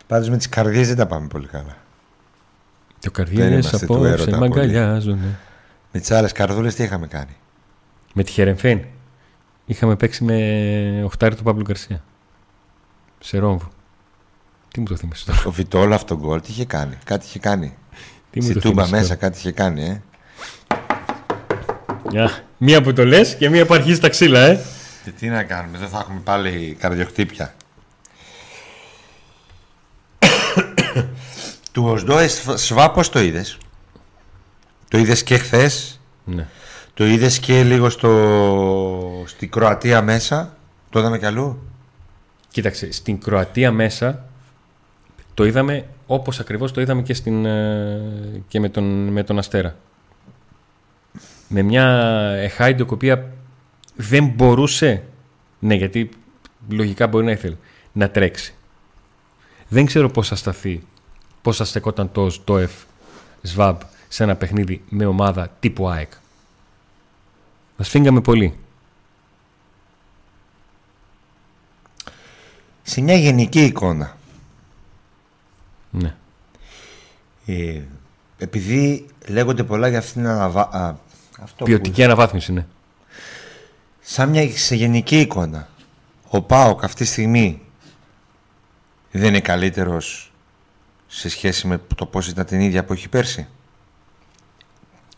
Πάντως 0.07 0.29
με 0.29 0.37
τις 0.37 0.49
καρδιές 0.49 0.87
δεν 0.87 0.97
τα 0.97 1.07
πάμε 1.07 1.27
πολύ 1.27 1.47
καλά. 1.47 1.77
Το 2.99 3.11
Δεν 3.11 3.11
καρδιέ 3.11 3.45
είμαστε 3.45 3.85
του 3.85 3.93
απόψε 3.93 4.11
έρωτα 4.11 4.39
με 4.39 4.47
πολύ. 4.47 4.59
αγκαλιάζουν. 4.59 5.19
Με 5.91 5.99
τις 5.99 6.11
άλλες 6.11 6.31
καρδούλες 6.31 6.75
τι 6.75 6.83
είχαμε 6.83 7.07
κάνει; 7.07 7.35
Με 8.13 8.23
τη 8.23 8.31
Χερεμφέν. 8.31 8.85
Είχαμε 9.65 9.95
παίξει 9.95 10.23
με 10.23 11.01
οχτάρι 11.05 11.35
του 11.35 11.43
Παύλου 11.43 11.61
Γκαρσία. 11.63 12.03
Σε 13.19 13.37
ρόμβο. 13.37 13.67
Τι 14.67 14.79
μου 14.79 14.85
το 14.85 14.95
θύμισε 14.95 15.25
τώρα; 15.25 15.41
Ο 15.45 15.51
Βιτόλα 15.51 15.95
αυτό 15.95 16.15
τον 16.15 16.25
γκολ 16.25 16.41
τι 16.41 16.51
είχε 16.51 16.65
κάνει; 16.65 16.97
Κάτι 17.03 17.25
είχε 17.25 17.39
κάνει. 17.39 17.77
Τι 18.29 18.39
μου 18.39 18.45
Στη 18.45 18.53
το 18.53 18.59
τούμπα 18.59 18.83
θύμισες 18.83 19.01
μέσα 19.01 19.15
κάτι 19.15 19.37
είχε 19.37 19.51
κάνει, 19.51 19.83
ε. 19.83 20.01
τώρα. 22.11 22.23
Α, 22.25 22.29
Μία 22.57 22.81
που 22.81 22.93
το 22.93 23.05
λες 23.05 23.35
και 23.35 23.49
μία 23.49 23.65
που 23.65 23.73
αρχίζει 23.73 23.99
τα 23.99 24.09
ξύλα, 24.09 24.39
ε. 24.39 24.59
Τι, 25.03 25.11
τι 25.11 25.27
να 25.27 25.43
κάνουμε, 25.43 25.77
δεν 25.77 25.87
θα 25.87 25.99
έχουμε 25.99 26.19
πάλι 26.23 26.77
καρδιοχτύπια. 26.79 27.53
Του 31.77 31.85
Οσδόε 31.85 32.27
Σβά 32.55 32.91
πώς 32.91 33.09
το 33.09 33.19
είδες; 33.19 33.57
Το 34.87 34.97
είδες 34.97 35.23
και 35.23 35.37
χθες; 35.37 35.99
Ναι. 36.25 36.47
Το 36.93 37.05
είδες 37.05 37.39
και 37.39 37.63
λίγο 37.63 37.89
στο... 37.89 39.23
στην 39.25 39.49
Κροατία 39.49 40.01
μέσα; 40.01 40.57
Το 40.89 40.99
είδαμε 40.99 41.19
κι 41.19 41.25
αλλού; 41.25 41.59
Κοίταξε, 42.51 42.91
στην 42.91 43.19
Κροατία 43.19 43.71
μέσα 43.71 44.25
το 45.33 45.45
είδαμε 45.45 45.85
όπως 46.05 46.39
ακριβώς 46.39 46.71
το 46.71 46.81
είδαμε 46.81 47.01
και, 47.01 47.13
στην, 47.13 47.45
ε, 47.45 48.41
και 48.47 48.59
με, 48.59 48.69
τον, 48.69 49.07
με 49.07 49.23
τον 49.23 49.37
Αστέρα. 49.37 49.75
Με 51.47 51.61
μια 51.61 51.85
Εχάιντοκ 52.37 52.89
η 52.89 52.93
οποία 52.93 53.31
δεν 53.95 54.27
μπορούσε, 54.27 55.03
ναι 55.59 55.75
γιατί 55.75 56.09
λογικά 56.69 57.07
μπορεί 57.07 57.25
να 57.25 57.31
ήθελε, 57.31 57.55
να 57.91 58.09
τρέξει. 58.09 58.55
Δεν 59.67 59.85
ξέρω 59.85 60.09
πώς 60.09 60.27
θα 60.27 60.35
σταθεί, 60.35 60.83
πώς 61.41 61.57
θα 61.57 61.65
στεκόταν 61.65 62.11
το 62.11 62.29
ΣΤΟΕΦ 62.29 62.71
ΣΒΑΜ 63.41 63.77
σε 64.07 64.23
ένα 64.23 64.35
παιχνίδι 64.35 64.83
με 64.89 65.05
ομάδα 65.05 65.49
τύπου 65.59 65.89
ΑΕΚ; 65.89 66.11
Θα 67.77 67.83
σφίγγαμε 67.83 68.21
πολύ. 68.21 68.57
Σε 72.83 73.01
μια 73.01 73.15
γενική 73.15 73.63
εικόνα. 73.63 74.17
Ναι. 75.91 76.15
Ε, 77.45 77.81
επειδή 78.37 79.05
λέγονται 79.27 79.63
πολλά 79.63 79.87
για 79.87 79.97
αυτήν 79.97 80.21
την 80.21 80.27
αναβα... 80.27 80.61
α, 80.61 80.95
αυτό 81.39 81.65
Ποιοτική 81.65 82.03
αναβάθμιση, 82.03 82.51
ναι. 82.51 82.65
σαν 83.99 84.29
μια 84.29 84.57
σε 84.57 84.75
γενική 84.75 85.19
εικόνα 85.19 85.67
ο 86.29 86.41
Πάοκ 86.41 86.83
αυτή 86.83 87.03
τη 87.03 87.09
στιγμή 87.09 87.61
δεν 89.11 89.27
είναι 89.27 89.39
καλύτερος 89.39 90.26
σε 91.07 91.29
σχέση 91.29 91.67
με 91.67 91.79
το 91.95 92.05
πώς 92.05 92.27
ήταν 92.27 92.45
την 92.45 92.59
ίδια 92.59 92.85
που 92.85 92.93
έχει 92.93 93.09
πέρσι. 93.09 93.47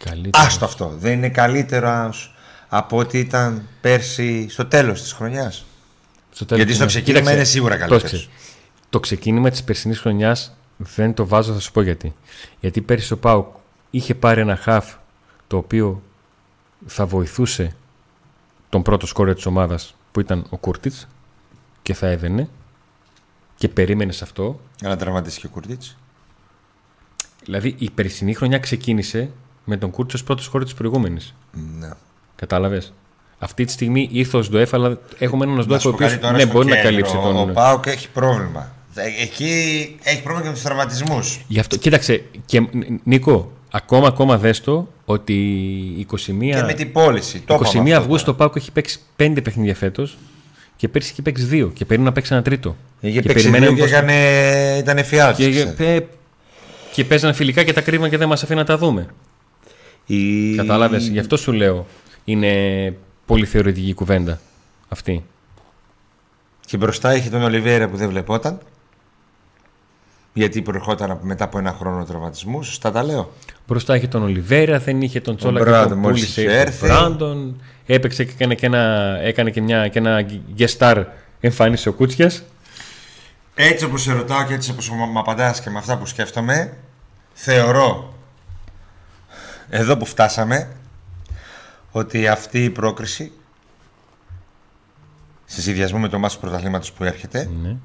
Καλύτερα. 0.04 0.44
Άστο 0.46 0.66
αυτό. 0.66 0.96
Δεν 1.00 1.12
είναι 1.14 1.30
καλύτερος 1.30 2.36
από 2.70 2.98
ό,τι 2.98 3.20
ήταν 3.20 3.68
πέρσι 3.82 4.48
στο 4.50 4.66
τέλος 4.66 5.02
της 5.02 5.12
χρονιάς. 5.14 5.66
Στο 6.32 6.46
τέλος 6.46 6.64
Γιατί 6.64 6.76
στο 6.78 6.86
της- 6.86 6.94
ξεκίνημα 6.94 7.20
Κοίταξε, 7.22 7.36
είναι 7.40 7.50
σίγουρα 7.50 7.76
πρόσεξε. 7.88 8.16
καλύτερος. 8.16 8.30
Το 8.90 9.00
ξεκίνημα 9.00 9.50
της 9.50 9.64
περσινής 9.64 10.00
χρονιάς 10.00 10.56
δεν 10.78 11.14
το 11.14 11.28
βάζω, 11.28 11.54
θα 11.54 11.60
σου 11.60 11.72
πω 11.72 11.82
γιατί. 11.82 12.16
Γιατί 12.60 12.82
πέρσι 12.82 13.14
ο 13.14 13.18
Πάουκ 13.18 13.48
είχε 13.90 14.16
πάρει 14.16 14.42
ένα 14.42 14.56
χαφ 14.56 14.94
το 15.48 15.58
οποίο 15.58 16.02
θα 16.86 17.06
βοηθούσε 17.06 17.76
τον 18.70 18.82
πρώτο 18.82 19.06
σκόρε 19.08 19.34
της 19.34 19.46
ομάδας 19.46 19.96
που 20.12 20.20
ήταν 20.20 20.46
ο 20.50 20.58
Κούρτιτς 20.58 21.08
και 21.82 21.94
θα 21.94 22.08
έδαινε 22.08 22.50
και 23.60 23.68
περίμενες 23.70 24.22
αυτό. 24.22 24.60
Για 24.80 24.90
να 24.90 24.96
τραυματίσει 24.98 25.40
και 25.40 25.46
ο 25.46 25.50
Κουρτίτς. 25.50 25.98
Δηλαδή 27.44 27.76
η 27.78 27.90
περσινή 27.90 28.34
χρονιά 28.34 28.60
ξεκίνησε 28.60 29.30
με 29.64 29.78
τον 29.78 29.90
Κούρτιτς 29.92 30.14
ως 30.14 30.24
πρώτος 30.24 30.46
σκόρε 30.46 30.64
της 30.64 30.74
προηγούμενης. 30.74 31.34
Ναι. 31.80 31.90
Κατάλαβες; 32.36 32.94
Αυτή 33.40 33.66
τη 33.66 33.72
στιγμή 33.72 34.10
ήρθε 34.12 34.38
ο 34.38 34.42
Σντοέφ, 34.42 34.74
αλλά 34.74 34.98
έχουμε 35.18 35.44
έναν 35.46 35.56
Να 35.58 35.62
Σντοέφ 35.64 35.82
σου 35.82 35.90
ο 35.90 35.92
πω 35.92 35.98
κάτι 35.98 36.14
οποίος 36.14 36.26
τώρα 36.26 36.38
ναι, 36.38 36.44
στο 36.44 36.52
μπορεί 36.54 36.68
να 36.68 36.76
κέντρο. 36.76 36.90
καλύψει 36.90 37.14
τον. 37.14 37.50
Ο 37.50 37.54
Πάοκ 37.54 37.86
έχει 37.86 38.10
πρόβλημα. 38.10 38.72
Ε, 38.96 39.22
Εκεί 39.24 39.46
έχει 40.04 40.22
πρόβλημα 40.22 40.42
και 40.42 40.48
με 40.48 40.54
τους 40.54 40.64
τραυματισμούς. 40.64 41.42
Γι' 41.48 41.60
αυτό, 41.60 41.78
κοίταξε, 41.78 42.24
και, 42.46 42.68
Νίκο, 43.04 43.52
ακόμα, 43.72 44.08
ακόμα 44.08 44.38
δες 44.38 44.62
το 44.62 44.88
ότι 45.06 45.36
21, 46.12 46.16
Και 46.56 46.62
με 46.66 46.74
την 46.74 46.92
πώληση. 46.92 47.40
Το 47.40 47.54
21 47.54 47.58
είπαμε 47.74 47.92
αυτό 47.92 48.02
Αυγούστου 48.02 48.32
ο 48.34 48.36
Πάουκ 48.36 48.56
έχει 48.56 48.72
παίξει 48.72 49.00
5 49.18 49.40
παιχνίδια 49.44 49.76
φέτος 49.76 50.18
και 50.80 50.88
πέρσι 50.88 51.12
είχε 51.12 51.22
παίξει 51.22 51.48
2 51.52 51.70
και 51.74 51.86
περίμενε 51.86 52.10
να 52.10 52.16
παίξει 52.16 52.34
ένα 52.34 52.42
τρίτο. 52.44 52.64
τώρα. 52.70 52.78
Είχε 53.02 53.22
και 53.22 53.28
παίξει 53.28 53.44
δύο 53.44 53.52
περιμέναμε 53.52 53.78
και 53.78 53.84
πως- 53.84 53.92
έκανε... 53.92 54.78
ήταν 54.78 54.98
εφιάλτης. 54.98 55.46
και, 55.56 55.66
και, 55.78 56.04
και 56.94 57.04
παίζανε 57.06 57.34
φιλικά 57.34 57.64
και 57.64 57.74
τα 57.74 57.82
κρύβαν 57.82 58.10
και 58.10 58.18
δεν 58.18 58.28
μας 58.28 58.44
αφήνουν 58.44 58.62
να 58.62 58.68
τα 58.68 58.78
δούμε. 58.78 59.08
Η... 60.06 60.56
Κατάλαβες. 60.56 61.08
Γι' 61.08 61.20
αυτό 61.20 61.38
σου 61.38 61.52
λέω 61.52 61.86
είναι 62.26 62.54
πολύ 63.26 63.46
θεωρητική 63.46 63.94
κουβέντα 63.94 64.40
αυτή. 64.90 65.24
Και 66.66 66.78
μπροστά 66.78 67.16
είχε 67.16 67.30
τον 67.30 67.42
Ολιβέρα 67.44 67.88
που 67.90 67.98
δεν 67.98 68.10
βλεπόταν. 68.10 68.60
Γιατί 70.34 70.62
προερχόταν 70.62 71.12
από- 71.12 71.26
μετά 71.26 71.44
από 71.44 71.58
ένα 71.58 71.76
χρόνο 71.80 72.04
τραυματισμούς. 72.06 72.68
Σωστά 72.68 72.92
τα 72.92 73.04
λέω. 73.04 73.34
Μπροστά 73.68 73.96
είχε 73.96 74.08
τον 74.08 74.24
Ολιβέρα, 74.24 74.80
δεν 74.80 75.02
είχε 75.02 75.22
τον 75.22 75.36
Τσόλα 75.36 75.60
και 75.60 75.66
Μπράντον 75.70 75.90
τον 75.90 75.98
μόλις 75.98 76.20
πούλησε 76.20 76.42
είχε 76.42 76.50
τον 76.50 76.60
έρθει. 76.60 76.86
Μπράντον. 76.86 77.62
Έπαιξε 77.92 78.24
και 78.24 78.32
έκανε 78.34 78.56
και 78.56 78.66
ένα, 78.66 79.18
έκανε 79.22 79.50
και 79.52 79.62
μια, 79.62 79.88
και 79.88 79.98
ένα 80.00 80.26
guest 80.58 80.78
star 80.78 81.06
εμφάνισε 81.40 81.90
ο 81.90 81.94
Κούτσιας. 81.94 82.44
Έτσι 83.56 83.86
όπως 83.86 84.02
σε 84.02 84.14
ρωτάω 84.14 84.44
και 84.44 84.54
έτσι 84.54 84.72
όπως 84.72 84.90
μου 84.90 85.20
απαντάς 85.20 85.62
και 85.62 85.70
με 85.70 85.78
αυτά 85.78 85.98
που 85.98 86.06
σκέφτομαι, 86.06 86.78
θεωρώ 87.34 88.14
εδώ 89.70 89.98
που 89.98 90.06
φτάσαμε 90.06 90.70
ότι 91.92 92.28
αυτή 92.28 92.64
η 92.64 92.70
πρόκριση 92.70 93.32
σε 95.46 95.62
συνδυασμό 95.62 96.00
με 96.00 96.08
το 96.08 96.20
μάσο 96.20 96.36
του 96.36 96.42
πρωταθλήματος 96.42 96.92
που 96.92 97.04
έρχεται, 97.04 97.50
Ναι. 97.62 97.76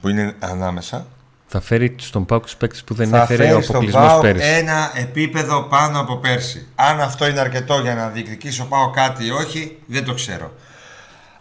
που 0.00 0.08
είναι 0.08 0.34
ανάμεσα, 0.38 1.06
Θα 1.48 1.60
φέρει 1.60 1.94
στον 1.98 2.24
Πάουκ 2.24 2.42
τους 2.44 2.56
παίκτες 2.56 2.84
που 2.84 2.94
δεν 2.94 3.08
θα 3.08 3.22
έφερε 3.22 3.42
ο 3.44 3.46
φέρει 3.48 3.62
στον 3.62 3.74
αποκλεισμός 3.76 4.06
ΠΑΟ 4.08 4.20
πέρυσι. 4.20 4.46
ένα 4.46 4.90
επίπεδο 4.94 5.62
πάνω 5.62 6.00
από 6.00 6.16
πέρσι. 6.16 6.66
Αν 6.74 7.00
αυτό 7.00 7.26
είναι 7.26 7.40
αρκετό 7.40 7.78
για 7.80 7.94
να 7.94 8.08
διεκδικήσει 8.08 8.60
ο 8.60 8.64
ΠΑΟ 8.64 8.90
κάτι 8.90 9.26
ή 9.26 9.30
όχι, 9.30 9.78
δεν 9.86 10.04
το 10.04 10.14
ξέρω. 10.14 10.52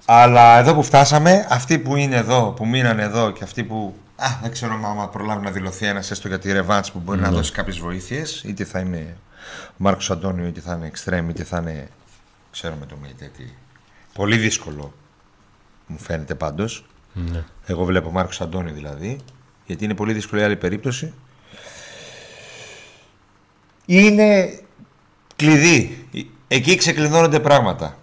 Αλλά 0.06 0.58
εδώ 0.60 0.74
που 0.74 0.84
φτάσαμε, 0.84 1.45
αυτοί 1.49 1.80
που 1.80 1.95
είναι 1.95 2.16
εδώ, 2.16 2.53
που 2.56 2.68
μείναν 2.68 2.99
εδώ 2.99 3.32
και 3.32 3.43
αυτοί 3.43 3.64
που. 3.64 3.95
Α, 4.16 4.28
δεν 4.41 4.51
ξέρω 4.51 4.74
άμα 4.86 5.08
προλάβει 5.10 5.43
να 5.45 5.51
δηλωθεί 5.51 5.86
ένα 5.86 5.99
έστω 5.99 6.28
για 6.28 6.39
τη 6.39 6.51
ρεβάτς 6.51 6.91
που 6.91 6.99
μπορεί 6.99 7.20
να 7.20 7.30
Ναι. 7.30 7.36
δώσει 7.36 7.51
κάποιες 7.51 7.78
βοήθειες, 7.78 8.43
είτε 8.45 8.64
θα 8.64 8.80
είναι 8.80 9.18
ο 9.70 9.74
Μάρκος 9.78 10.12
Αντώνιο, 10.12 10.45
είτε 10.47 10.60
θα 10.60 10.74
είναι 10.74 10.86
εξτρέμ, 10.88 11.30
είτε 11.30 11.43
θα 11.43 11.58
είναι. 11.58 11.88
Ξέρουμε 12.51 12.86
το 12.86 12.95
Μίλτε 13.01 13.32
τι. 13.38 13.43
Πολύ 14.14 14.38
δύσκολο 14.38 14.93
μου 15.88 15.97
φαίνεται 15.99 16.36
πάντως. 16.36 16.86
Ναι. 17.14 17.43
Εγώ 17.66 17.84
βλέπω 17.84 18.12
Μάρκος 18.12 18.41
Αντώνιο 18.41 18.74
δηλαδή. 18.74 19.20
Γιατί 19.66 19.84
είναι 19.84 19.93
πολύ 19.93 20.13
δύσκολη 20.13 20.41
η 20.41 20.43
άλλη 20.43 20.55
περίπτωση. 20.55 21.13
Είναι 23.86 24.59
κλειδί. 25.36 26.07
Εκεί 26.47 26.76
ξεκλειδώνονται 26.76 27.39
πράγματα. 27.39 27.97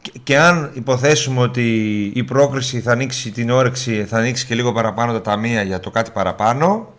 Και, 0.00 0.12
και 0.22 0.38
αν 0.38 0.70
υποθέσουμε 0.74 1.40
ότι 1.40 2.04
η 2.14 2.24
πρόκριση 2.24 2.80
θα 2.80 2.92
ανοίξει 2.92 3.30
την 3.30 3.50
όρεξη, 3.50 4.04
θα 4.04 4.18
ανοίξει 4.18 4.46
και 4.46 4.54
λίγο 4.54 4.72
παραπάνω 4.72 5.12
τα 5.12 5.20
ταμεία 5.20 5.62
για 5.62 5.80
το 5.80 5.90
κάτι 5.90 6.10
παραπάνω, 6.10 6.94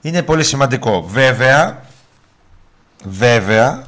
είναι 0.00 0.22
πολύ 0.22 0.44
σημαντικό. 0.44 1.02
Βέβαια, 1.02 1.84
βέβαια, 3.04 3.86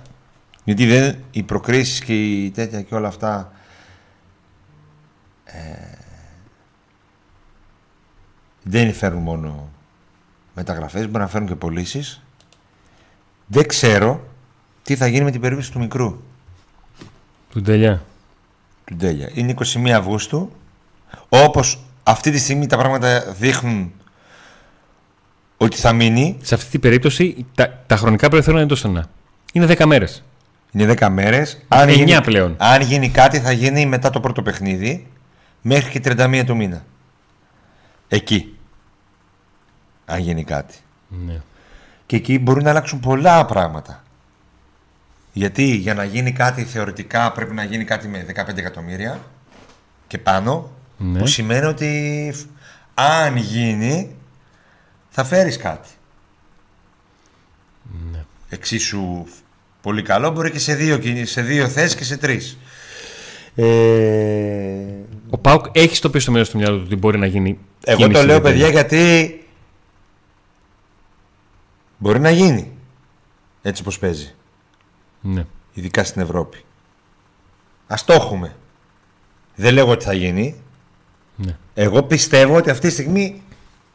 γιατί 0.65 0.87
δεν, 0.87 1.17
οι 1.31 1.43
προκρίσεις 1.43 2.01
και 2.01 2.23
οι 2.23 2.51
τέτοια 2.51 2.83
και 2.83 2.95
όλα 2.95 3.09
αυτά 3.09 3.53
δεν 8.63 8.93
φέρνουν 8.93 9.23
μόνο 9.23 9.69
μεταγραφές, 10.55 11.07
μπορεί 11.07 11.19
να 11.23 11.29
φέρνουν 11.29 11.49
και 11.49 11.55
πωλήσεις. 11.55 12.23
Δεν 13.47 13.67
ξέρω 13.67 14.29
τι 14.83 14.97
θα 14.97 15.07
γίνει 15.07 15.25
με 15.25 15.31
την 15.31 15.41
περίπτωση 15.41 15.73
του 15.73 15.79
μικρού, 15.79 16.21
Του 17.51 17.63
τελειά. 17.63 18.03
του 18.85 18.95
Ντέλια. 18.95 19.31
Είναι 19.35 19.55
21 19.85 19.89
Αυγούστου. 19.91 20.53
Όπως 21.29 21.81
αυτή 22.03 22.31
τη 22.31 22.39
στιγμή 22.39 22.67
τα 22.67 22.77
πράγματα 22.77 23.35
δείχνουν 23.39 23.93
ότι 25.57 25.77
θα 25.77 25.93
μείνει. 25.93 26.37
Σε 26.43 26.55
αυτή 26.55 26.71
την 26.71 26.81
περίπτωση 26.81 27.47
τα, 27.55 27.83
τα 27.87 27.97
χρονικά 27.97 28.29
περιθώρια 28.29 28.61
είναι 28.61 28.69
τόσο 28.69 28.81
στενά. 28.83 29.07
Είναι 29.53 29.67
10 29.79 29.85
μέρες. 29.87 30.23
Είναι 30.73 30.95
10 30.99 31.09
μέρες. 31.11 31.65
Αν 31.69 31.89
Εννιά 31.89 32.05
γίνει, 32.05 32.21
πλέον. 32.23 32.55
αν 32.59 32.81
γίνει 32.83 33.11
κάτι 33.11 33.41
θα 33.41 33.53
γίνει 33.53 33.87
μετά 33.87 34.11
το 34.11 34.21
πρώτο 34.21 34.43
παιχνίδι 34.43 35.07
μέχρι 35.63 35.91
και 35.91 36.01
31 36.17 36.43
του 36.47 36.57
μήνα. 36.57 36.85
Εκεί. 38.13 38.57
Αν 40.05 40.19
γίνει 40.21 40.45
κάτι. 40.45 40.75
Ναι. 41.27 41.41
Και 42.07 42.17
εκεί 42.17 42.39
μπορεί 42.39 42.63
να 42.63 42.71
αλλάξουν 42.71 43.01
πολλά 43.01 43.45
πράγματα. 43.47 44.03
Γιατί 45.33 45.65
για 45.65 45.95
να 45.95 46.05
γίνει 46.05 46.33
κάτι 46.33 46.65
θεωρητικά 46.65 47.33
πρέπει 47.33 47.55
να 47.55 47.65
γίνει 47.65 47.85
κάτι 47.85 48.09
με 48.09 48.27
15 48.35 48.57
εκατομμύρια 48.57 49.21
και 50.07 50.19
πάνω. 50.19 50.71
Ναι. 50.99 51.19
Που 51.19 51.27
σημαίνει 51.27 51.67
ότι 51.67 52.31
φ- 52.35 52.47
αν 52.95 53.37
γίνει 53.37 54.17
θα 55.11 55.25
φέρεις 55.25 55.57
κάτι. 55.57 55.89
Ναι. 58.13 58.25
Εξίσου 58.49 59.25
πολύ 59.83 60.03
καλό 60.03 60.31
μπορεί 60.31 60.51
και 60.51 60.59
σε 60.59 60.75
δύο, 60.75 60.99
κι- 60.99 61.27
σε 61.27 61.43
δύο 61.43 61.69
θέσεις 61.69 61.95
και 61.95 62.05
σε 62.05 62.17
τρεις. 62.17 62.59
Ε, 63.55 63.65
Ο 65.31 65.39
Πάουκ 65.39 65.67
έχει 65.73 65.97
στο 65.97 66.11
πίσω 66.11 66.33
μέρος 66.33 66.51
του 66.51 66.57
μυαλό 66.57 66.77
του 66.77 66.83
ότι 66.87 66.97
μπορεί 66.97 67.19
να 67.19 67.27
γίνει. 67.27 67.59
Εγώ 67.85 67.97
κίνηση 67.97 68.21
το 68.21 68.27
λέω 68.27 68.37
με 68.37 68.43
παιδιά 68.43 68.67
τέλεια. 68.67 68.81
γιατί 68.81 69.35
μπορεί 71.99 72.21
να 72.21 72.31
γίνει 72.31 72.73
έτσι 73.63 73.83
πως 73.83 73.99
παίζει. 73.99 74.35
Ναι. 75.21 75.47
Ειδικά 75.73 76.05
στην 76.05 76.23
Ευρώπη. 76.23 76.65
Ας 77.87 78.05
το 78.05 78.13
έχουμε. 78.13 78.57
Δεν 79.55 79.75
λέγω 79.75 79.91
ότι 79.91 80.05
θα 80.05 80.13
γίνει. 80.13 80.63
Ναι. 81.37 81.57
Εγώ 81.75 82.03
πιστεύω 82.03 82.57
ότι 82.57 82.71
αυτή 82.71 82.87
τη 82.87 82.93
στιγμή 82.93 83.43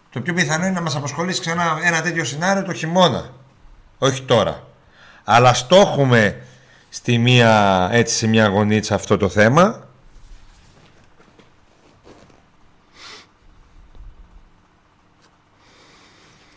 το 0.09 0.21
πιο 0.21 0.33
πιθανό 0.33 0.65
είναι 0.65 0.73
να 0.73 0.81
μας 0.81 0.95
απασχολήσει 0.95 1.41
ξανά 1.41 1.79
ένα 1.83 2.01
τέτοιο 2.01 2.23
σενάριο 2.23 2.63
το 2.63 2.73
χειμώνα. 2.73 3.29
Όχι 3.97 4.21
τώρα. 4.21 4.67
Αλλά 5.23 5.49
ας 5.49 5.67
το 5.67 5.75
έχουμε 5.75 6.41
στη 6.89 7.17
μία, 7.17 7.89
έτσι 7.91 8.15
σε 8.15 8.27
μια 8.27 8.47
γωνίτσα 8.47 8.95
αυτό 8.95 9.17
το 9.17 9.29
θέμα. 9.29 9.84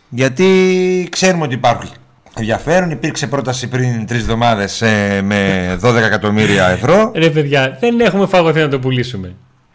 Γιατί 0.08 1.08
ξέρουμε 1.10 1.44
ότι 1.44 1.54
υπάρχει 1.54 1.92
ενδιαφέρον. 2.34 2.90
Υπήρξε 2.90 3.26
πρόταση 3.26 3.68
πριν 3.68 4.06
τρεις 4.06 4.20
εβδομάδες 4.20 4.82
με 5.22 5.78
12 5.82 5.94
εκατομμύρια 5.94 6.68
ευρώ. 6.68 7.12
Ρε 7.14 7.30
παιδιά, 7.30 7.76
δεν 7.80 8.00
έχουμε 8.00 8.26
φαγωθεί 8.26 8.60
να 8.60 8.68
το 8.68 8.78
πουλήσουμε. 8.78 9.34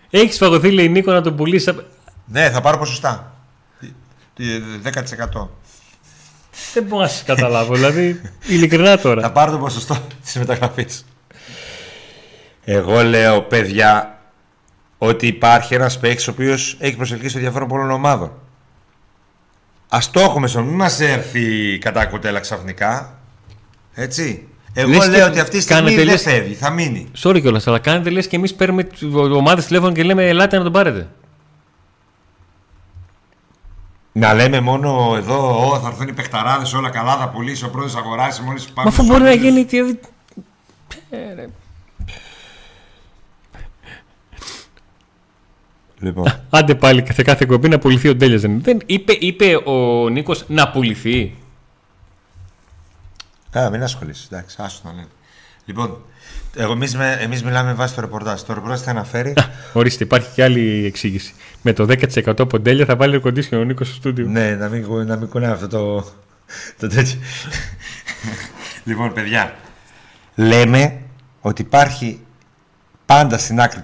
Έχεις 0.09 0.37
φαγωθεί, 0.37 0.71
λέει 0.71 0.89
Νίκο, 0.89 1.11
να 1.11 1.21
το 1.21 1.33
πουλήσεις. 1.33 1.73
Ναι, 2.25 2.49
θα 2.49 2.61
πάρω 2.61 2.77
ποσοστά. 2.77 3.33
10%. 4.83 5.49
Δεν 6.73 6.83
μπορώ 6.83 7.01
να 7.01 7.07
σας 7.07 7.23
καταλάβω. 7.23 7.75
δηλαδή, 7.75 8.21
ειλικρινά 8.47 8.97
τώρα. 8.97 9.21
Θα 9.21 9.31
πάρω 9.31 9.51
το 9.51 9.57
ποσοστό 9.57 9.97
της 10.23 10.35
μεταγραφής. 10.35 11.05
Εγώ 12.63 13.03
λέω, 13.03 13.41
παιδιά, 13.41 14.19
ότι 14.97 15.27
υπάρχει 15.27 15.73
ένας 15.73 15.99
παίκτης 15.99 16.27
ο 16.27 16.31
οποίος 16.31 16.77
έχει 16.79 16.95
προσελκύσει 16.95 17.31
το 17.31 17.37
ενδιαφέρον 17.37 17.67
πολλών 17.67 17.91
ομάδων. 17.91 18.31
Α 19.95 19.99
το 20.11 20.19
έχουμε 20.19 20.47
στον, 20.47 20.63
μην 20.63 20.75
μας 20.75 20.99
έρθει 20.99 21.77
κατά 21.77 22.05
κοτέλα 22.05 22.39
ξαφνικά. 22.39 23.19
Έτσι. 23.93 24.47
Εγώ 24.73 24.89
Λες 24.89 25.07
λέω 25.07 25.19
και 25.19 25.29
ότι 25.29 25.39
αυτή 25.39 25.57
τη 25.57 25.61
στιγμή 25.63 25.81
κάνετε 25.83 26.01
δεν 26.03 26.11
λες- 26.11 26.21
φεύγει, 26.21 26.53
θα 26.53 26.69
μείνει. 26.69 27.11
Sorry 27.23 27.41
κιόλας, 27.41 27.67
αλλά 27.67 27.79
κάνετε 27.79 28.09
λες 28.09 28.27
και 28.27 28.35
εμείς 28.35 28.53
παίρνουμε 28.55 28.87
ομάδες 29.35 29.65
τηλέφωνο 29.65 29.91
και 29.91 30.03
λέμε 30.03 30.27
Ελάτε 30.27 30.57
να 30.57 30.63
τον 30.63 30.71
πάρετε. 30.71 31.07
Να 34.11 34.33
λέμε 34.33 34.59
μόνο 34.59 35.13
εδώ, 35.17 35.69
Ω, 35.71 35.79
θα 35.79 35.87
έρθουν 35.87 36.07
οι 36.07 36.13
παιχταράδες, 36.13 36.73
όλα 36.73 36.89
καλά, 36.89 37.17
θα 37.17 37.29
πουλήσει 37.29 37.65
ο 37.65 37.69
πρώτος 37.69 37.95
αγοράσει 37.95 38.41
μόλις 38.41 38.63
πάμε. 38.65 38.73
Μα 38.75 38.83
αφού 38.89 38.93
στους 39.03 39.07
μπορεί 39.07 39.23
να 39.23 39.29
ομίλους. 39.31 39.47
γίνει. 39.49 39.65
τι- 39.65 39.97
Λοιπόν, 46.03 46.25
Άντε 46.49 46.75
πάλι 46.75 47.05
σε 47.13 47.21
κάθε 47.23 47.45
κομπή 47.45 47.67
να 47.69 47.79
πουληθεί 47.79 48.07
ο 48.09 48.15
Ντέλιας. 48.15 48.41
Δεν, 48.41 48.61
δεν 48.63 48.79
είπε, 48.85 49.13
είπε 49.19 49.55
ο 49.55 50.09
Νίκος 50.09 50.43
να 50.47 50.69
πουληθεί. 50.71 51.35
Α, 53.57 53.69
μην 53.69 53.83
ασχολείσαι, 53.83 54.27
εντάξει, 54.31 54.55
άσου 54.59 54.81
να 54.83 54.91
λένε. 54.93 55.07
Λοιπόν, 55.65 55.97
εγώ, 56.55 56.71
εμείς, 56.71 56.95
με- 56.95 57.17
εμείς 57.21 57.43
μιλάμε 57.43 57.67
με 57.69 57.73
βάση 57.75 57.95
το 57.95 58.01
ρεπορτάζ. 58.01 58.41
Το 58.41 58.53
ρεπορτάζ 58.53 58.79
θα 58.81 58.91
αναφέρει. 58.91 59.33
Ορίστε, 59.73 60.03
υπάρχει 60.03 60.29
και 60.33 60.43
άλλη 60.43 60.85
εξήγηση. 60.85 61.33
Με 61.61 61.73
το 61.73 61.83
10% 61.89 62.39
από 62.39 62.59
Ντέλια 62.59 62.85
θα 62.85 62.95
βάλει 62.95 63.21
air 63.23 63.27
condition 63.27 63.51
ο 63.59 63.63
Νίκος 63.63 63.87
στο 63.87 63.95
στούντιο. 63.95 64.25
ναι, 64.27 64.55
να 64.55 64.67
μην, 64.67 64.87
κου- 64.87 65.05
να 65.07 65.15
μην 65.15 65.29
κουνάει 65.29 65.51
αυτό 65.51 65.67
το, 65.67 66.01
το 66.79 66.87
τέτοιο. 66.87 67.19
λοιπόν, 68.85 69.13
παιδιά, 69.13 69.55
λέμε 70.35 71.01
ότι 71.41 71.61
υπάρχει 71.61 72.19
πάντα 73.05 73.37
στην 73.37 73.59
άκρη, 73.61 73.83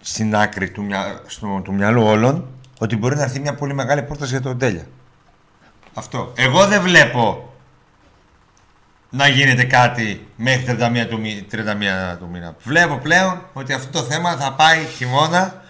στην 0.00 0.36
άκρη 0.36 0.70
του, 0.70 0.84
μυα, 0.84 1.20
στο, 1.26 1.60
του 1.64 1.74
μυαλού 1.74 2.02
όλων 2.02 2.46
ότι 2.78 2.96
μπορεί 2.96 3.16
να 3.16 3.22
έρθει 3.22 3.40
μια 3.40 3.54
πολύ 3.54 3.74
μεγάλη 3.74 4.02
πρόταση 4.02 4.30
για 4.30 4.40
τον 4.40 4.58
Τέλεια. 4.58 4.86
Αυτό. 5.94 6.32
Εγώ 6.36 6.66
δεν 6.66 6.82
βλέπω 6.82 7.52
να 9.10 9.26
γίνεται 9.28 9.64
κάτι 9.64 10.26
μέχρι 10.36 10.76
31 10.80 11.06
του, 11.08 11.20
μη- 11.20 11.46
31 11.52 11.56
του 12.18 12.28
μήνα. 12.32 12.54
Βλέπω 12.62 12.96
πλέον 12.96 13.42
ότι 13.52 13.72
αυτό 13.72 14.00
το 14.00 14.04
θέμα 14.06 14.36
θα 14.36 14.52
πάει 14.52 14.84
χειμώνα 14.96 15.62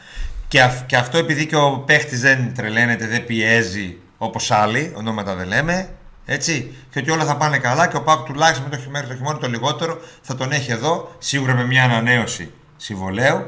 και, 0.49 0.63
αυ- 0.63 0.87
και 0.87 0.97
αυτό 0.97 1.19
επειδή 1.19 1.47
και 1.47 1.57
ο 1.57 1.79
παίχτης 1.87 2.21
δεν 2.21 2.55
τρελαίνεται, 2.55 3.07
δεν 3.07 3.25
πιέζει 3.27 3.99
όπως 4.19 4.51
άλλοι, 4.51 4.93
ονόματα 4.97 5.35
δεν 5.35 5.47
λέμε. 5.47 5.89
Έτσι, 6.27 6.75
και 6.91 6.99
ότι 6.99 7.11
όλα 7.11 7.25
θα 7.25 7.37
πάνε 7.37 7.59
καλά 7.59 7.87
και 7.89 7.97
ο 7.97 8.03
Πάκου 8.03 8.23
τουλάχιστον 8.23 8.65
με 8.71 8.77
το, 8.77 8.83
χει- 8.83 8.91
μέχρι 8.91 9.09
το 9.09 9.15
χειμώνα 9.15 9.39
το 9.39 9.49
λιγότερο 9.49 10.01
θα 10.23 10.35
τον 10.35 10.53
έχει 10.53 10.71
εδώ, 10.73 11.15
σίγουρα 11.19 11.55
με 11.55 11.65
μια 11.67 11.85
ανανέωση 11.85 12.53
συμβολέου. 12.77 13.47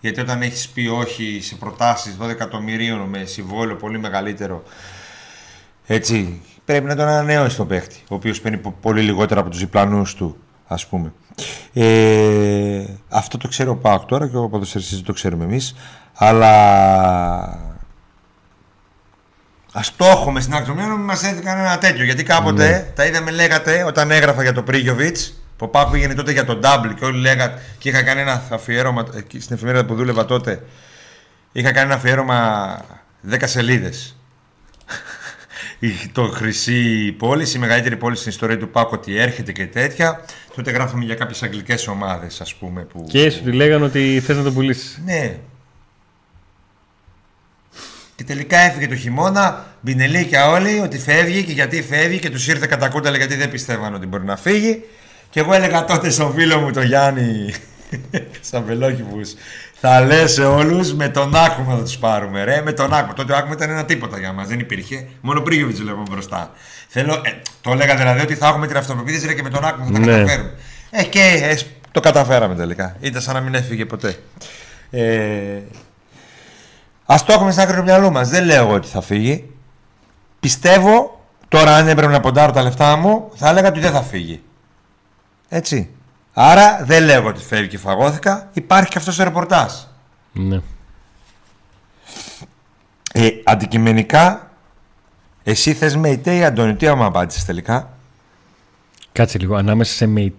Γιατί 0.00 0.20
όταν 0.20 0.42
έχεις 0.42 0.68
πει 0.68 0.86
όχι 0.86 1.38
σε 1.42 1.54
προτάσεις 1.54 2.16
12 2.20 2.28
εκατομμυρίων 2.28 3.00
με 3.00 3.24
συμβόλαιο 3.24 3.76
πολύ 3.76 3.98
μεγαλύτερο, 3.98 4.62
έτσι, 5.86 6.40
πρέπει 6.64 6.86
να 6.86 6.96
τον 6.96 7.06
ανανεώσεις 7.08 7.56
τον 7.56 7.66
παίχτη, 7.66 7.96
ο 8.08 8.14
οποίος 8.14 8.40
παίρνει 8.40 8.58
πο- 8.58 8.76
πολύ 8.80 9.00
λιγότερο 9.02 9.40
από 9.40 9.50
τους 9.50 9.58
διπλανούς 9.58 10.14
του, 10.14 10.36
ας 10.66 10.86
πούμε. 10.86 11.12
Ε, 11.72 12.84
αυτό 13.08 13.38
το 13.38 13.48
ξέρει 13.48 13.68
ο 13.68 13.76
Πάοκ 13.76 14.04
τώρα 14.04 14.28
και 14.28 14.36
ο 14.36 14.48
ποδοσφαιριστής 14.48 15.02
το 15.02 15.12
ξέρουμε 15.12 15.44
εμείς. 15.44 15.74
Αλλά 16.14 16.52
Α 19.72 19.80
το 19.96 20.04
έχουμε 20.04 20.40
στην 20.40 20.54
άκρη 20.54 20.66
του 20.66 20.74
μήνου, 20.74 20.96
μην 20.96 21.04
μας 21.04 21.24
έρθει 21.24 21.42
κανένα 21.42 21.78
τέτοιο. 21.78 22.04
Γιατί 22.04 22.22
κάποτε 22.22 22.92
τα 22.96 23.04
είδαμε, 23.06 23.30
λέγατε, 23.30 23.84
όταν 23.84 24.10
έγραφα 24.10 24.42
για 24.42 24.52
τον 24.52 24.64
Πρίγιοβιτς, 24.64 25.39
που 25.60 25.66
ο 25.66 25.68
Πάκου 25.68 25.90
πήγαινε 25.90 26.14
τότε 26.14 26.32
για 26.32 26.44
τον 26.44 26.60
Double 26.62 26.94
και 26.98 27.04
όλοι 27.04 27.20
λέγατε, 27.20 27.62
και 27.78 27.88
είχα 27.88 28.02
κάνει 28.02 28.20
ένα 28.20 28.42
αφιέρωμα 28.50 29.06
εκεί 29.16 29.40
στην 29.40 29.56
εφημερίδα 29.56 29.84
που 29.84 29.94
δούλευα 29.94 30.24
τότε. 30.24 30.62
Είχα 31.52 31.72
κάνει 31.72 31.86
ένα 31.86 31.94
αφιέρωμα 31.94 32.80
10 33.30 33.36
σελίδες. 33.44 34.16
το 36.12 36.28
Χρυσή 36.28 37.12
πόλη, 37.12 37.52
η 37.54 37.58
μεγαλύτερη 37.58 37.96
πόλη 37.96 38.16
στην 38.16 38.30
ιστορία 38.30 38.58
του 38.58 38.68
Πάκου, 38.68 38.90
ότι 38.94 39.16
έρχεται 39.16 39.52
και 39.52 39.66
τέτοια. 39.66 40.24
Τότε 40.54 40.70
γράφαμε 40.70 41.04
για 41.04 41.14
κάποιες 41.14 41.42
αγγλικές 41.42 41.88
ομάδες, 41.88 42.40
ας 42.40 42.54
πούμε. 42.54 42.82
Που... 42.82 43.04
Και 43.08 43.30
σου 43.30 43.42
τη 43.42 43.52
λέγανε 43.52 43.84
ότι 43.84 44.22
θες 44.24 44.36
να 44.36 44.42
τον 44.42 44.54
πουλήσεις. 44.54 45.00
Ναι. 45.04 45.36
Και 48.16 48.24
τελικά 48.24 48.58
έφυγε 48.58 48.88
το 48.88 48.96
χειμώνα, 48.96 49.66
μπινελίκια 49.80 50.48
όλοι 50.48 50.80
ότι 50.80 50.98
φεύγει 50.98 51.44
και 51.44 51.52
γιατί 51.52 51.82
φεύγει 51.82 52.18
και 52.18 52.30
τους 52.30 52.48
ήρθε 52.48 52.66
κατά 52.66 52.88
κούταλα 52.88 53.16
γιατί 53.16 53.34
δεν 53.34 53.50
πιστεύαν 53.50 53.94
ότι 53.94 54.06
μπορεί 54.06 54.24
να 54.24 54.36
φύγει. 54.36 54.84
Και 55.30 55.40
εγώ 55.40 55.52
έλεγα 55.54 55.84
τότε 55.84 56.10
στον 56.10 56.32
φίλο 56.32 56.58
μου 56.58 56.70
τον 56.70 56.82
Γιάννη 56.84 57.54
Σαμπελόκηπους 58.50 59.34
θα 59.80 60.00
λες 60.00 60.32
σε 60.32 60.44
όλους 60.44 60.94
με 60.94 61.08
τον 61.08 61.34
Άκουμα 61.36 61.76
θα 61.76 61.82
τους 61.82 61.98
πάρουμε. 61.98 62.44
Ρε, 62.44 62.62
με 62.64 62.72
τον 62.72 62.92
Άκουμα. 62.94 63.12
Τότε 63.12 63.32
ο 63.32 63.36
Άκουμα 63.36 63.52
ήταν 63.54 63.70
ένα 63.70 63.84
τίποτα 63.84 64.18
για 64.18 64.32
μας, 64.32 64.48
δεν 64.48 64.58
υπήρχε. 64.58 65.06
Μόνο 65.20 65.40
Πρίγιοβιτ 65.40 65.76
βλέπουμε 65.76 66.04
μπροστά. 66.10 66.50
Θέλω, 66.88 67.12
ε, 67.24 67.30
το 67.60 67.70
έλεγα 67.72 67.96
δηλαδή 67.96 68.20
ότι 68.20 68.34
θα 68.34 68.46
έχουμε 68.48 68.66
την 68.66 68.76
αυτοπεποίθηση 68.76 69.26
ρε, 69.26 69.34
και 69.34 69.42
με 69.42 69.50
τον 69.50 69.64
Άκουμα 69.64 69.84
θα 69.86 69.92
τα 69.92 69.98
Ναι. 69.98 70.06
καταφέρουμε. 70.06 70.50
Ε, 70.90 71.04
και 71.04 71.20
ε, 71.42 71.58
το 71.92 72.00
καταφέραμε 72.00 72.54
τελικά. 72.54 72.96
Ήταν 73.00 73.22
σαν 73.22 73.34
να 73.34 73.40
μην 73.40 73.54
έφυγε 73.54 73.84
ποτέ. 73.84 74.16
Ε, 74.90 75.02
Α 77.06 77.14
το 77.26 77.32
έχουμε 77.32 77.50
στην 77.50 77.62
άκρη 77.62 77.76
του 77.76 77.82
μυαλού 77.82 78.10
μας. 78.12 78.28
Δεν 78.28 78.44
λέω 78.44 78.62
εγώ 78.64 78.74
ότι 78.74 78.88
θα 78.88 79.00
φύγει. 79.00 79.50
Πιστεύω, 80.40 81.20
τώρα 81.48 81.74
αν 81.76 81.88
έπρεπε 81.88 82.12
να 82.12 82.20
ποντάρω 82.20 82.52
τα 82.52 82.62
λεφτά 82.62 82.96
μου, 82.96 83.30
θα 83.34 83.48
έλεγα 83.48 83.68
ότι 83.68 83.80
δεν 83.80 83.92
θα 83.92 84.02
φύγει. 84.02 84.42
Έτσι. 85.52 85.88
Άρα 86.32 86.84
δεν 86.84 87.04
λέω 87.04 87.24
ότι 87.26 87.42
φεύγει 87.44 87.68
και 87.68 87.78
φαγώθηκα. 87.78 88.48
Υπάρχει 88.52 88.90
και 88.90 88.98
αυτός 88.98 89.16
το 89.16 89.24
ρεπορτάζ. 89.24 89.72
Ναι. 90.32 90.60
Ε, 93.12 93.28
αντικειμενικά, 93.44 94.50
εσύ 95.42 95.72
θες 95.74 95.96
με 95.96 96.08
ητέ 96.10 96.34
ή 96.36 96.44
Αντώνη, 96.44 96.74
τι 96.74 96.86
άμα 96.86 97.04
απάντησες 97.04 97.44
τελικά; 97.44 97.90
Κάτσε 99.12 99.38
λίγο. 99.38 99.54
Ανάμεσα, 99.56 99.92
σε 99.94 100.06
με... 100.06 100.32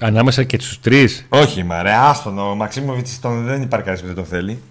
Ανάμεσα 0.00 0.42
και 0.44 0.56
τους 0.58 0.80
τρεις. 0.80 1.26
Όχι, 1.28 1.62
μα 1.62 1.82
ρε, 1.82 1.92
άστον, 1.92 2.38
ο 2.38 2.54
Μαξίμοβιτς 2.54 3.20
τον, 3.20 3.44
δεν 3.44 3.62
υπάρχει 3.62 3.86
κανείς 3.86 4.00
που 4.00 4.06
δεν 4.06 4.16
το 4.16 4.24
θέλει. 4.24 4.62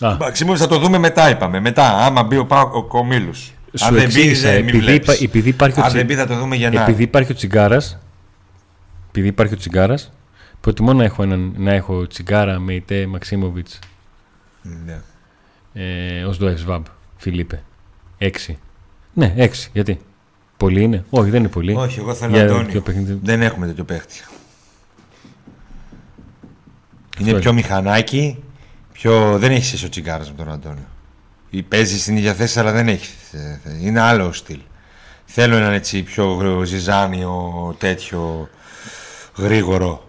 Α, 0.00 0.08
Ο 0.10 0.16
Μαξίμοβιτς 0.20 0.62
θα 0.62 0.68
το 0.68 0.78
δούμε 0.78 0.98
μετά, 0.98 1.30
είπαμε. 1.30 1.60
Μετά, 1.60 1.84
άμα 2.04 2.22
μπει 2.22 2.36
ο, 2.36 2.46
Πα- 2.46 2.60
ο 2.72 2.82
Κομίλους. 2.84 3.52
Σου 3.74 3.94
εξήγησα, 3.96 4.48
δεν- 4.50 4.58
μην 4.58 4.68
επειδή 4.68 4.78
βλέπεις. 4.84 5.06
υπά- 5.14 5.22
επειδή 5.28 5.48
υπάρχει 5.48 5.78
ο 5.80 5.82
Αν 5.82 5.88
τσι- 5.88 5.96
δεν 5.98 6.06
μπει 6.06 6.22
θα 6.22 6.26
το 6.26 6.36
δούμε 6.38 6.56
γεννά. 6.56 6.82
επειδή 6.82 7.02
υπάρχει 7.02 7.32
ο 7.32 7.34
τσιγκάρας. 7.34 7.98
Επειδή 9.18 9.32
υπάρχει 9.32 9.54
ο 9.54 9.56
τσιγκάρας. 9.56 10.12
Προτιμώ 10.60 10.92
να 10.92 11.04
έχω, 11.04 11.22
έναν, 11.22 11.54
να 11.56 11.72
έχω 11.72 12.06
τσιγκάρα 12.06 12.58
με 12.58 12.74
ητέ 12.74 13.06
Μαξίμοβιτς 13.06 13.78
Ναι. 14.86 15.00
ε, 15.72 16.24
ως 16.24 16.38
Ντοεξβάμπ, 16.38 16.84
Φιλίπε. 17.16 17.62
Έξι. 18.18 18.58
Ναι, 19.14 19.32
έξι. 19.36 19.70
Γιατί; 19.72 20.00
Πολύ 20.56 20.82
είναι; 20.82 21.04
Όχι, 21.10 21.30
δεν 21.30 21.40
είναι 21.40 21.48
πολύ. 21.48 21.74
Όχι, 21.74 21.98
εγώ 21.98 22.14
θέλω 22.14 22.32
Για 22.32 22.42
Αντώνη. 22.44 22.66
ποιο 22.66 22.80
παιχνίδι. 22.80 23.18
Δεν 23.22 23.42
έχουμε 23.42 23.66
τέτοιο 23.66 23.84
παίχτη. 23.84 24.20
Είναι 27.20 27.30
είναι. 27.30 27.38
πιο 27.38 27.52
μηχανάκι, 27.52 28.42
πιο... 28.92 29.38
δεν 29.38 29.50
έχεις 29.50 29.72
εσύ 29.72 29.84
ο 29.84 29.88
τσιγκάρας 29.88 30.30
με 30.30 30.36
τον 30.36 30.52
Αντώνιο. 30.52 30.86
Ή 31.50 31.62
Παίζεις 31.62 32.02
στην 32.02 32.16
ίδια 32.16 32.34
θέση, 32.34 32.58
αλλά 32.58 32.72
δεν 32.72 32.88
έχεις. 32.88 33.32
ε, 33.32 33.60
Είναι 33.82 34.00
άλλο 34.00 34.32
στυλ. 34.32 34.58
Θέλω 35.24 35.56
έναν 35.56 35.72
έτσι 35.72 36.02
πιο 36.02 36.32
γρ- 36.32 36.64
ζυζάνιο, 36.66 37.74
τέτοιο 37.78 38.48
γρήγορο. 39.38 40.08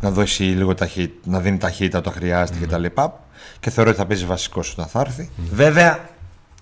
Να 0.00 0.10
δώσει 0.10 0.42
λίγο 0.42 0.74
ταχύτητα, 0.74 1.30
να 1.30 1.40
δίνει 1.40 1.58
ταχύτητα 1.58 1.98
όταν 1.98 2.12
χρειάζεται 2.12 2.66
κτλ. 2.66 2.84
Και 3.60 3.70
θεωρώ 3.70 3.90
ότι 3.90 3.98
θα 3.98 4.06
παίζει 4.06 4.24
βασικό 4.24 4.62
όταν 4.72 4.86
θα 4.86 5.00
έρθει. 5.00 5.30
Βέβαια, 5.52 6.08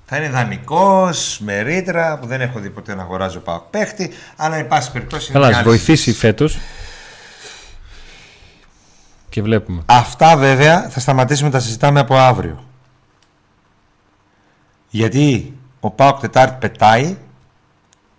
θα 0.05 0.17
είναι 0.17 0.29
δανεικός, 0.29 1.41
με 1.41 1.61
ρήτρα 1.61 2.19
που 2.19 2.27
δεν 2.27 2.41
έχω 2.41 2.59
δει 2.59 2.71
ποτέ 2.71 2.95
να 2.95 3.03
αγοράζει 3.03 3.37
ο 3.37 3.41
Πάοκ 3.41 3.63
παίχτη. 3.63 4.11
Αλλά, 4.37 4.57
εν 4.57 4.67
πάση 4.69 4.93
περιπτώσει. 4.93 5.25
είναι 5.25 5.33
Καλά, 5.33 5.47
μια 5.47 5.57
ας 5.57 5.61
άλλη 5.63 5.69
βοηθήσει 5.71 5.97
συζήτηση. 6.03 6.27
φέτος. 6.27 6.59
Και 9.29 9.43
βλέπουμε. 9.43 9.83
Αυτά 9.87 10.37
βέβαια 10.37 10.89
θα 10.89 11.01
σταματήσουμε 11.01 11.49
να 11.49 11.55
τα 11.55 11.61
συζητάμε 11.61 12.01
από 12.01 12.17
αύριο. 12.17 12.65
Γιατί 14.91 15.55
ο 15.81 15.91
Πάοκ 15.91 16.21
Τετάρτη 16.21 16.57
πετάει 16.61 17.17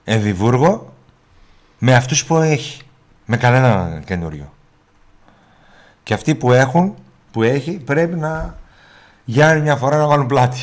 Εμβιβούργο 0.04 0.94
με 1.78 1.96
αυτούς 1.96 2.26
που 2.26 2.38
έχει. 2.38 2.82
Με 3.32 3.38
κανένα 3.38 4.02
καινούριο. 4.06 4.54
Και 6.04 6.14
αυτοί 6.14 6.36
που 6.36 6.52
έχουν, 6.52 6.96
που 7.32 7.44
έχει, 7.44 7.72
πρέπει 7.72 8.16
να 8.16 8.58
για 9.26 9.56
μια 9.56 9.76
φορά 9.76 9.98
να 9.98 10.08
βάλουν 10.08 10.26
πλάτη. 10.26 10.60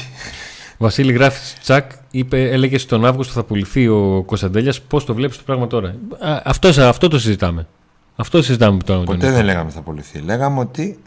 Βασίλη 0.78 1.12
γράφει 1.12 1.58
τσακ, 1.60 1.90
είπε, 2.10 2.50
έλεγε 2.50 2.78
στον 2.78 3.04
Αύγουστο 3.04 3.32
θα 3.32 3.44
πουληθεί 3.44 3.88
ο 3.88 4.22
Κωνσταντέλιας. 4.26 4.80
Πώς 4.80 5.04
το 5.04 5.14
βλέπεις 5.14 5.36
το 5.36 5.42
πράγμα 5.46 5.66
τώρα; 5.66 5.88
Α, 6.20 6.40
αυτό, 6.44 6.68
αυτό 6.82 7.08
το 7.08 7.18
συζητάμε. 7.18 7.66
Αυτό 8.16 8.42
συζητάμε 8.42 8.82
τώρα. 8.82 9.04
Ποτέ 9.04 9.30
δεν 9.30 9.44
λέγαμε 9.44 9.70
θα 9.70 9.80
πουληθεί. 9.80 10.18
Λέγαμε 10.18 10.60
ότι. 10.60 10.98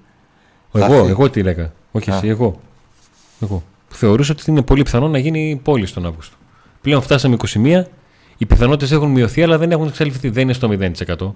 Εγώ, 0.74 1.08
εγώ 1.08 1.30
τι 1.30 1.44
λέγα. 1.44 1.72
Όχι 1.92 2.10
εσύ, 2.10 2.28
εγώ. 2.28 2.60
εγώ. 3.42 3.64
Θεωρούσα 3.90 4.36
ότι 4.40 4.52
είναι 4.52 4.62
πολύ 4.62 4.84
πιθανό 4.84 5.08
να 5.08 5.18
γίνει 5.18 5.60
πόλη 5.64 5.90
τον 5.90 6.06
Αύγουστο. 6.06 6.36
Πλέον 6.82 7.02
φτάσαμε 7.02 7.38
21. 7.64 7.84
Οι 8.42 8.46
πιθανότητες 8.46 8.92
έχουν 8.92 9.12
μειωθεί, 9.12 9.44
αλλά 9.44 9.58
δεν 9.58 9.72
έχουν 9.72 9.88
εξαλειφθεί. 9.88 10.30
Δεν 10.30 10.44
είναι 10.44 10.54
στο 10.54 10.70
0%. 10.72 11.34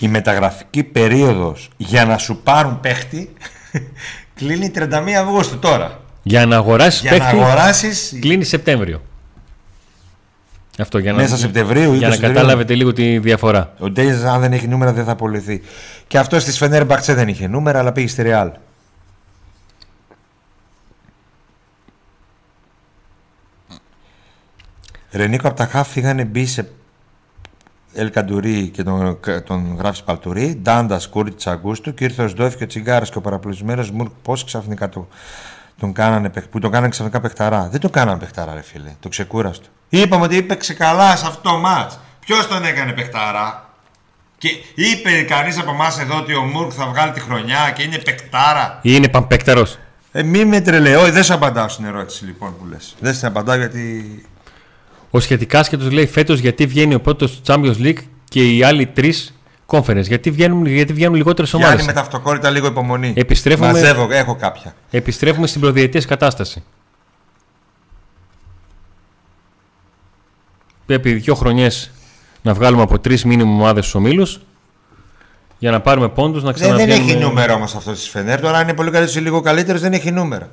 η 0.00 0.08
μεταγραφική 0.08 0.82
περίοδος 0.82 1.70
για 1.76 2.04
να 2.04 2.18
σου 2.18 2.40
πάρουν 2.42 2.80
παίχτη 2.80 3.32
κλείνει 4.38 4.70
31 4.74 5.10
Αυγούστου 5.20 5.58
τώρα. 5.58 6.00
Για 6.22 6.46
να 6.46 6.56
αγοράσεις 6.56 7.00
για 7.00 7.10
παίχτη 7.10 7.36
να 7.36 7.42
αγοράσεις... 7.42 8.16
κλείνει 8.20 8.44
Σεπτέμβριο. 8.44 9.02
Αυτό 10.78 10.98
για 10.98 11.12
να, 11.12 11.22
Μέσα 11.22 11.36
Σεπτεμβρίου 11.36 11.94
για 11.94 12.08
να 12.08 12.16
καταλάβετε 12.16 12.74
λίγο 12.74 12.92
τη 12.92 13.18
διαφορά. 13.18 13.74
Ο 13.78 13.90
Ντέιζ, 13.90 14.24
αν 14.24 14.40
δεν 14.40 14.52
έχει 14.52 14.68
νούμερα, 14.68 14.92
δεν 14.92 15.04
θα 15.04 15.12
απολυθεί. 15.12 15.62
Και 16.06 16.18
αυτό 16.18 16.40
στη 16.40 16.50
Φενέρ 16.50 16.84
Μπαξέ 16.84 17.14
δεν 17.14 17.28
είχε 17.28 17.46
νούμερα, 17.46 17.78
αλλά 17.78 17.92
πήγε 17.92 18.08
στη 18.08 18.22
Ρεάλ. 18.22 18.50
Ρενίκο 25.12 25.48
από 25.48 25.56
τα 25.56 25.66
Χάφ 25.66 25.88
φύγανε 25.88 26.24
μπει 26.24 26.46
σε 26.46 26.68
Ελκαντουρί 27.94 28.68
και 28.68 28.82
τον, 28.82 29.18
τον 29.44 29.76
γράφεις 29.78 30.02
Παλτουρί, 30.02 30.58
Ντάντας 30.62 31.08
Κούρτ 31.08 31.48
Αγκούστου 31.48 31.94
και 31.94 32.04
ήρθε 32.04 32.22
ο 32.22 32.28
Σντόφ 32.28 32.56
και 32.56 32.64
ο 32.64 32.66
Τσιγκάρας 32.66 33.10
και 33.10 33.18
ο 33.18 33.20
παραπλησμένο 33.20 33.86
Μουρκ. 33.92 34.10
Πώς 34.22 34.44
ξαφνικά 34.44 34.88
το, 34.88 35.08
τον 35.78 35.92
κάνανε, 35.92 36.30
που 36.50 36.58
τον 36.58 36.70
κάνανε 36.70 36.88
ξαφνικά 36.88 37.20
παιχταρά. 37.20 37.68
Δεν 37.68 37.80
τον 37.80 37.90
κάνανε 37.90 38.18
παιχταρά, 38.18 38.54
ρε 38.54 38.62
φίλε. 38.62 38.94
Το 39.00 39.08
ξεκούραστο. 39.08 39.66
Είπαμε 39.88 40.24
ότι 40.24 40.36
έπαιξε 40.36 40.74
καλά 40.74 41.16
σε 41.16 41.26
αυτό 41.26 41.50
το 41.50 41.56
μάτς. 41.56 41.98
Ποιος 42.20 42.46
τον 42.46 42.64
έκανε 42.64 42.92
παιχταρά; 42.92 43.68
Και 44.38 44.48
είπε 44.74 45.22
κανείς 45.22 45.58
από 45.58 45.70
εμάς 45.70 45.98
εδώ 45.98 46.16
ότι 46.16 46.34
ο 46.34 46.42
Μουρκ 46.42 46.70
θα 46.74 46.86
βγάλει 46.86 47.12
τη 47.12 47.20
χρονιά 47.20 47.72
και 47.74 47.82
είναι 47.82 47.98
παιχτάρα. 47.98 48.78
Είναι 48.82 49.08
παμπέκταρο. 49.08 49.66
Ε, 50.12 50.22
μη 50.22 50.44
με 50.44 50.60
τρελαιώ, 50.60 51.10
δεν 51.10 51.22
σου 51.22 51.34
απαντάω 51.34 51.68
στην 51.68 51.84
ερώτηση 51.84 52.24
λοιπόν 52.24 52.56
που 52.58 52.66
λες. 52.66 52.94
Δεν 53.00 53.14
σε 53.14 53.26
απαντάω 53.26 53.56
γιατί 53.56 54.04
ο 55.10 55.20
σχετικά 55.20 55.62
και 55.62 55.76
του 55.76 55.90
λέει 55.90 56.06
φέτος 56.06 56.38
γιατί 56.38 56.66
βγαίνει 56.66 56.94
ο 56.94 57.00
πρώτος 57.00 57.40
Champions 57.46 57.76
League 57.76 58.02
και 58.24 58.56
οι 58.56 58.62
άλλοι 58.62 58.86
τρεις 58.86 59.34
conference. 59.66 60.02
Γιατί 60.02 60.30
βγαίνουν, 60.30 60.66
γιατί 60.66 60.92
βγαίνουν 60.92 61.14
λιγότερες 61.14 61.54
ομάδες; 61.54 61.74
Γιάννη 61.74 61.92
με 61.92 62.00
τα 62.00 62.06
αυτοκόλλητα 62.06 62.50
λίγο 62.50 62.66
υπομονή. 62.66 63.12
Επιστρέφουμε, 63.16 63.66
Μαζεύω, 63.66 64.08
έχω 64.10 64.36
κάποια. 64.36 64.74
Επιστρέφουμε 64.90 65.46
στην 65.46 65.60
προδιετία 65.60 66.00
κατάσταση. 66.00 66.62
Πρέπει 70.86 71.12
δύο 71.12 71.34
χρονιές 71.34 71.90
να 72.42 72.54
βγάλουμε 72.54 72.82
από 72.82 72.98
τρεις 72.98 73.24
μήνυμα 73.24 73.50
ομάδες 73.50 73.84
στους 73.84 73.94
ομίλους 73.94 74.40
για 75.58 75.70
να 75.70 75.80
πάρουμε 75.80 76.08
πόντους 76.08 76.42
να 76.42 76.52
ξαναβγαίνουμε. 76.52 76.94
Δεν, 76.96 77.06
δεν 77.06 77.16
έχει 77.16 77.24
νούμερο 77.24 77.54
όμως 77.54 77.74
αυτός 77.74 77.98
της 77.98 78.08
Φενέρ. 78.08 78.40
Τώρα, 78.40 78.56
αν 78.56 78.62
είναι 78.62 78.74
πολύ 78.74 78.90
καλύτερος 78.90 79.16
ή 79.16 79.20
λίγο 79.20 79.40
καλύτερος, 79.40 79.80
δεν 79.80 79.92
έχει 79.92 80.10
νούμερο. 80.10 80.48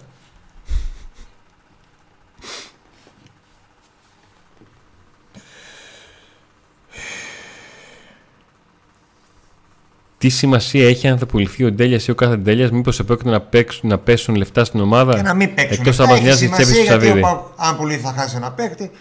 Τι 10.18 10.30
σημασία 10.30 10.88
έχει 10.88 11.08
αν 11.08 11.18
θα 11.18 11.26
πουληθεί 11.26 11.64
ο 11.64 11.72
Ντέλιας 11.72 12.08
ή 12.08 12.12
ο 12.12 12.16
κάθε 12.16 12.36
Ντέλιας, 12.36 12.72
μήπως 12.72 13.00
επρόκειτο 13.00 13.30
να, 13.30 13.40
παίξουν, 13.42 13.90
να 13.90 13.98
πέσουν 13.98 14.36
λεφτά 14.36 14.66
στην 14.66 14.80
ομάδα; 14.80 15.16
Και 15.16 15.22
να 15.22 15.34
μην 15.34 15.54
παίξουν. 15.54 15.78
Εκτός 15.80 16.00
από 16.00 16.22
μια 16.22 16.36
τη 16.36 16.50
τσέπη 16.50 17.22
του 17.22 17.52
Αν 17.56 17.78
πουληθεί 17.78 18.02
θα 18.02 18.14
χάσει 18.18 18.36
ένα 18.36 18.52
παίκτη 18.52 18.92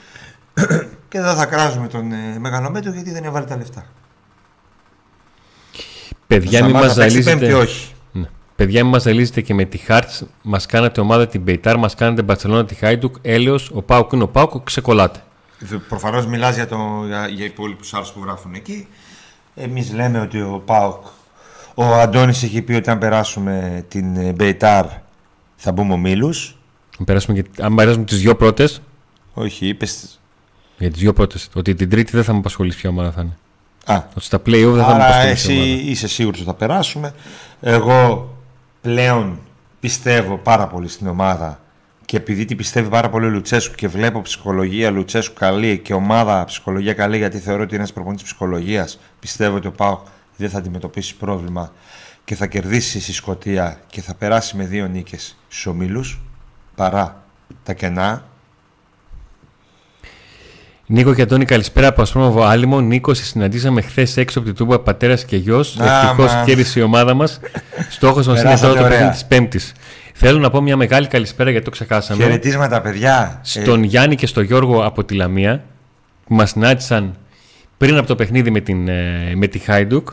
και 1.11 1.21
δεν 1.21 1.35
θα 1.35 1.47
κράζουμε 1.47 1.89
τον 1.89 2.13
ε, 2.13 2.39
μεγαλομέτρο 2.39 2.93
γιατί 2.93 3.11
δεν 3.11 3.25
έβαλε 3.25 3.47
τα 3.47 3.57
λεφτά. 3.57 3.87
Παιδιά, 6.27 6.65
μην 6.65 6.77
μας 6.77 6.93
ζαλίζετε. 6.93 7.55
Όχι. 7.55 7.93
Ναι. 8.13 8.29
Παιδιά, 8.57 8.83
μην 8.83 8.93
μας 8.93 9.03
ζαλίζετε 9.03 9.41
και 9.41 9.55
με 9.55 9.65
τη 9.65 9.79
Χάρτς. 9.79 10.25
Μας 10.43 10.67
κάνατε 10.67 11.01
ομάδα 11.01 11.27
την 11.27 11.41
Μπεϊτάρ, 11.41 11.79
μας 11.79 11.95
κάνατε 11.95 12.23
Μπαρσελόνα 12.23 12.65
τη 12.65 12.75
Χάιντουκ. 12.75 13.17
Έλεος, 13.23 13.71
ο 13.75 13.83
Πάουκ 13.83 14.13
είναι 14.13 14.23
ο 14.23 14.29
Πάουκ, 14.29 14.65
ξεκολλάτε. 14.65 15.23
Προφανώς 15.89 16.27
μιλάς 16.27 16.55
για, 16.55 16.67
το, 16.67 17.03
για, 17.07 17.29
για 17.29 17.45
υπόλοιπους 17.45 17.95
άλλου 17.95 18.07
που 18.15 18.21
γράφουν 18.25 18.55
εκεί. 18.55 18.89
Εμείς 19.59 19.93
λέμε 19.93 20.21
ότι 20.21 20.41
ο 20.41 20.63
Πάουκ. 20.65 21.05
Ο 21.75 21.85
Αντώνης 21.85 22.43
έχει 22.43 22.63
πει 22.63 22.73
ότι 22.73 22.91
αν 22.91 22.99
περάσουμε 22.99 23.85
την 23.89 24.35
Μπεϊτάρ 24.35 24.87
θα 25.57 25.73
μπούμε 25.73 25.93
ο 25.93 25.97
Μίλους. 25.97 26.57
Αν 26.99 27.05
περάσουμε, 27.05 27.43
αν 27.61 27.75
περάσουμε 27.75 28.05
τις 28.05 28.21
δύο 28.21 28.37
πρώτες. 28.37 28.81
Όχι, 29.35 29.67
είπες. 29.67 30.21
Για 30.79 30.91
τις 30.91 31.01
δύο 31.01 31.13
πρώτες. 31.13 31.49
Ότι 31.55 31.75
την 31.75 31.91
τρίτη 31.91 32.13
δεν 32.13 32.25
θα 32.25 32.33
με 32.33 32.39
απασχολήσει 32.39 32.79
ποια 32.79 32.91
ομάδα 32.91 33.13
θα 33.13 33.21
είναι. 33.21 33.37
Α. 33.85 34.03
Ότι 34.15 34.25
στα 34.25 34.39
play-off 34.39 34.73
δεν 34.75 34.85
θα 34.85 34.95
με 34.97 35.05
απασχολήσει. 35.05 35.53
Εσύ 35.53 35.71
είσαι 35.71 36.09
σίγουρος 36.09 36.39
ότι 36.41 36.49
θα 36.49 36.55
περάσουμε. 36.55 37.15
Εγώ 37.61 38.31
πλέον 38.81 39.39
πιστεύω 39.81 40.37
πάρα 40.37 40.67
πολύ 40.67 40.89
στην 40.89 41.07
ομάδα 41.07 41.61
και 42.07 42.17
επειδή 42.17 42.45
την 42.45 42.57
πιστεύει 42.57 42.89
πάρα 42.89 43.09
πολύ 43.11 43.27
ο 43.27 43.29
Λουτσέσκου 43.29 43.75
και 43.75 43.89
βλέπω 43.89 44.21
ψυχολογία 44.21 44.91
Λουτσέσκου 44.91 45.35
καλή 45.35 45.79
και 45.79 45.95
ομάδα 45.95 46.45
ψυχολογία 46.45 46.93
καλή, 46.93 47.17
γιατί 47.17 47.39
θεωρώ 47.39 47.63
ότι 47.63 47.71
είναι 47.71 47.79
ένας 47.83 47.93
προπονητής 47.93 48.25
ψυχολογίας, 48.25 48.99
πιστεύω 49.21 49.57
ότι 49.57 49.67
ο 49.67 49.73
Πάο 49.73 50.01
δεν 50.37 50.51
θα 50.51 50.59
αντιμετωπίσει 50.59 51.17
πρόβλημα 51.17 51.73
και 52.25 52.35
θα 52.35 52.47
κερδίσει 52.47 53.01
στη 53.01 53.13
Σκωτία 53.13 53.81
και 53.87 54.01
θα 54.01 54.15
περάσει 54.15 54.57
με 54.57 54.65
δύο 54.65 54.87
νίκες 54.87 55.37
στους 55.49 55.67
ομίλους 55.67 56.21
παρά 56.75 57.25
τα 57.63 57.73
κενά. 57.73 58.25
Νίκο 60.87 61.15
και 61.15 61.23
Αντώνη, 61.23 61.45
καλησπέρα 61.45 61.87
από 61.87 62.03
Ασπρόμοβο 62.03 62.43
Άλυμο. 62.43 62.81
Νίκο, 62.81 63.15
συναντήσαμε 63.15 63.81
χθες 63.81 64.17
έξω 64.17 64.39
από 64.39 64.49
την 64.49 64.57
Τούμπα 64.57 64.81
πατέρας 64.81 65.25
και 65.25 65.37
γιος. 65.37 65.79
Ευτυχώς 65.81 66.33
κέρδισε 66.45 66.81
η 66.81 66.83
ομάδα 66.83 67.15
μας. 67.15 67.41
Στόχος 67.97 68.27
μας 68.27 68.43
είναι 68.43 68.59
τώρα 68.59 68.83
το 68.83 68.89
παιχνίδι 68.89 69.11
της 69.11 69.25
Πέμπτης. 69.25 69.73
Θέλω 70.19 70.39
να 70.39 70.51
πω 70.51 70.61
μια 70.61 70.77
μεγάλη 70.77 71.07
καλησπέρα 71.07 71.51
γιατί 71.51 71.65
το 71.65 71.71
ξεχάσαμε. 71.71 72.23
Χαιρετίσματα, 72.23 72.81
παιδιά. 72.81 73.41
Στον 73.43 73.83
ε... 73.83 73.87
Γιάννη 73.87 74.15
και 74.15 74.27
στον 74.27 74.45
Γιώργο 74.45 74.85
από 74.85 75.05
τη 75.05 75.15
Λαμία 75.15 75.65
που 76.27 76.35
μας 76.35 76.51
συνάντησαν 76.51 77.17
πριν 77.77 77.97
από 77.97 78.07
το 78.07 78.15
παιχνίδι 78.15 78.51
με, 78.51 78.61
την, 78.61 78.89
ε, 78.89 79.33
με 79.35 79.47
τη 79.47 79.59
Χάιντουκ. 79.59 80.09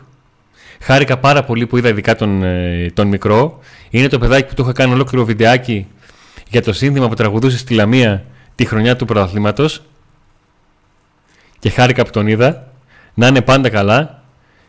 Χάρηκα 0.79 1.17
πάρα 1.17 1.43
πολύ 1.43 1.67
που 1.67 1.77
είδα 1.77 1.89
ειδικά 1.89 2.15
τον, 2.15 2.43
ε, 2.43 2.91
τον 2.93 3.07
μικρό. 3.07 3.59
Είναι 3.89 4.07
το 4.07 4.19
παιδάκι 4.19 4.47
που 4.47 4.53
του 4.53 4.61
είχα 4.61 4.71
κάνει 4.71 4.93
ολόκληρο 4.93 5.25
βιντεάκι 5.25 5.87
για 6.49 6.61
το 6.61 6.73
σύνθημα 6.73 7.07
που 7.07 7.15
τραγουδούσε 7.15 7.57
στη 7.57 7.73
Λαμία 7.73 8.25
τη 8.55 8.65
χρονιά 8.65 8.95
του 8.95 9.05
πρωταθλήματος. 9.05 9.81
Και 11.59 11.69
χάρηκα 11.69 12.03
που 12.03 12.09
τον 12.09 12.27
είδα. 12.27 12.71
Να 13.13 13.27
είναι 13.27 13.41
πάντα 13.41 13.69
καλά 13.69 14.23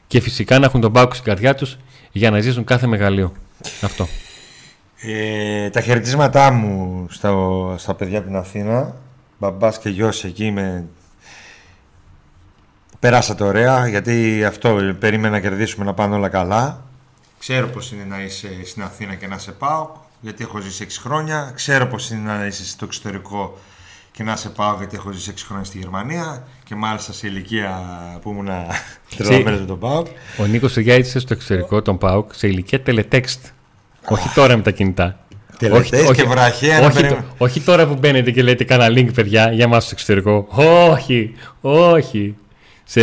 και 0.06 0.20
φυσικά 0.20 0.58
να 0.58 0.64
έχουν 0.64 0.80
τον 0.80 0.92
πάκο 0.92 1.12
στην 1.12 1.24
καρδιά 1.24 1.54
τους 1.54 1.76
για 2.12 2.30
να 2.30 2.40
ζήσουν 2.40 2.64
κάθε 2.64 2.86
μεγαλείο. 2.86 3.32
Αυτό. 3.80 4.08
Ε, 5.06 5.70
τα 5.70 5.80
χαιρετίσματά 5.80 6.50
μου 6.50 7.06
στα, 7.10 7.34
στα 7.78 7.94
παιδιά 7.94 8.18
από 8.18 8.26
την 8.26 8.36
Αθήνα. 8.36 8.96
Μπαμπάς 9.38 9.78
και 9.78 9.88
γιος 9.88 10.24
εκεί 10.24 10.50
με... 10.50 10.84
Περάσατε 13.00 13.44
ωραία, 13.44 13.88
γιατί 13.88 14.44
αυτό 14.44 14.94
περίμενα 14.98 15.34
να 15.34 15.40
κερδίσουμε 15.40 15.84
να 15.84 15.94
πάνε 15.94 16.14
όλα 16.14 16.28
καλά. 16.28 16.84
Ξέρω 17.38 17.66
πώς 17.66 17.92
είναι 17.92 18.04
να 18.04 18.22
είσαι 18.22 18.48
στην 18.64 18.82
Αθήνα 18.82 19.14
και 19.14 19.26
να 19.26 19.38
σε 19.38 19.52
πάω, 19.52 19.90
γιατί 20.20 20.42
έχω 20.42 20.60
ζήσει 20.60 20.86
6 20.88 20.92
χρόνια. 21.00 21.52
Ξέρω 21.54 21.86
πώς 21.86 22.10
είναι 22.10 22.32
να 22.32 22.46
είσαι 22.46 22.64
στο 22.66 22.84
εξωτερικό 22.84 23.58
και 24.12 24.22
να 24.22 24.36
σε 24.36 24.48
πάω, 24.48 24.76
γιατί 24.78 24.96
έχω 24.96 25.12
ζήσει 25.12 25.32
6 25.36 25.40
χρόνια 25.46 25.64
στη 25.64 25.78
Γερμανία 25.78 26.46
και 26.64 26.74
μάλιστα 26.74 27.12
σε 27.12 27.26
ηλικία 27.26 27.82
που 28.22 28.30
ήμουν 28.30 28.48
τρελαμένος 29.16 29.60
με 29.60 29.66
τον 29.66 29.78
ΠΑΟΚ. 29.78 30.06
Ο 30.38 30.44
Νίκος 30.44 30.72
Σεγιάητης 30.72 31.22
στο 31.22 31.34
εξωτερικό, 31.34 31.82
τον 31.82 31.98
ΠΑΟΚ, 31.98 32.34
σε 32.34 32.46
ηλικία 32.46 32.82
τελετέξτ. 32.82 33.44
Όχι 34.08 34.28
τώρα 34.34 34.56
με 34.56 34.62
τα 34.62 34.70
κινητά. 34.70 35.18
Όχι, 35.72 35.94
όχι, 35.94 36.12
και 36.12 36.24
βραχαία 36.24 36.86
όχι, 36.86 37.16
όχι 37.38 37.60
τώρα 37.60 37.86
που 37.86 37.94
μπαίνετε 37.94 38.30
και 38.30 38.42
λέτε 38.42 38.64
κάνα 38.64 38.86
link 38.88 39.14
παιδιά 39.14 39.52
για 39.52 39.68
μας 39.68 39.82
στο 39.84 39.90
εξωτερικό. 39.94 40.46
Όχι, 40.90 41.34
όχι. 41.60 42.34
Σε 42.84 43.02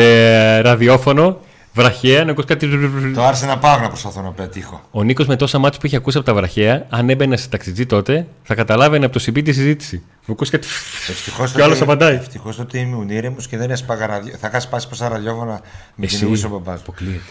ραδιόφωνο 0.61 1.39
Βραχαία, 1.73 2.23
να 2.25 2.31
ακούσει 2.31 2.47
κάτι. 2.47 2.67
Το 3.13 3.23
άρεσε 3.23 3.45
να 3.45 3.57
πάω 3.57 3.79
να 3.79 3.87
προσπαθώ 3.87 4.21
να 4.21 4.31
πετύχω. 4.31 4.81
Ο 4.91 5.03
Νίκος 5.03 5.27
με 5.27 5.35
τόσα 5.35 5.57
μάτια 5.57 5.79
που 5.79 5.85
έχει 5.85 5.95
ακούσει 5.95 6.17
από 6.17 6.25
τα 6.25 6.33
βραχαία, 6.33 6.85
αν 6.89 7.09
έμπαινε 7.09 7.37
σε 7.37 7.47
ταξιτζή 7.49 7.85
τότε, 7.85 8.27
θα 8.43 8.55
καταλάβαινε 8.55 9.05
από 9.05 9.19
το 9.19 9.23
CB 9.27 9.43
τη 9.43 9.53
συζήτηση. 9.53 10.03
Θα 10.21 10.31
ακούσει 10.31 10.51
κάτι. 10.51 10.67
Ευτυχώς 11.09 11.51
Και 11.51 11.61
άλλος 11.63 11.79
τότε- 11.79 11.91
απαντάει. 11.93 12.15
Ευτυχώς 12.15 12.55
τότε 12.55 12.79
ήμουν 12.79 13.09
ήρεμο 13.09 13.35
και 13.49 13.57
δεν 13.57 13.71
έσπαγα 13.71 14.05
ραδιο... 14.07 14.33
Θα 14.39 14.47
είχα 14.47 14.59
σπάσει 14.59 14.87
πόσα 14.87 15.07
ραδιόφωνα 15.09 15.61
με 15.95 16.05
Εσύ. 16.05 16.15
κυνηγούσε 16.17 16.45
ο 16.45 16.49
μπαμπάς 16.49 16.75
μου. 16.75 16.81
Αποκλείεται. 16.87 17.21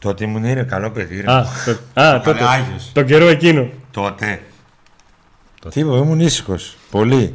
Τότε 0.00 0.24
ήμουν 0.24 0.44
ήρεμο, 0.44 0.66
καλό 0.68 0.90
παιδί. 0.90 1.14
ήρεμο. 1.16 1.32
Α, 1.32 1.46
το- 1.64 2.00
α, 2.02 2.20
τότε. 2.20 2.44
Άγιος. 2.44 2.90
Τον 2.92 3.04
καιρό 3.04 3.28
εκείνο. 3.28 3.68
Τότε. 3.90 4.40
Τίποτα, 5.70 5.98
ήμουν 5.98 6.20
ήσυχος. 6.20 6.76
Πολύ. 6.90 7.34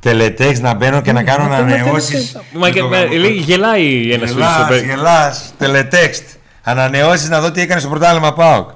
Τελετέξ 0.00 0.60
να 0.60 0.74
μπαίνω 0.74 1.00
και 1.00 1.12
να 1.12 1.22
κάνω 1.22 1.44
ανανεώσεις. 1.54 2.36
Μα 2.52 2.70
και- 2.70 2.82
με- 2.82 3.06
λέει, 3.06 3.30
γελάει 3.32 4.12
ένας 4.12 4.30
φίλος. 4.30 4.46
Γελάς, 4.56 4.80
γελάς, 4.82 5.52
τελετέξτ. 5.58 6.22
Ανανεώσεις 6.62 7.28
να 7.28 7.40
δω 7.40 7.50
τι 7.50 7.60
έκανε 7.60 7.80
στο 7.80 7.88
πρωτάθλημα 7.88 8.32
ΠΑΟΚ. 8.32 8.70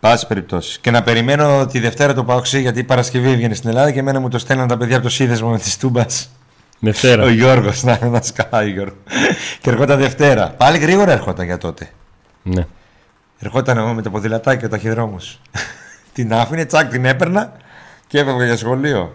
Πάση 0.00 0.26
περιπτώσει. 0.26 0.78
Και 0.80 0.90
να 0.90 1.02
περιμένω 1.02 1.66
τη 1.66 1.78
Δευτέρα 1.78 2.14
το 2.14 2.24
ΠΑΟΚ 2.24 2.46
γιατί 2.46 2.78
η 2.78 2.84
Παρασκευή 2.84 3.30
έβγαινε 3.30 3.54
στην 3.54 3.68
Ελλάδα 3.68 3.90
και 3.90 3.98
εμένα 3.98 4.20
μου 4.20 4.28
το 4.28 4.38
στέλναν 4.38 4.68
τα 4.68 4.76
παιδιά 4.76 4.94
από 4.96 5.04
το 5.04 5.10
σύνδεσμο 5.10 5.48
με 5.50 5.58
τη 5.58 5.76
Τούμπας. 5.78 6.28
Δευτέρα. 6.78 7.22
Ο 7.22 7.28
Γιώργος, 7.28 7.82
να 7.82 7.98
να 8.02 8.20
σκάει 8.22 8.70
Γιώργο. 8.70 8.96
και 9.60 9.70
ερχόταν 9.70 9.98
Δευτέρα. 9.98 10.54
Πάλι 10.56 10.78
γρήγορα 10.78 11.12
ερχόταν 11.12 11.44
για 11.46 11.58
τότε. 11.58 11.88
Ναι. 12.42 12.66
Ερχόταν 13.38 13.78
εγώ 13.78 13.94
με 13.94 14.02
το 14.02 14.10
ποδηλατάκι 14.10 14.58
και 14.58 14.66
ο 14.66 14.68
ταχυδρόμο. 14.68 15.16
την 16.14 16.34
άφηνε, 16.34 16.64
τσακ, 16.64 16.90
την 16.90 17.04
έπαιρνα 17.04 17.52
και 18.06 18.18
έφευγα 18.18 18.44
για 18.44 18.56
σχολείο. 18.56 19.12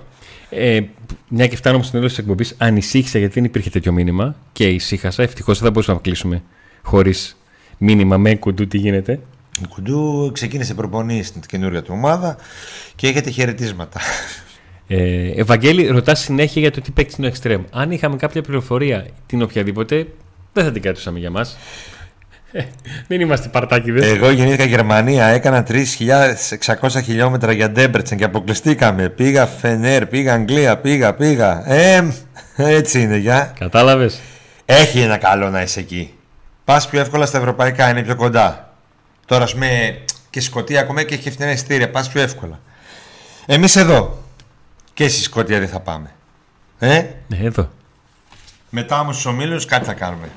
Ε, 0.49 0.80
μια 1.28 1.47
και 1.47 1.55
φτάνουμε 1.55 1.84
στο 1.84 1.91
τέλος 1.91 2.09
της 2.09 2.19
εκπομπής, 2.19 2.55
ανησύχησα 2.57 3.19
γιατί 3.19 3.34
δεν 3.34 3.43
υπήρχε 3.43 3.69
τέτοιο 3.69 3.91
μήνυμα 3.91 4.36
και 4.51 4.67
ησύχασα. 4.67 5.23
Ευτυχώς 5.23 5.57
δεν 5.57 5.65
θα 5.65 5.71
μπορούσαμε 5.71 5.97
να 5.97 6.03
κλείσουμε 6.03 6.43
χωρίς 6.82 7.38
μήνυμα 7.78 8.17
με 8.17 8.36
κουντού 8.36 8.67
τι 8.67 8.78
γίνεται. 8.78 9.19
Ο 9.65 9.67
Κουντού 9.67 10.32
ξεκίνησε 10.34 10.73
προπονή 10.73 11.23
στην 11.23 11.41
καινούργια 11.41 11.82
του 11.82 11.91
ομάδα 11.93 12.38
και 12.95 13.07
έχετε 13.07 13.30
χαιρετίσματα. 13.30 13.99
Ε, 14.88 15.32
Ευαγγέλη, 15.36 15.88
ρωτάς 15.88 16.19
συνέχεια 16.19 16.61
για 16.61 16.71
το 16.71 16.82
τι 16.82 16.91
παίξει 16.91 17.15
είναι 17.19 17.28
ο 17.28 17.32
Extreme. 17.34 17.63
Αν 17.71 17.91
είχαμε 17.91 18.15
κάποια 18.15 18.41
πληροφορία 18.41 19.07
την 19.25 19.41
οποιαδήποτε, 19.41 20.07
δεν 20.53 20.63
θα 20.63 20.71
την 20.71 20.82
κρατούσαμε 20.82 21.19
για 21.19 21.32
μας. 21.32 21.57
δεν 23.08 23.22
είμαστε 23.22 23.47
παρτάκιδες. 23.47 24.05
Εγώ 24.05 24.30
γεννήθηκα 24.32 24.64
Γερμανία, 24.64 25.26
έκανα 25.26 25.66
3.600 25.68 26.89
χιλιόμετρα 27.03 27.51
για 27.51 27.70
Ντέμπερτσεν 27.70 28.18
και 28.18 28.24
αποκλειστήκαμε. 28.24 29.10
Πήγα 29.10 29.45
Φενέρ, 29.45 30.05
πήγα 30.05 30.34
Αγγλία, 30.34 30.78
πήγα, 30.78 31.14
πήγα. 31.14 31.72
Ε, 31.72 32.08
έτσι 32.55 33.01
είναι, 33.01 33.18
για. 33.18 33.53
Κατάλαβες. 33.60 34.20
Έχει 34.66 34.99
ένα 34.99 35.18
καλό 35.18 35.49
να 35.49 35.62
είσαι 35.62 35.80
εκεί. 35.80 36.14
Πας 36.66 36.88
πιο 36.88 36.99
εύκολα 36.99 37.26
στα 37.26 37.38
ευρωπαϊκά, 37.38 37.89
είναι 37.89 38.03
πιο 38.03 38.16
κοντά. 38.16 38.74
Τώρα, 39.26 39.43
ας 39.43 39.53
πούμε, 39.53 40.01
και 40.30 40.41
Σκοτία 40.41 40.80
ακόμα 40.80 41.03
και 41.03 41.14
έχει 41.14 41.32
φθηνά 41.32 41.51
εισιτήρια, 41.51 41.89
πας 41.89 42.10
πιο 42.10 42.22
εύκολα. 42.22 42.60
Εμείς 43.45 43.76
εδώ. 43.76 44.24
Και 44.93 45.08
στη 45.08 45.22
Σκοτία 45.22 45.60
δεν 45.60 45.68
θα 45.68 45.80
πάμε. 45.80 46.12
Ε, 46.80 47.03
Ναι, 47.28 47.38
εδώ. 47.43 47.70
μετά 48.70 48.99
όμως 48.99 49.20
στου 49.20 49.30
ομίλους 49.34 49.66
κάτι 49.66 49.86
θα 49.86 49.93
κάνουμε. 49.93 50.30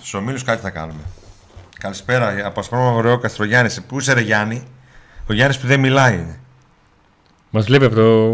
Στου 0.00 0.18
ομίλου 0.22 0.38
κάτι 0.44 0.60
θα 0.60 0.70
κάνουμε. 0.70 1.00
Καλησπέρα 1.78 2.46
από 2.46 2.60
Ασπρόμα 2.60 2.90
Ωραίο 2.90 3.18
Καστρογιάννης. 3.18 3.82
Πού 3.82 3.98
είσαι, 3.98 4.12
ρε 4.12 4.20
Γιάννη; 4.20 4.62
Ο 5.30 5.32
Γιάννης 5.32 5.58
που 5.58 5.66
δεν 5.66 5.80
μιλάει 5.80 6.14
είναι. 6.14 6.40
Μας 7.50 7.64
βλέπει 7.64 7.84
από 7.84 7.94
το. 7.94 8.30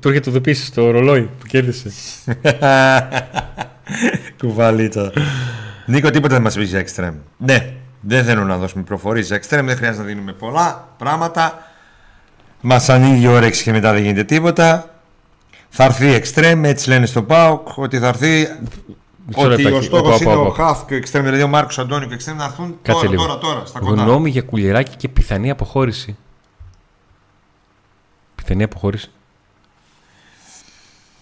Του 0.00 0.08
έρχεται 0.08 0.30
το 0.30 0.36
επίση 0.36 0.64
στο 0.64 0.90
ρολόι 0.90 1.30
που 1.38 1.46
κέρδισε. 1.46 1.90
Κουβαλίτσα. 4.38 5.12
Νίκο, 5.86 6.10
τίποτα 6.10 6.34
δεν 6.34 6.42
μας 6.42 6.54
πει 6.54 6.64
για 6.64 6.84
Extreme. 6.86 7.14
Ναι, 7.36 7.72
δεν 8.00 8.24
θέλω 8.24 8.44
να 8.44 8.56
δώσουμε 8.56 8.82
προφορίες 8.82 9.26
για 9.26 9.36
Extreme. 9.36 9.64
Δεν 9.64 9.76
χρειάζεται 9.76 10.02
να 10.02 10.08
δίνουμε 10.08 10.32
πολλά 10.32 10.88
πράγματα. 10.98 11.72
Μας 12.60 12.88
ανοίγει 12.88 13.24
η 13.24 13.26
όρεξη 13.26 13.62
και 13.62 13.72
μετά 13.72 13.92
δεν 13.92 14.02
γίνεται 14.02 14.24
τίποτα. 14.24 14.94
Θα 15.68 15.84
έρθει 15.84 16.22
Extreme, 16.22 16.60
έτσι 16.62 16.88
λένε 16.88 17.06
στο 17.06 17.22
ΠΑΟΚ, 17.22 17.68
ότι 17.76 17.98
θα 17.98 18.08
έρθει. 18.08 18.48
Μισό 19.26 19.40
Ότι 19.40 19.48
λεπτάκι. 19.48 19.74
ο 19.76 19.82
στόχος 19.82 20.06
Οπα, 20.06 20.14
οπα, 20.14 20.32
είναι 20.32 20.40
ο 20.42 20.46
οπα. 20.46 20.54
Χαφ 20.64 20.84
και 20.86 20.94
ο 20.94 20.98
Extreme, 20.98 21.22
δηλαδή 21.22 21.42
ο 21.42 21.48
Μάρκος 21.48 21.78
Αντώνιο 21.78 22.08
και 22.08 22.14
ο 22.14 22.16
Extreme 22.20 22.36
να 22.36 22.44
έρθουν 22.44 22.78
Κάτσε 22.82 23.00
τώρα, 23.00 23.08
λίγο. 23.10 23.22
τώρα, 23.26 23.38
τώρα, 23.38 23.64
στα 23.64 23.78
κοντά. 23.80 24.02
Γνώμη 24.02 24.30
για 24.30 24.42
κουλεράκι 24.42 24.96
και 24.96 25.08
πιθανή 25.08 25.50
αποχώρηση. 25.50 26.16
Πιθανή 28.34 28.62
αποχώρηση. 28.62 29.10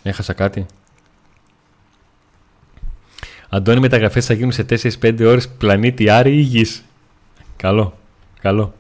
Έχασα 0.03 0.33
κάτι. 0.33 0.67
Αντώνη, 3.49 3.81
μεταγραφές 3.81 4.27
θα 4.27 4.35
γίνουν 4.35 4.53
σε 4.53 4.63
4-5 4.69 5.25
ώρες 5.27 5.49
πλανήτη 5.49 6.09
Άρη 6.09 6.37
ή 6.37 6.41
Γης. 6.41 6.85
Καλό. 7.57 7.99
Καλό. 8.41 8.75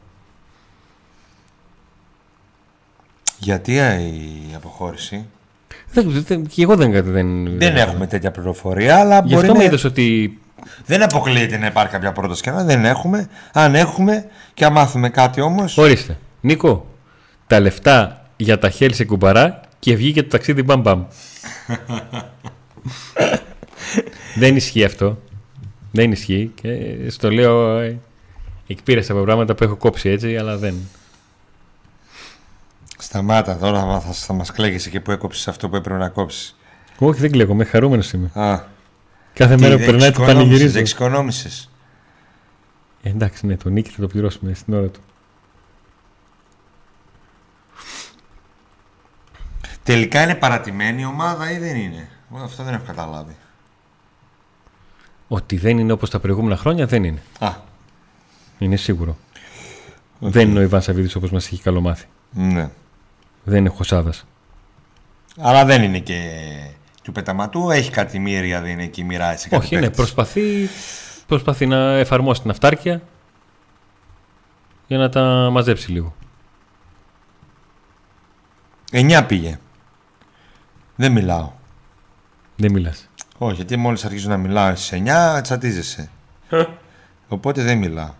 Γιατί 3.38 3.78
ε, 3.78 4.00
η 4.02 4.52
αποχώρηση; 4.56 5.26
Δεν, 5.92 6.24
δεν, 6.26 6.46
και 6.46 6.62
εγώ 6.62 6.76
δεν, 6.76 6.92
δεν, 7.04 7.58
Δεν 7.58 7.76
έχουμε 7.76 8.06
τέτοια 8.06 8.30
πληροφορία, 8.30 8.98
αλλά 8.98 9.22
Γι' 9.24 9.34
μπορεί 9.34 9.46
αυτό 9.46 9.52
με 9.52 9.58
να... 9.58 9.64
είδες 9.64 9.84
ότι 9.84 10.38
δεν 10.86 11.02
αποκλείεται 11.02 11.56
να 11.58 11.66
υπάρχει 11.66 11.92
κάποια 11.92 12.12
πρόταση. 12.12 12.42
και 12.42 12.50
να 12.50 12.64
Δεν 12.64 12.84
έχουμε. 12.84 13.28
Αν 13.52 13.74
έχουμε 13.74 14.26
και 14.54 14.64
αν 14.64 14.72
μάθουμε 14.72 15.08
κάτι 15.08 15.40
όμω. 15.40 15.64
Ορίστε. 15.76 16.18
Νίκο, 16.40 16.86
τα 17.46 17.60
λεφτά 17.60 18.26
για 18.36 18.58
τα 18.58 18.70
χέρια 18.70 18.96
σε 18.96 19.04
κουμπαρά 19.04 19.60
και 19.78 19.96
βγήκε 19.96 20.22
το 20.22 20.28
ταξίδι 20.28 20.62
μπαμ 20.62 20.80
μπαμ. 20.80 21.04
Δεν 24.34 24.56
ισχύει 24.56 24.84
αυτό. 24.84 25.18
Δεν 25.90 26.12
ισχύει. 26.12 26.52
Και 26.60 26.70
στο 27.08 27.30
λέω 27.30 27.78
ε, 27.78 27.98
εκπήρεσα 28.66 29.12
από 29.12 29.22
πράγματα 29.22 29.54
που 29.54 29.64
έχω 29.64 29.76
κόψει 29.76 30.08
έτσι, 30.08 30.36
αλλά 30.36 30.56
δεν. 30.56 30.74
Σταμάτα 33.02 33.56
τώρα, 33.56 34.00
θα, 34.00 34.12
θα 34.12 34.32
μας 34.32 34.50
κλαίγεσαι 34.52 34.90
και 34.90 35.00
που 35.00 35.10
έκοψες 35.10 35.48
αυτό 35.48 35.68
που 35.68 35.76
έπρεπε 35.76 35.98
να 35.98 36.08
κόψεις. 36.08 36.56
Όχι, 36.98 37.20
δεν 37.20 37.30
κλαίγομαι. 37.30 37.64
Χαρούμενος 37.64 38.12
είμαι. 38.12 38.30
Α, 38.34 38.62
Κάθε 39.32 39.58
μέρα 39.58 39.76
που 39.78 39.84
περνάει 39.84 40.10
το 40.10 40.22
πανηγυρίζω. 40.22 40.70
Δεν 40.72 40.80
εξοικονόμησες. 40.80 41.70
Ε, 43.02 43.08
εντάξει, 43.08 43.46
ναι, 43.46 43.56
το 43.56 43.68
νίκη 43.68 43.90
θα 43.90 44.00
το 44.00 44.06
πληρώσουμε 44.06 44.54
στην 44.54 44.74
ώρα 44.74 44.86
του. 44.86 45.00
Τελικά 49.82 50.22
είναι 50.22 50.34
παρατημένη 50.34 51.00
η 51.02 51.04
ομάδα 51.04 51.50
ή 51.52 51.58
δεν 51.58 51.76
είναι; 51.76 52.08
Εγώ 52.34 52.44
αυτό 52.44 52.62
δεν 52.62 52.74
έχω 52.74 52.84
καταλάβει. 52.86 53.36
Ότι 55.28 55.56
δεν 55.56 55.78
είναι 55.78 55.92
όπως 55.92 56.10
τα 56.10 56.18
προηγούμενα 56.20 56.56
χρόνια, 56.56 56.86
δεν 56.86 57.04
είναι. 57.04 57.22
Α, 57.38 57.52
Είναι 58.58 58.76
σίγουρο. 58.76 59.16
Δεν 60.18 60.48
είναι 60.48 60.58
ο 60.58 60.62
Ιβάν 60.62 60.82
Σαββίδης 60.82 61.14
όπως 61.14 61.30
μας 61.30 61.46
έχει 61.46 61.62
καλομάθει. 61.62 62.06
ναι. 62.30 62.70
Δεν 63.44 63.58
είναι 63.58 63.68
Χωσάδας. 63.68 64.24
Αλλά 65.38 65.64
δεν 65.64 65.82
είναι 65.82 65.98
και 65.98 66.20
του 67.02 67.12
πεταματού. 67.12 67.70
Έχει 67.70 67.90
κάτι 67.90 68.18
μύρια, 68.18 68.60
δεν 68.60 68.70
είναι 68.70 68.82
εκεί, 68.82 69.04
μοιράζει 69.04 69.48
κάτι. 69.48 69.64
Όχι, 69.64 69.74
ναι, 69.74 69.80
παίκτης. 69.80 69.96
προσπαθεί, 69.96 70.68
προσπαθεί 71.26 71.66
να 71.66 71.92
εφαρμόσει 71.92 72.40
την 72.40 72.50
αυτάρκεια 72.50 73.02
για 74.86 74.98
να 74.98 75.08
τα 75.08 75.48
μαζέψει 75.52 75.90
λίγο. 75.92 76.14
9 78.90 79.24
πήγε. 79.26 79.58
Δεν 80.96 81.12
μιλάω. 81.12 81.52
Δεν 82.56 82.72
μιλάς. 82.72 83.08
Όχι, 83.38 83.54
γιατί 83.54 83.76
μόλις 83.76 84.04
αρχίζω 84.04 84.28
να 84.28 84.36
μιλάω 84.36 84.76
στι 84.76 85.02
9, 85.06 85.40
τσατίζεσαι. 85.42 86.10
Οπότε 87.28 87.62
δεν 87.62 87.78
μιλάω. 87.78 88.14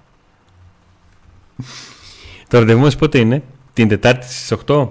Το 2.49 2.59
ραντεβού 2.59 2.81
μας 2.81 2.97
πότε 2.97 3.19
είναι, 3.19 3.43
την 3.73 3.89
Τετάρτη 3.89 4.27
στις 4.27 4.53
8. 4.67 4.89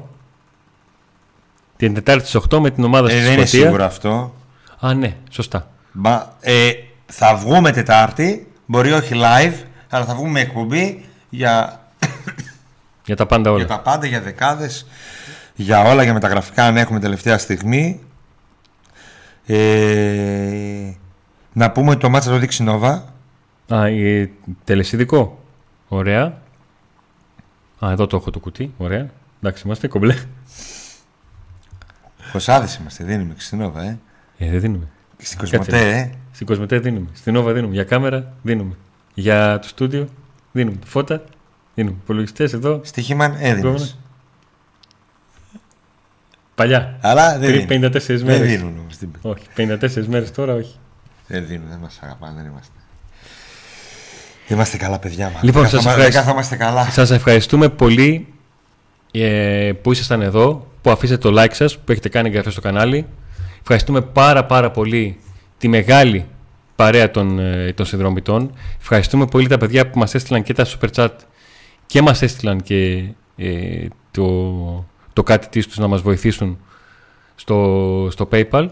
Την 1.82 1.94
Τετάρτη 1.94 2.28
στις 2.28 2.42
8 2.54 2.60
με 2.60 2.70
την 2.72 2.84
ομάδα 2.84 3.08
Ε, 3.08 3.12
στη 3.12 3.22
δεν 3.22 3.32
είναι 3.34 3.46
Σκωτία. 3.46 3.64
σίγουρο 3.66 3.84
αυτό. 3.86 4.34
Α, 4.80 4.94
ναι, 4.94 5.16
σωστά. 5.30 5.70
Μα, 5.92 6.36
ε, 6.40 6.72
θα 7.06 7.36
βγούμε 7.36 7.72
Τετάρτη, 7.72 8.48
μπορεί 8.66 8.92
όχι 8.92 9.14
live, 9.14 9.54
αλλά 9.90 10.06
θα 10.06 10.16
βγούμε 10.16 10.40
εκπομπή 10.40 11.06
για, 11.30 11.82
Για 13.06 13.16
τα 13.16 13.26
πάντα 13.26 13.50
όλα. 13.50 13.60
για 13.60 13.68
τα 13.68 13.80
πάντα, 13.80 14.06
για 14.08 14.22
δεκάδες, 14.22 14.88
για 15.56 15.82
όλα, 15.82 16.04
για 16.04 16.14
μεταγραφικά 16.14 16.66
αν 16.66 16.78
έχουμε 16.78 17.00
τελευταία 17.00 17.38
στιγμή. 17.38 18.00
Ε, 19.46 20.92
να 21.54 21.72
πούμε 21.72 21.90
ότι 21.90 22.00
το 22.00 22.10
μάτσα 22.10 22.30
το 22.30 22.38
δείξει 22.38 22.64
Νόβα. 22.64 23.14
Α, 23.68 23.86
ε, 23.88 24.30
τελεσίδικο. 24.64 25.40
Ωραία. 25.88 26.38
Α, 27.86 27.92
εδώ 27.92 28.08
το 28.08 28.18
έχω 28.18 28.32
το 28.32 28.40
κουτί. 28.40 28.74
Ωραία. 28.78 29.10
Εντάξει, 29.42 29.64
είμαστε 29.66 29.88
κομπλέ. 29.88 30.16
Κοσάδες 32.32 32.76
είμαστε, 32.76 33.04
δεν 33.04 33.20
είμαι 33.20 33.34
και 33.34 33.42
στην 33.42 33.58
Νόβα, 33.58 33.84
ε. 33.84 33.98
Ε, 34.38 34.50
δεν 34.50 34.60
δίνουμε. 34.60 34.88
Και 35.18 35.26
στην 35.26 35.38
Κοσμοτέ, 35.40 35.90
ε. 35.98 36.10
Στην 36.32 36.46
Κοσμετέ 36.48 36.80
δίνουμε. 36.80 37.08
Στην 37.14 37.36
Όβα 37.36 37.54
δίνουμε. 37.54 37.74
Για 37.74 37.84
κάμερα 37.84 38.34
δίνουμε. 38.42 38.76
Για 39.14 39.60
το 39.60 39.68
στούντιο 39.68 40.08
δίνουμε. 40.52 40.78
Φώτα 40.86 41.24
δίνουμε. 41.76 41.96
Υπολογιστές 42.04 42.54
εδώ. 42.54 42.82
Στοίχημαν 42.84 43.32
έδινες. 43.40 43.58
Επόμενα. 43.60 43.88
Παλιά. 46.56 46.98
Αλλά 47.02 47.38
δεν 47.38 47.40
Πριν 47.40 47.68
δίνουν. 47.68 47.92
54 47.92 48.18
Δεν 48.18 48.26
μέρες. 48.26 48.48
δίνουν 48.48 48.78
όμως. 48.80 48.98
την- 48.98 49.10
Όχι, 49.22 49.44
54 49.56 50.06
μέρες 50.08 50.32
τώρα 50.32 50.54
όχι. 50.54 50.76
Δεν 51.28 51.48
δίνουν, 51.48 51.68
δεν 51.70 51.78
μας 51.80 52.00
αγαπάνε, 52.04 52.34
δεν 52.42 52.46
είμαστε. 52.52 52.72
Είμαστε 54.48 54.78
καλά 54.78 55.00
παιδιά 55.00 55.30
μας. 55.30 55.44
Λοιπόν, 55.44 55.62
δεν 55.62 55.70
σας 55.72 55.80
καθόμα- 55.84 55.96
ευχαριστώ. 56.06 56.20
δεν 56.20 56.28
καθόμαστε 56.28 56.56
καλά. 56.56 56.90
Σας 56.92 57.12
ευχαριστούμε 57.12 57.70
πολύ 57.70 58.34
ε, 59.12 59.72
που 59.82 59.92
ήσασταν 59.92 60.22
εδώ, 60.22 60.68
που 60.82 60.92
αφήσατε 60.92 61.30
το 61.30 61.42
like 61.42 61.54
σας, 61.54 61.78
που 61.78 61.92
έχετε 61.92 62.10
κάνει 62.10 62.28
εγγραφή 62.28 62.52
στο 62.52 62.62
κανάλι. 62.62 63.06
Ευχαριστούμε 63.62 64.02
πάρα 64.02 64.46
πάρα 64.46 64.72
πολύ 64.72 65.20
τη 65.58 65.68
μεγάλη 65.68 66.26
παρέα 66.76 67.12
των, 67.12 67.40
ε, 67.40 67.74
των 67.74 67.86
συνδρομητών. 67.86 68.54
Ευχαριστούμε 68.80 69.26
πολύ 69.26 69.48
τα 69.48 69.58
παιδιά 69.58 69.90
που 69.90 70.00
μας 70.00 70.14
έστειλαν 70.16 70.44
και 70.44 70.54
τα 70.54 70.66
super 70.66 70.88
chat 70.96 71.10
και 71.86 72.02
μας 72.02 72.22
έστειλαν 72.22 72.62
και 72.62 73.04
ε, 73.36 73.88
το, 74.12 74.86
το 75.14 75.24
κάτι 75.24 75.48
της 75.48 75.68
τους 75.68 75.78
να 75.78 75.88
μας 75.88 76.02
βοηθήσουν 76.02 76.58
στο, 77.36 78.08
στο 78.12 78.28
PayPal. 78.32 78.68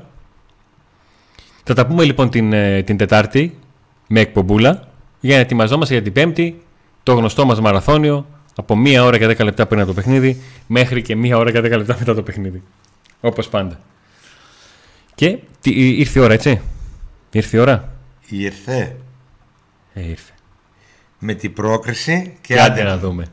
Θα 1.64 1.74
τα 1.74 1.86
πούμε 1.86 2.04
λοιπόν 2.04 2.30
την, 2.30 2.54
ε, 2.54 2.84
την 2.84 2.98
Τετάρτη 2.98 3.60
με 4.08 4.20
εκπομπούλα 4.20 4.88
για 5.20 5.36
να 5.36 5.42
ετοιμαζόμαστε 5.42 5.94
για 5.94 6.04
την 6.04 6.14
Πέμπτη 6.14 6.62
το 7.04 7.14
γνωστό 7.14 7.46
μας 7.46 7.60
μαραθώνιο 7.60 8.26
από 8.60 8.76
μία 8.78 9.04
ώρα 9.04 9.18
και 9.18 9.26
10 9.28 9.44
λεπτά 9.44 9.66
πριν 9.66 9.80
από 9.80 9.90
το 9.90 9.96
παιχνίδι 9.96 10.42
μέχρι 10.68 11.02
και 11.02 11.16
μία 11.16 11.38
ώρα 11.38 11.52
και 11.52 11.60
10 11.60 11.62
λεπτά 11.62 11.96
μετά 12.00 12.16
το 12.16 12.24
παιχνίδι. 12.24 12.64
Όπως 13.22 13.50
πάντα. 13.50 13.80
Και 15.16 15.38
τι, 15.62 15.70
ή- 15.70 16.00
ήρθε 16.00 16.20
η 16.20 16.22
ώρα, 16.24 16.34
έτσι; 16.34 16.62
Ήρθε 17.32 17.58
η 17.58 17.60
ώρα; 17.60 17.94
Ήρθε 18.30 18.96
Ε, 19.94 20.02
ήρθε. 20.10 20.32
με 21.20 21.34
την 21.34 21.54
πρόκριση 21.54 22.38
και, 22.42 22.54
Και 22.54 22.62
άντε 22.62 22.84
να 22.84 22.98
δούμε. 22.98 23.26